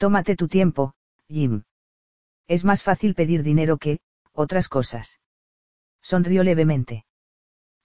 Tómate 0.01 0.35
tu 0.35 0.47
tiempo, 0.47 0.95
Jim. 1.29 1.61
Es 2.47 2.65
más 2.65 2.81
fácil 2.81 3.13
pedir 3.13 3.43
dinero 3.43 3.77
que, 3.77 3.99
otras 4.33 4.67
cosas. 4.67 5.19
Sonrió 6.01 6.43
levemente. 6.43 7.05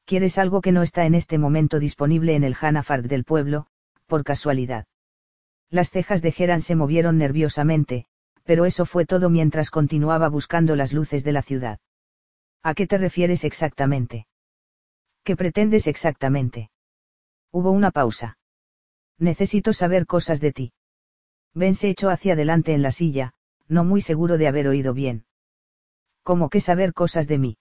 ¿Quieres 0.06 0.38
algo 0.38 0.62
que 0.62 0.72
no 0.72 0.80
está 0.80 1.04
en 1.04 1.14
este 1.14 1.36
momento 1.36 1.78
disponible 1.78 2.34
en 2.34 2.42
el 2.42 2.56
Hanafard 2.58 3.04
del 3.04 3.24
pueblo, 3.24 3.66
por 4.06 4.24
casualidad? 4.24 4.86
Las 5.68 5.90
cejas 5.90 6.22
de 6.22 6.32
Geran 6.32 6.62
se 6.62 6.74
movieron 6.74 7.18
nerviosamente, 7.18 8.06
pero 8.44 8.64
eso 8.64 8.86
fue 8.86 9.04
todo 9.04 9.28
mientras 9.28 9.68
continuaba 9.68 10.30
buscando 10.30 10.74
las 10.74 10.94
luces 10.94 11.22
de 11.22 11.32
la 11.32 11.42
ciudad. 11.42 11.80
¿A 12.62 12.72
qué 12.72 12.86
te 12.86 12.96
refieres 12.96 13.44
exactamente? 13.44 14.26
¿Qué 15.22 15.36
pretendes 15.36 15.86
exactamente? 15.86 16.70
Hubo 17.52 17.72
una 17.72 17.90
pausa. 17.90 18.38
Necesito 19.18 19.74
saber 19.74 20.06
cosas 20.06 20.40
de 20.40 20.52
ti. 20.52 20.72
Ben 21.56 21.74
se 21.74 21.88
echó 21.88 22.10
hacia 22.10 22.34
adelante 22.34 22.74
en 22.74 22.82
la 22.82 22.92
silla, 22.92 23.32
no 23.66 23.82
muy 23.82 24.02
seguro 24.02 24.36
de 24.36 24.46
haber 24.46 24.68
oído 24.68 24.92
bien. 24.92 25.24
¿Cómo 26.22 26.50
que 26.50 26.60
saber 26.60 26.92
cosas 26.92 27.28
de 27.28 27.38
mí? 27.38 27.58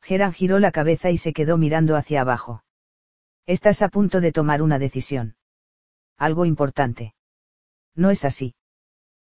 Geran 0.00 0.32
giró 0.32 0.60
la 0.60 0.70
cabeza 0.70 1.10
y 1.10 1.18
se 1.18 1.32
quedó 1.32 1.58
mirando 1.58 1.96
hacia 1.96 2.20
abajo. 2.20 2.62
Estás 3.44 3.82
a 3.82 3.88
punto 3.88 4.20
de 4.20 4.30
tomar 4.30 4.62
una 4.62 4.78
decisión. 4.78 5.36
Algo 6.16 6.44
importante. 6.44 7.16
No 7.96 8.10
es 8.10 8.24
así. 8.24 8.54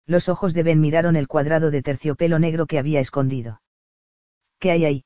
Los 0.04 0.28
ojos 0.28 0.52
de 0.52 0.64
Ben 0.64 0.80
miraron 0.80 1.16
el 1.16 1.26
cuadrado 1.26 1.70
de 1.70 1.80
terciopelo 1.80 2.38
negro 2.38 2.66
que 2.66 2.78
había 2.78 3.00
escondido. 3.00 3.62
¿Qué 4.58 4.70
hay 4.70 4.84
ahí? 4.84 5.04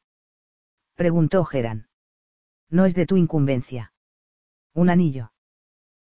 preguntó 0.94 1.44
Geran. 1.44 1.86
No 2.68 2.84
es 2.84 2.96
de 2.96 3.06
tu 3.06 3.16
incumbencia. 3.16 3.92
Un 4.74 4.90
anillo. 4.90 5.31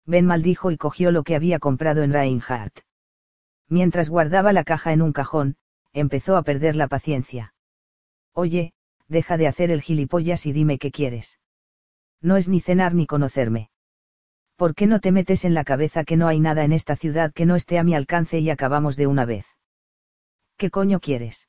Ben 0.05 0.25
maldijo 0.25 0.71
y 0.71 0.77
cogió 0.77 1.11
lo 1.11 1.23
que 1.23 1.35
había 1.35 1.59
comprado 1.59 2.03
en 2.03 2.11
Reinhardt. 2.11 2.81
Mientras 3.69 4.09
guardaba 4.09 4.53
la 4.53 4.63
caja 4.63 4.91
en 4.93 5.01
un 5.01 5.13
cajón, 5.13 5.55
empezó 5.93 6.35
a 6.35 6.43
perder 6.43 6.75
la 6.75 6.87
paciencia. 6.87 7.53
Oye, 8.33 8.73
deja 9.07 9.37
de 9.37 9.47
hacer 9.47 9.71
el 9.71 9.81
gilipollas 9.81 10.45
y 10.45 10.51
dime 10.51 10.77
qué 10.77 10.91
quieres. 10.91 11.39
No 12.21 12.35
es 12.37 12.49
ni 12.49 12.59
cenar 12.59 12.93
ni 12.93 13.05
conocerme. 13.05 13.69
¿Por 14.55 14.75
qué 14.75 14.87
no 14.87 14.99
te 14.99 15.11
metes 15.11 15.45
en 15.45 15.53
la 15.53 15.63
cabeza 15.63 16.03
que 16.03 16.17
no 16.17 16.27
hay 16.27 16.39
nada 16.39 16.63
en 16.63 16.73
esta 16.73 16.95
ciudad 16.95 17.33
que 17.33 17.45
no 17.45 17.55
esté 17.55 17.79
a 17.79 17.83
mi 17.83 17.95
alcance 17.95 18.39
y 18.39 18.49
acabamos 18.49 18.95
de 18.95 19.07
una 19.07 19.25
vez? 19.25 19.45
¿Qué 20.57 20.69
coño 20.69 20.99
quieres? 20.99 21.47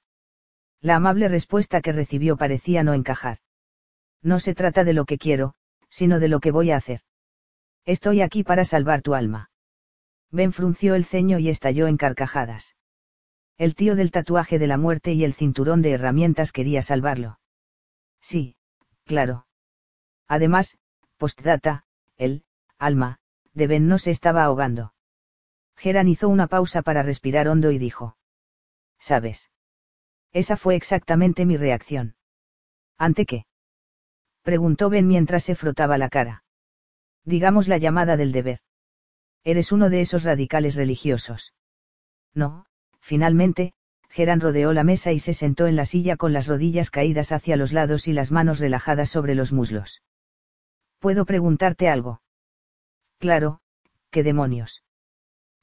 La 0.80 0.96
amable 0.96 1.28
respuesta 1.28 1.80
que 1.80 1.92
recibió 1.92 2.36
parecía 2.36 2.82
no 2.82 2.94
encajar. 2.94 3.38
No 4.22 4.38
se 4.38 4.54
trata 4.54 4.84
de 4.84 4.94
lo 4.94 5.04
que 5.04 5.18
quiero, 5.18 5.54
sino 5.88 6.18
de 6.18 6.28
lo 6.28 6.40
que 6.40 6.50
voy 6.50 6.70
a 6.70 6.76
hacer. 6.76 7.00
Estoy 7.86 8.22
aquí 8.22 8.44
para 8.44 8.64
salvar 8.64 9.02
tu 9.02 9.14
alma. 9.14 9.50
Ben 10.30 10.52
frunció 10.52 10.94
el 10.94 11.04
ceño 11.04 11.38
y 11.38 11.48
estalló 11.48 11.86
en 11.86 11.96
carcajadas. 11.96 12.76
El 13.56 13.74
tío 13.74 13.94
del 13.94 14.10
tatuaje 14.10 14.58
de 14.58 14.66
la 14.66 14.78
muerte 14.78 15.12
y 15.12 15.22
el 15.24 15.34
cinturón 15.34 15.82
de 15.82 15.92
herramientas 15.92 16.50
quería 16.50 16.82
salvarlo. 16.82 17.38
Sí, 18.20 18.56
claro. 19.04 19.46
Además, 20.26 20.78
postdata, 21.18 21.84
el, 22.16 22.44
alma, 22.78 23.18
de 23.52 23.66
Ben 23.66 23.86
no 23.86 23.98
se 23.98 24.10
estaba 24.10 24.44
ahogando. 24.44 24.94
Geran 25.76 26.08
hizo 26.08 26.28
una 26.28 26.46
pausa 26.46 26.82
para 26.82 27.02
respirar 27.02 27.48
hondo 27.48 27.70
y 27.70 27.78
dijo. 27.78 28.16
¿Sabes? 28.98 29.50
Esa 30.32 30.56
fue 30.56 30.74
exactamente 30.74 31.46
mi 31.46 31.56
reacción. 31.56 32.16
¿Ante 32.96 33.26
qué? 33.26 33.46
Preguntó 34.42 34.88
Ben 34.88 35.06
mientras 35.06 35.44
se 35.44 35.54
frotaba 35.54 35.98
la 35.98 36.08
cara. 36.08 36.43
Digamos 37.24 37.68
la 37.68 37.78
llamada 37.78 38.16
del 38.16 38.32
deber. 38.32 38.60
Eres 39.44 39.72
uno 39.72 39.90
de 39.90 40.00
esos 40.00 40.24
radicales 40.24 40.74
religiosos. 40.74 41.54
No, 42.34 42.66
finalmente, 43.00 43.72
Geran 44.08 44.40
rodeó 44.40 44.72
la 44.72 44.84
mesa 44.84 45.12
y 45.12 45.18
se 45.18 45.34
sentó 45.34 45.66
en 45.66 45.76
la 45.76 45.84
silla 45.84 46.16
con 46.16 46.32
las 46.32 46.46
rodillas 46.46 46.90
caídas 46.90 47.32
hacia 47.32 47.56
los 47.56 47.72
lados 47.72 48.06
y 48.08 48.12
las 48.12 48.30
manos 48.30 48.60
relajadas 48.60 49.08
sobre 49.08 49.34
los 49.34 49.52
muslos. 49.52 50.02
¿Puedo 50.98 51.24
preguntarte 51.24 51.88
algo? 51.88 52.22
Claro, 53.18 53.60
¿qué 54.10 54.22
demonios? 54.22 54.82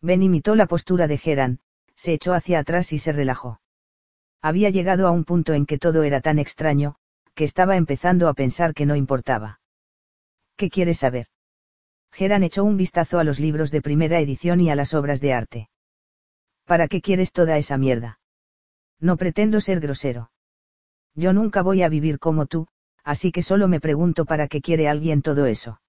Ben 0.01 0.21
imitó 0.21 0.55
la 0.55 0.65
postura 0.65 1.07
de 1.07 1.17
Geran, 1.17 1.59
se 1.95 2.13
echó 2.13 2.33
hacia 2.33 2.59
atrás 2.59 2.91
y 2.93 2.97
se 2.97 3.11
relajó. 3.11 3.61
Había 4.41 4.69
llegado 4.69 5.07
a 5.07 5.11
un 5.11 5.23
punto 5.23 5.53
en 5.53 5.65
que 5.65 5.77
todo 5.77 6.03
era 6.03 6.21
tan 6.21 6.39
extraño, 6.39 6.95
que 7.35 7.43
estaba 7.43 7.77
empezando 7.77 8.27
a 8.27 8.33
pensar 8.33 8.73
que 8.73 8.85
no 8.85 8.95
importaba. 8.95 9.61
¿Qué 10.57 10.69
quieres 10.69 10.99
saber? 10.99 11.27
Geran 12.11 12.43
echó 12.43 12.63
un 12.63 12.77
vistazo 12.77 13.19
a 13.19 13.23
los 13.23 13.39
libros 13.39 13.71
de 13.71 13.81
primera 13.81 14.19
edición 14.19 14.59
y 14.59 14.69
a 14.69 14.75
las 14.75 14.93
obras 14.93 15.21
de 15.21 15.33
arte. 15.33 15.69
¿Para 16.65 16.87
qué 16.87 17.01
quieres 17.01 17.31
toda 17.31 17.57
esa 17.57 17.77
mierda? 17.77 18.19
No 18.99 19.17
pretendo 19.17 19.61
ser 19.61 19.79
grosero. 19.79 20.31
Yo 21.15 21.33
nunca 21.33 21.61
voy 21.61 21.81
a 21.83 21.89
vivir 21.89 22.19
como 22.19 22.45
tú, 22.45 22.67
así 23.03 23.31
que 23.31 23.41
solo 23.41 23.67
me 23.67 23.79
pregunto 23.79 24.25
para 24.25 24.47
qué 24.47 24.61
quiere 24.61 24.87
alguien 24.87 25.21
todo 25.21 25.45
eso. 25.45 25.81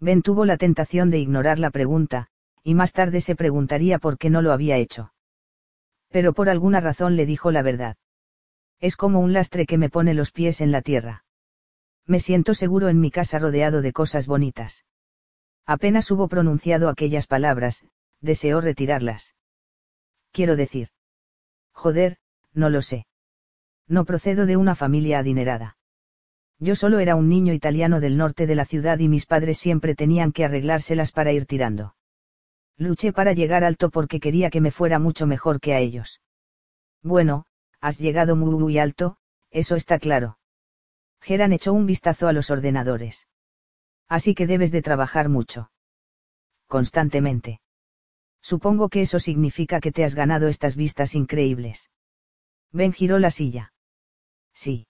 Ben 0.00 0.22
tuvo 0.22 0.44
la 0.44 0.56
tentación 0.56 1.10
de 1.10 1.18
ignorar 1.18 1.58
la 1.58 1.70
pregunta, 1.70 2.28
y 2.62 2.74
más 2.74 2.92
tarde 2.92 3.20
se 3.20 3.34
preguntaría 3.34 3.98
por 3.98 4.18
qué 4.18 4.30
no 4.30 4.42
lo 4.42 4.52
había 4.52 4.76
hecho. 4.76 5.12
Pero 6.08 6.32
por 6.32 6.48
alguna 6.48 6.80
razón 6.80 7.16
le 7.16 7.26
dijo 7.26 7.50
la 7.50 7.62
verdad. 7.62 7.96
Es 8.80 8.96
como 8.96 9.20
un 9.20 9.32
lastre 9.32 9.66
que 9.66 9.78
me 9.78 9.90
pone 9.90 10.14
los 10.14 10.30
pies 10.30 10.60
en 10.60 10.70
la 10.70 10.82
tierra. 10.82 11.24
Me 12.06 12.20
siento 12.20 12.54
seguro 12.54 12.88
en 12.88 13.00
mi 13.00 13.10
casa 13.10 13.38
rodeado 13.38 13.82
de 13.82 13.92
cosas 13.92 14.26
bonitas. 14.26 14.84
Apenas 15.68 16.10
hubo 16.10 16.28
pronunciado 16.28 16.88
aquellas 16.88 17.26
palabras, 17.26 17.84
deseó 18.22 18.62
retirarlas. 18.62 19.34
Quiero 20.32 20.56
decir. 20.56 20.88
Joder, 21.72 22.16
no 22.54 22.70
lo 22.70 22.80
sé. 22.80 23.06
No 23.86 24.06
procedo 24.06 24.46
de 24.46 24.56
una 24.56 24.74
familia 24.74 25.18
adinerada. 25.18 25.76
Yo 26.58 26.74
solo 26.74 27.00
era 27.00 27.16
un 27.16 27.28
niño 27.28 27.52
italiano 27.52 28.00
del 28.00 28.16
norte 28.16 28.46
de 28.46 28.54
la 28.54 28.64
ciudad 28.64 28.98
y 28.98 29.08
mis 29.08 29.26
padres 29.26 29.58
siempre 29.58 29.94
tenían 29.94 30.32
que 30.32 30.46
arreglárselas 30.46 31.12
para 31.12 31.32
ir 31.32 31.44
tirando. 31.44 31.94
Luché 32.78 33.12
para 33.12 33.34
llegar 33.34 33.62
alto 33.62 33.90
porque 33.90 34.20
quería 34.20 34.48
que 34.48 34.62
me 34.62 34.70
fuera 34.70 34.98
mucho 34.98 35.26
mejor 35.26 35.60
que 35.60 35.74
a 35.74 35.80
ellos. 35.80 36.22
Bueno, 37.02 37.44
has 37.82 37.98
llegado 37.98 38.36
muy, 38.36 38.54
muy 38.54 38.78
alto, 38.78 39.18
eso 39.50 39.76
está 39.76 39.98
claro. 39.98 40.38
Geran 41.20 41.52
echó 41.52 41.74
un 41.74 41.84
vistazo 41.84 42.26
a 42.26 42.32
los 42.32 42.48
ordenadores. 42.50 43.26
Así 44.08 44.34
que 44.34 44.46
debes 44.46 44.72
de 44.72 44.82
trabajar 44.82 45.28
mucho. 45.28 45.70
Constantemente. 46.66 47.60
Supongo 48.40 48.88
que 48.88 49.02
eso 49.02 49.18
significa 49.18 49.80
que 49.80 49.92
te 49.92 50.04
has 50.04 50.14
ganado 50.14 50.48
estas 50.48 50.76
vistas 50.76 51.14
increíbles. 51.14 51.90
Ben 52.72 52.92
giró 52.92 53.18
la 53.18 53.30
silla. 53.30 53.72
Sí. 54.54 54.86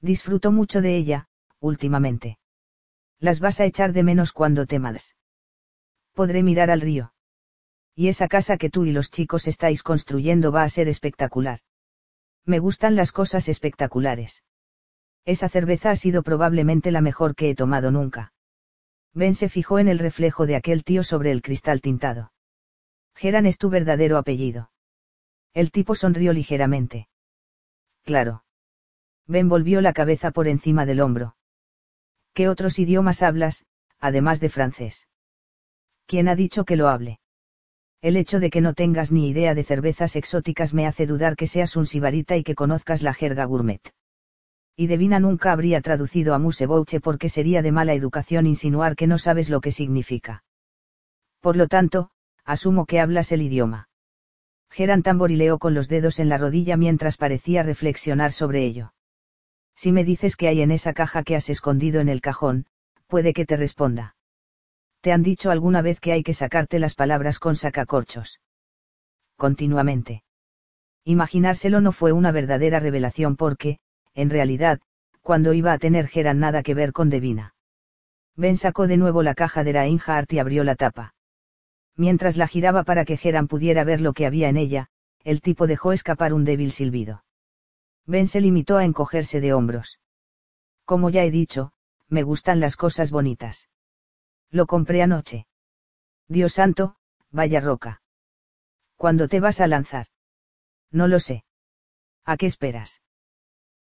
Disfruto 0.00 0.52
mucho 0.52 0.80
de 0.80 0.96
ella, 0.96 1.28
últimamente. 1.58 2.38
Las 3.18 3.40
vas 3.40 3.60
a 3.60 3.66
echar 3.66 3.92
de 3.92 4.02
menos 4.02 4.32
cuando 4.32 4.66
temas. 4.66 5.14
Podré 6.14 6.42
mirar 6.42 6.70
al 6.70 6.80
río. 6.80 7.12
Y 7.94 8.08
esa 8.08 8.28
casa 8.28 8.56
que 8.56 8.70
tú 8.70 8.86
y 8.86 8.92
los 8.92 9.10
chicos 9.10 9.46
estáis 9.46 9.82
construyendo 9.82 10.52
va 10.52 10.62
a 10.62 10.68
ser 10.68 10.88
espectacular. 10.88 11.60
Me 12.46 12.58
gustan 12.58 12.96
las 12.96 13.12
cosas 13.12 13.48
espectaculares. 13.48 14.42
Esa 15.24 15.48
cerveza 15.48 15.90
ha 15.90 15.96
sido 15.96 16.22
probablemente 16.22 16.90
la 16.90 17.00
mejor 17.00 17.34
que 17.34 17.50
he 17.50 17.54
tomado 17.54 17.90
nunca. 17.90 18.32
Ben 19.12 19.34
se 19.34 19.48
fijó 19.48 19.78
en 19.78 19.88
el 19.88 19.98
reflejo 19.98 20.46
de 20.46 20.56
aquel 20.56 20.84
tío 20.84 21.02
sobre 21.02 21.30
el 21.32 21.42
cristal 21.42 21.80
tintado. 21.80 22.32
Geran 23.14 23.46
es 23.46 23.58
tu 23.58 23.68
verdadero 23.70 24.16
apellido. 24.16 24.70
El 25.52 25.72
tipo 25.72 25.94
sonrió 25.94 26.32
ligeramente. 26.32 27.08
Claro. 28.04 28.44
Ben 29.26 29.48
volvió 29.48 29.80
la 29.80 29.92
cabeza 29.92 30.30
por 30.30 30.48
encima 30.48 30.86
del 30.86 31.00
hombro. 31.00 31.36
¿Qué 32.32 32.48
otros 32.48 32.78
idiomas 32.78 33.22
hablas, 33.22 33.66
además 33.98 34.40
de 34.40 34.48
francés? 34.48 35.08
¿Quién 36.06 36.28
ha 36.28 36.34
dicho 36.34 36.64
que 36.64 36.76
lo 36.76 36.88
hable? 36.88 37.20
El 38.00 38.16
hecho 38.16 38.40
de 38.40 38.50
que 38.50 38.60
no 38.60 38.74
tengas 38.74 39.12
ni 39.12 39.28
idea 39.28 39.54
de 39.54 39.64
cervezas 39.64 40.16
exóticas 40.16 40.72
me 40.72 40.86
hace 40.86 41.06
dudar 41.06 41.36
que 41.36 41.46
seas 41.46 41.76
un 41.76 41.86
sibarita 41.86 42.36
y 42.36 42.42
que 42.42 42.54
conozcas 42.54 43.02
la 43.02 43.12
jerga 43.12 43.44
gourmet. 43.44 43.82
Y 44.80 44.86
Devina 44.86 45.20
nunca 45.20 45.52
habría 45.52 45.82
traducido 45.82 46.32
a 46.32 46.38
musebouche 46.38 47.00
porque 47.00 47.28
sería 47.28 47.60
de 47.60 47.70
mala 47.70 47.92
educación 47.92 48.46
insinuar 48.46 48.96
que 48.96 49.06
no 49.06 49.18
sabes 49.18 49.50
lo 49.50 49.60
que 49.60 49.72
significa. 49.72 50.42
Por 51.40 51.56
lo 51.56 51.68
tanto, 51.68 52.08
asumo 52.46 52.86
que 52.86 52.98
hablas 52.98 53.30
el 53.30 53.42
idioma. 53.42 53.90
Geran 54.70 55.02
tamborileó 55.02 55.58
con 55.58 55.74
los 55.74 55.90
dedos 55.90 56.18
en 56.18 56.30
la 56.30 56.38
rodilla 56.38 56.78
mientras 56.78 57.18
parecía 57.18 57.62
reflexionar 57.62 58.32
sobre 58.32 58.64
ello. 58.64 58.94
Si 59.76 59.92
me 59.92 60.02
dices 60.02 60.34
que 60.34 60.48
hay 60.48 60.62
en 60.62 60.70
esa 60.70 60.94
caja 60.94 61.24
que 61.24 61.36
has 61.36 61.50
escondido 61.50 62.00
en 62.00 62.08
el 62.08 62.22
cajón, 62.22 62.64
puede 63.06 63.34
que 63.34 63.44
te 63.44 63.58
responda. 63.58 64.16
¿Te 65.02 65.12
han 65.12 65.22
dicho 65.22 65.50
alguna 65.50 65.82
vez 65.82 66.00
que 66.00 66.12
hay 66.12 66.22
que 66.22 66.32
sacarte 66.32 66.78
las 66.78 66.94
palabras 66.94 67.38
con 67.38 67.54
sacacorchos? 67.54 68.40
Continuamente. 69.36 70.22
Imaginárselo 71.04 71.82
no 71.82 71.92
fue 71.92 72.12
una 72.12 72.32
verdadera 72.32 72.80
revelación 72.80 73.36
porque, 73.36 73.78
en 74.14 74.30
realidad, 74.30 74.80
cuando 75.22 75.52
iba 75.52 75.72
a 75.72 75.78
tener 75.78 76.08
Geran 76.08 76.38
nada 76.40 76.62
que 76.62 76.74
ver 76.74 76.92
con 76.92 77.10
Devina. 77.10 77.54
Ben 78.36 78.56
sacó 78.56 78.86
de 78.86 78.96
nuevo 78.96 79.22
la 79.22 79.34
caja 79.34 79.64
de 79.64 79.72
Reinhardt 79.72 80.32
y 80.32 80.38
abrió 80.38 80.64
la 80.64 80.74
tapa. 80.74 81.14
Mientras 81.96 82.36
la 82.36 82.48
giraba 82.48 82.84
para 82.84 83.04
que 83.04 83.16
Geran 83.16 83.48
pudiera 83.48 83.84
ver 83.84 84.00
lo 84.00 84.12
que 84.12 84.26
había 84.26 84.48
en 84.48 84.56
ella, 84.56 84.88
el 85.22 85.40
tipo 85.40 85.66
dejó 85.66 85.92
escapar 85.92 86.32
un 86.32 86.44
débil 86.44 86.72
silbido. 86.72 87.24
Ben 88.06 88.26
se 88.26 88.40
limitó 88.40 88.78
a 88.78 88.84
encogerse 88.84 89.40
de 89.40 89.52
hombros. 89.52 90.00
Como 90.84 91.10
ya 91.10 91.24
he 91.24 91.30
dicho, 91.30 91.72
me 92.08 92.22
gustan 92.22 92.58
las 92.58 92.76
cosas 92.76 93.10
bonitas. 93.10 93.68
Lo 94.50 94.66
compré 94.66 95.02
anoche. 95.02 95.46
Dios 96.26 96.54
santo, 96.54 96.96
vaya 97.30 97.60
roca. 97.60 98.02
¿Cuándo 98.96 99.28
te 99.28 99.40
vas 99.40 99.60
a 99.60 99.66
lanzar? 99.66 100.06
No 100.90 101.06
lo 101.06 101.20
sé. 101.20 101.44
¿A 102.24 102.36
qué 102.36 102.46
esperas? 102.46 103.02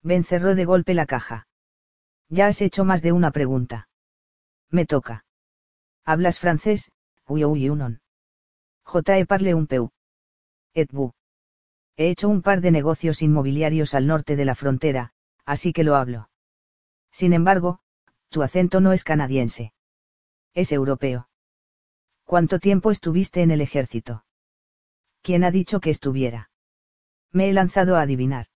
Ben 0.03 0.23
cerró 0.23 0.55
de 0.55 0.65
golpe 0.65 0.93
la 0.93 1.05
caja. 1.05 1.47
Ya 2.29 2.47
has 2.47 2.61
hecho 2.61 2.85
más 2.85 3.01
de 3.01 3.11
una 3.11 3.31
pregunta. 3.31 3.89
Me 4.69 4.85
toca. 4.85 5.25
¿Hablas 6.05 6.39
francés? 6.39 6.91
Uy, 7.27 7.43
uy, 7.43 7.69
unon. 7.69 8.01
J. 8.83 9.25
parle 9.25 9.53
un 9.53 9.67
peu. 9.67 9.89
Et 10.73 10.91
vous. 10.91 11.13
He 11.97 12.09
hecho 12.09 12.29
un 12.29 12.41
par 12.41 12.61
de 12.61 12.71
negocios 12.71 13.21
inmobiliarios 13.21 13.93
al 13.93 14.07
norte 14.07 14.35
de 14.35 14.45
la 14.45 14.55
frontera, 14.55 15.11
así 15.45 15.73
que 15.73 15.83
lo 15.83 15.95
hablo. 15.95 16.29
Sin 17.11 17.33
embargo, 17.33 17.79
tu 18.29 18.43
acento 18.43 18.79
no 18.79 18.93
es 18.93 19.03
canadiense. 19.03 19.73
Es 20.53 20.71
europeo. 20.71 21.29
¿Cuánto 22.23 22.59
tiempo 22.59 22.91
estuviste 22.91 23.41
en 23.41 23.51
el 23.51 23.61
ejército? 23.61 24.23
¿Quién 25.21 25.43
ha 25.43 25.51
dicho 25.51 25.79
que 25.79 25.89
estuviera? 25.89 26.51
Me 27.31 27.49
he 27.49 27.53
lanzado 27.53 27.97
a 27.97 28.01
adivinar. 28.01 28.47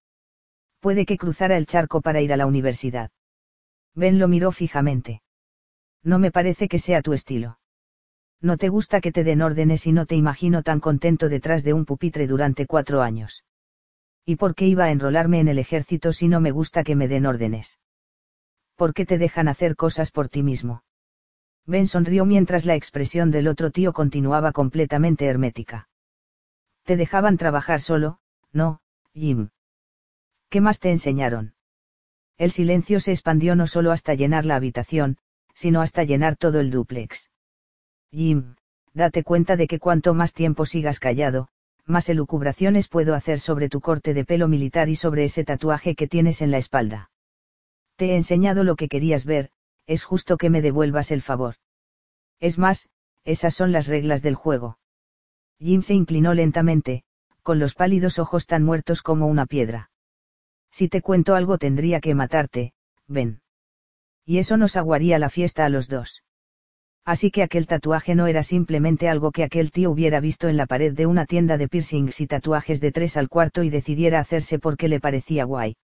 Puede 0.83 1.05
que 1.05 1.17
cruzara 1.17 1.55
el 1.55 1.65
charco 1.65 2.01
para 2.01 2.19
ir 2.19 2.33
a 2.33 2.35
la 2.35 2.45
universidad. 2.45 3.09
Ben 3.95 4.19
lo 4.19 4.27
miró 4.27 4.51
fijamente. 4.51 5.21
No 6.03 6.19
me 6.19 6.29
parece 6.29 6.67
que 6.67 6.77
sea 6.77 7.01
tu 7.01 7.13
estilo. 7.13 7.57
No 8.41 8.57
te 8.57 8.67
gusta 8.67 8.99
que 8.99 9.13
te 9.13 9.23
den 9.23 9.41
órdenes 9.41 9.87
y 9.87 9.93
no 9.93 10.05
te 10.05 10.17
imagino 10.17 10.61
tan 10.61 10.81
contento 10.81 11.29
detrás 11.29 11.63
de 11.63 11.71
un 11.71 11.85
pupitre 11.85 12.27
durante 12.27 12.65
cuatro 12.65 13.01
años. 13.01 13.45
¿Y 14.25 14.35
por 14.35 14.55
qué 14.55 14.67
iba 14.67 14.83
a 14.83 14.91
enrolarme 14.91 15.39
en 15.39 15.47
el 15.47 15.57
ejército 15.57 16.11
si 16.11 16.27
no 16.27 16.41
me 16.41 16.51
gusta 16.51 16.83
que 16.83 16.97
me 16.97 17.07
den 17.07 17.27
órdenes? 17.27 17.79
¿Por 18.75 18.93
qué 18.93 19.05
te 19.05 19.17
dejan 19.17 19.47
hacer 19.47 19.77
cosas 19.77 20.11
por 20.11 20.27
ti 20.27 20.43
mismo? 20.43 20.83
Ben 21.65 21.87
sonrió 21.87 22.25
mientras 22.25 22.65
la 22.65 22.75
expresión 22.75 23.31
del 23.31 23.47
otro 23.47 23.71
tío 23.71 23.93
continuaba 23.93 24.51
completamente 24.51 25.27
hermética. 25.27 25.87
Te 26.83 26.97
dejaban 26.97 27.37
trabajar 27.37 27.79
solo, 27.79 28.19
no, 28.51 28.81
Jim. 29.13 29.47
¿Qué 30.53 30.61
más 30.61 30.79
te 30.79 30.91
enseñaron? 30.91 31.55
El 32.37 32.51
silencio 32.51 32.99
se 32.99 33.09
expandió 33.09 33.55
no 33.55 33.65
solo 33.65 33.91
hasta 33.91 34.13
llenar 34.13 34.45
la 34.45 34.55
habitación, 34.55 35.17
sino 35.55 35.81
hasta 35.81 36.03
llenar 36.03 36.35
todo 36.35 36.59
el 36.59 36.69
dúplex. 36.69 37.31
Jim, 38.11 38.53
date 38.93 39.23
cuenta 39.23 39.55
de 39.55 39.65
que 39.65 39.79
cuanto 39.79 40.13
más 40.13 40.35
tiempo 40.35 40.67
sigas 40.67 40.99
callado, 40.99 41.47
más 41.87 42.07
elucubraciones 42.07 42.87
puedo 42.87 43.15
hacer 43.15 43.39
sobre 43.39 43.67
tu 43.67 43.81
corte 43.81 44.13
de 44.13 44.25
pelo 44.25 44.47
militar 44.47 44.89
y 44.89 44.95
sobre 44.95 45.23
ese 45.23 45.43
tatuaje 45.43 45.95
que 45.95 46.07
tienes 46.07 46.39
en 46.43 46.51
la 46.51 46.59
espalda. 46.59 47.09
Te 47.95 48.11
he 48.11 48.15
enseñado 48.15 48.63
lo 48.63 48.75
que 48.75 48.89
querías 48.89 49.25
ver, 49.25 49.49
es 49.87 50.03
justo 50.03 50.37
que 50.37 50.51
me 50.51 50.61
devuelvas 50.61 51.09
el 51.09 51.23
favor. 51.23 51.55
Es 52.39 52.59
más, 52.59 52.89
esas 53.23 53.55
son 53.55 53.71
las 53.71 53.87
reglas 53.87 54.21
del 54.21 54.35
juego. 54.35 54.77
Jim 55.57 55.81
se 55.81 55.95
inclinó 55.95 56.35
lentamente, 56.35 57.05
con 57.41 57.57
los 57.57 57.73
pálidos 57.73 58.19
ojos 58.19 58.45
tan 58.45 58.61
muertos 58.61 59.01
como 59.01 59.25
una 59.25 59.47
piedra. 59.47 59.89
Si 60.73 60.89
te 60.89 61.03
cuento 61.03 61.35
algo 61.35 61.59
tendría 61.59 62.01
que 62.01 62.15
matarte, 62.15 62.73
ven. 63.07 63.41
Y 64.25 64.39
eso 64.39 64.57
nos 64.57 64.75
aguaría 64.75 65.19
la 65.19 65.29
fiesta 65.29 65.65
a 65.65 65.69
los 65.69 65.87
dos. 65.87 66.23
Así 67.05 67.29
que 67.29 67.43
aquel 67.43 67.67
tatuaje 67.67 68.15
no 68.15 68.25
era 68.25 68.41
simplemente 68.41 69.07
algo 69.07 69.31
que 69.31 69.43
aquel 69.43 69.69
tío 69.69 69.91
hubiera 69.91 70.19
visto 70.19 70.47
en 70.47 70.57
la 70.57 70.65
pared 70.65 70.93
de 70.93 71.05
una 71.05 71.27
tienda 71.27 71.57
de 71.57 71.67
piercings 71.67 72.19
y 72.21 72.27
tatuajes 72.27 72.81
de 72.81 72.91
tres 72.91 73.17
al 73.17 73.29
cuarto 73.29 73.61
y 73.61 73.69
decidiera 73.69 74.19
hacerse 74.19 74.57
porque 74.57 74.87
le 74.87 74.99
parecía 74.99 75.43
guay. 75.43 75.75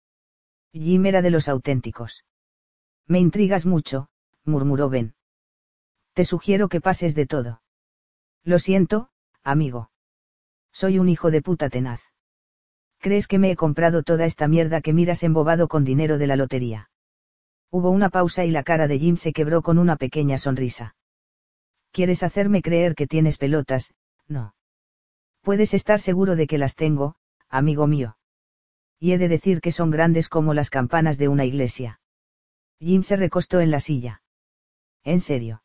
Jim 0.74 1.06
era 1.06 1.22
de 1.22 1.30
los 1.30 1.48
auténticos. 1.48 2.26
Me 3.06 3.20
intrigas 3.20 3.68
mucho, 3.68 4.08
murmuró 4.44 4.90
Ben. 4.90 5.14
Te 6.14 6.26
sugiero 6.26 6.68
que 6.68 6.82
pases 6.82 7.14
de 7.14 7.28
todo. 7.28 7.62
Lo 8.44 8.58
siento, 8.58 9.12
amigo. 9.44 9.92
Soy 10.72 10.98
un 10.98 11.10
hijo 11.10 11.30
de 11.30 11.44
puta 11.44 11.70
tenaz. 11.70 12.09
¿Crees 13.00 13.28
que 13.28 13.40
me 13.40 13.52
he 13.52 13.56
comprado 13.56 14.04
toda 14.04 14.26
esta 14.26 14.48
mierda 14.48 14.82
que 14.82 14.94
miras 14.94 15.24
embobado 15.24 15.70
con 15.70 15.86
dinero 15.86 16.18
de 16.18 16.28
la 16.28 16.36
lotería? 16.36 16.90
Hubo 17.72 17.92
una 17.92 18.10
pausa 18.10 18.44
y 18.46 18.52
la 18.52 18.64
cara 18.64 18.88
de 18.88 19.00
Jim 19.00 19.16
se 19.16 19.32
quebró 19.32 19.62
con 19.62 19.78
una 19.78 19.96
pequeña 19.96 20.38
sonrisa. 20.38 20.96
¿Quieres 21.92 22.24
hacerme 22.24 22.62
creer 22.62 22.96
que 22.96 23.08
tienes 23.08 23.38
pelotas? 23.38 23.94
No. 24.28 24.54
Puedes 25.42 25.74
estar 25.74 26.02
seguro 26.02 26.36
de 26.36 26.46
que 26.46 26.58
las 26.58 26.76
tengo, 26.76 27.16
amigo 27.48 27.88
mío. 27.88 28.18
Y 29.00 29.14
he 29.14 29.18
de 29.18 29.30
decir 29.30 29.62
que 29.62 29.72
son 29.72 29.92
grandes 29.92 30.28
como 30.28 30.54
las 30.54 30.70
campanas 30.70 31.18
de 31.18 31.30
una 31.30 31.46
iglesia. 31.46 32.02
Jim 32.80 33.02
se 33.02 33.16
recostó 33.16 33.62
en 33.62 33.72
la 33.72 33.80
silla. 33.80 34.22
¿En 35.04 35.22
serio? 35.22 35.64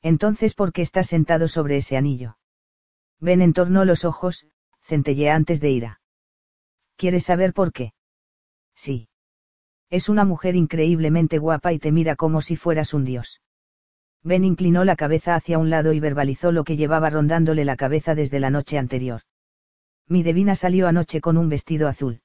Entonces, 0.00 0.54
¿por 0.54 0.72
qué 0.72 0.80
estás 0.80 1.08
sentado 1.08 1.48
sobre 1.48 1.76
ese 1.76 1.96
anillo? 1.96 2.38
Ben 3.20 3.42
entornó 3.42 3.84
los 3.84 4.04
ojos, 4.04 4.46
centelleantes 4.80 5.60
de 5.60 5.70
ira. 5.70 6.00
¿Quieres 6.96 7.24
saber 7.24 7.52
por 7.52 7.72
qué? 7.72 7.92
Sí. 8.74 9.08
Es 9.90 10.08
una 10.08 10.24
mujer 10.24 10.56
increíblemente 10.56 11.38
guapa 11.38 11.72
y 11.72 11.78
te 11.78 11.92
mira 11.92 12.16
como 12.16 12.40
si 12.40 12.56
fueras 12.56 12.94
un 12.94 13.04
dios. 13.04 13.40
Ben 14.22 14.44
inclinó 14.44 14.84
la 14.84 14.96
cabeza 14.96 15.36
hacia 15.36 15.58
un 15.58 15.70
lado 15.70 15.92
y 15.92 16.00
verbalizó 16.00 16.50
lo 16.50 16.64
que 16.64 16.76
llevaba 16.76 17.10
rondándole 17.10 17.64
la 17.64 17.76
cabeza 17.76 18.14
desde 18.14 18.40
la 18.40 18.50
noche 18.50 18.78
anterior. 18.78 19.20
Mi 20.08 20.22
Devina 20.22 20.54
salió 20.54 20.88
anoche 20.88 21.20
con 21.20 21.36
un 21.36 21.48
vestido 21.48 21.86
azul. 21.86 22.20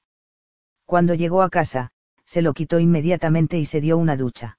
Cuando 0.84 1.14
llegó 1.14 1.42
a 1.42 1.50
casa, 1.50 1.90
se 2.24 2.42
lo 2.42 2.54
quitó 2.54 2.80
inmediatamente 2.80 3.58
y 3.58 3.66
se 3.66 3.80
dio 3.80 3.98
una 3.98 4.16
ducha. 4.16 4.58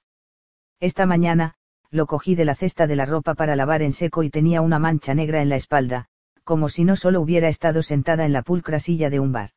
Esta 0.80 1.06
mañana, 1.06 1.56
lo 1.90 2.06
cogí 2.06 2.36
de 2.36 2.46
la 2.46 2.56
cesta 2.56 2.88
de 2.88 2.96
la 2.96 3.06
ropa 3.06 3.34
para 3.36 3.56
lavar 3.56 3.82
en 3.82 3.92
seco 3.94 4.24
y 4.24 4.30
tenía 4.30 4.62
una 4.62 4.80
mancha 4.80 5.14
negra 5.14 5.42
en 5.42 5.50
la 5.50 5.56
espalda, 5.56 6.08
como 6.44 6.70
si 6.70 6.84
no 6.84 6.96
solo 6.96 7.20
hubiera 7.22 7.50
estado 7.50 7.84
sentada 7.84 8.26
en 8.26 8.34
la 8.34 8.42
pulcra 8.42 8.80
silla 8.80 9.10
de 9.10 9.20
un 9.20 9.32
bar. 9.32 9.52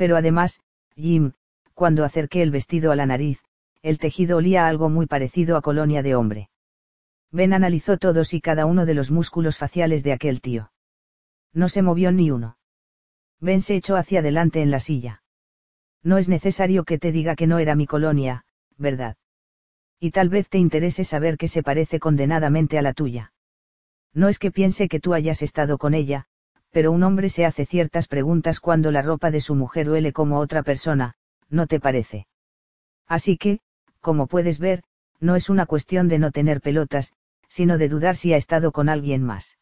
Pero 0.00 0.16
además, 0.16 0.60
Jim, 0.96 1.32
cuando 1.74 2.06
acerqué 2.06 2.40
el 2.40 2.50
vestido 2.50 2.90
a 2.90 2.96
la 2.96 3.04
nariz, 3.04 3.44
el 3.82 3.98
tejido 3.98 4.38
olía 4.38 4.64
a 4.64 4.68
algo 4.68 4.88
muy 4.88 5.04
parecido 5.04 5.58
a 5.58 5.60
colonia 5.60 6.02
de 6.02 6.14
hombre. 6.14 6.48
Ben 7.30 7.52
analizó 7.52 7.98
todos 7.98 8.32
y 8.32 8.40
cada 8.40 8.64
uno 8.64 8.86
de 8.86 8.94
los 8.94 9.10
músculos 9.10 9.58
faciales 9.58 10.02
de 10.02 10.14
aquel 10.14 10.40
tío. 10.40 10.72
No 11.52 11.68
se 11.68 11.82
movió 11.82 12.12
ni 12.12 12.30
uno. 12.30 12.56
Ben 13.40 13.60
se 13.60 13.74
echó 13.74 13.96
hacia 13.96 14.20
adelante 14.20 14.62
en 14.62 14.70
la 14.70 14.80
silla. 14.80 15.22
No 16.02 16.16
es 16.16 16.30
necesario 16.30 16.84
que 16.84 16.96
te 16.96 17.12
diga 17.12 17.36
que 17.36 17.46
no 17.46 17.58
era 17.58 17.74
mi 17.74 17.86
colonia, 17.86 18.46
¿verdad? 18.78 19.18
Y 19.98 20.12
tal 20.12 20.30
vez 20.30 20.48
te 20.48 20.56
interese 20.56 21.04
saber 21.04 21.36
que 21.36 21.48
se 21.48 21.62
parece 21.62 22.00
condenadamente 22.00 22.78
a 22.78 22.82
la 22.82 22.94
tuya. 22.94 23.34
No 24.14 24.30
es 24.30 24.38
que 24.38 24.50
piense 24.50 24.88
que 24.88 24.98
tú 24.98 25.12
hayas 25.12 25.42
estado 25.42 25.76
con 25.76 25.92
ella, 25.92 26.26
pero 26.70 26.92
un 26.92 27.02
hombre 27.02 27.28
se 27.28 27.44
hace 27.44 27.66
ciertas 27.66 28.08
preguntas 28.08 28.60
cuando 28.60 28.90
la 28.90 29.02
ropa 29.02 29.30
de 29.30 29.40
su 29.40 29.54
mujer 29.54 29.90
huele 29.90 30.12
como 30.12 30.38
otra 30.38 30.62
persona, 30.62 31.14
¿no 31.48 31.66
te 31.66 31.80
parece? 31.80 32.26
Así 33.06 33.36
que, 33.36 33.60
como 34.00 34.26
puedes 34.26 34.58
ver, 34.58 34.82
no 35.20 35.36
es 35.36 35.50
una 35.50 35.66
cuestión 35.66 36.08
de 36.08 36.18
no 36.18 36.30
tener 36.30 36.60
pelotas, 36.60 37.12
sino 37.48 37.78
de 37.78 37.88
dudar 37.88 38.16
si 38.16 38.32
ha 38.32 38.36
estado 38.36 38.72
con 38.72 38.88
alguien 38.88 39.22
más. 39.22 39.58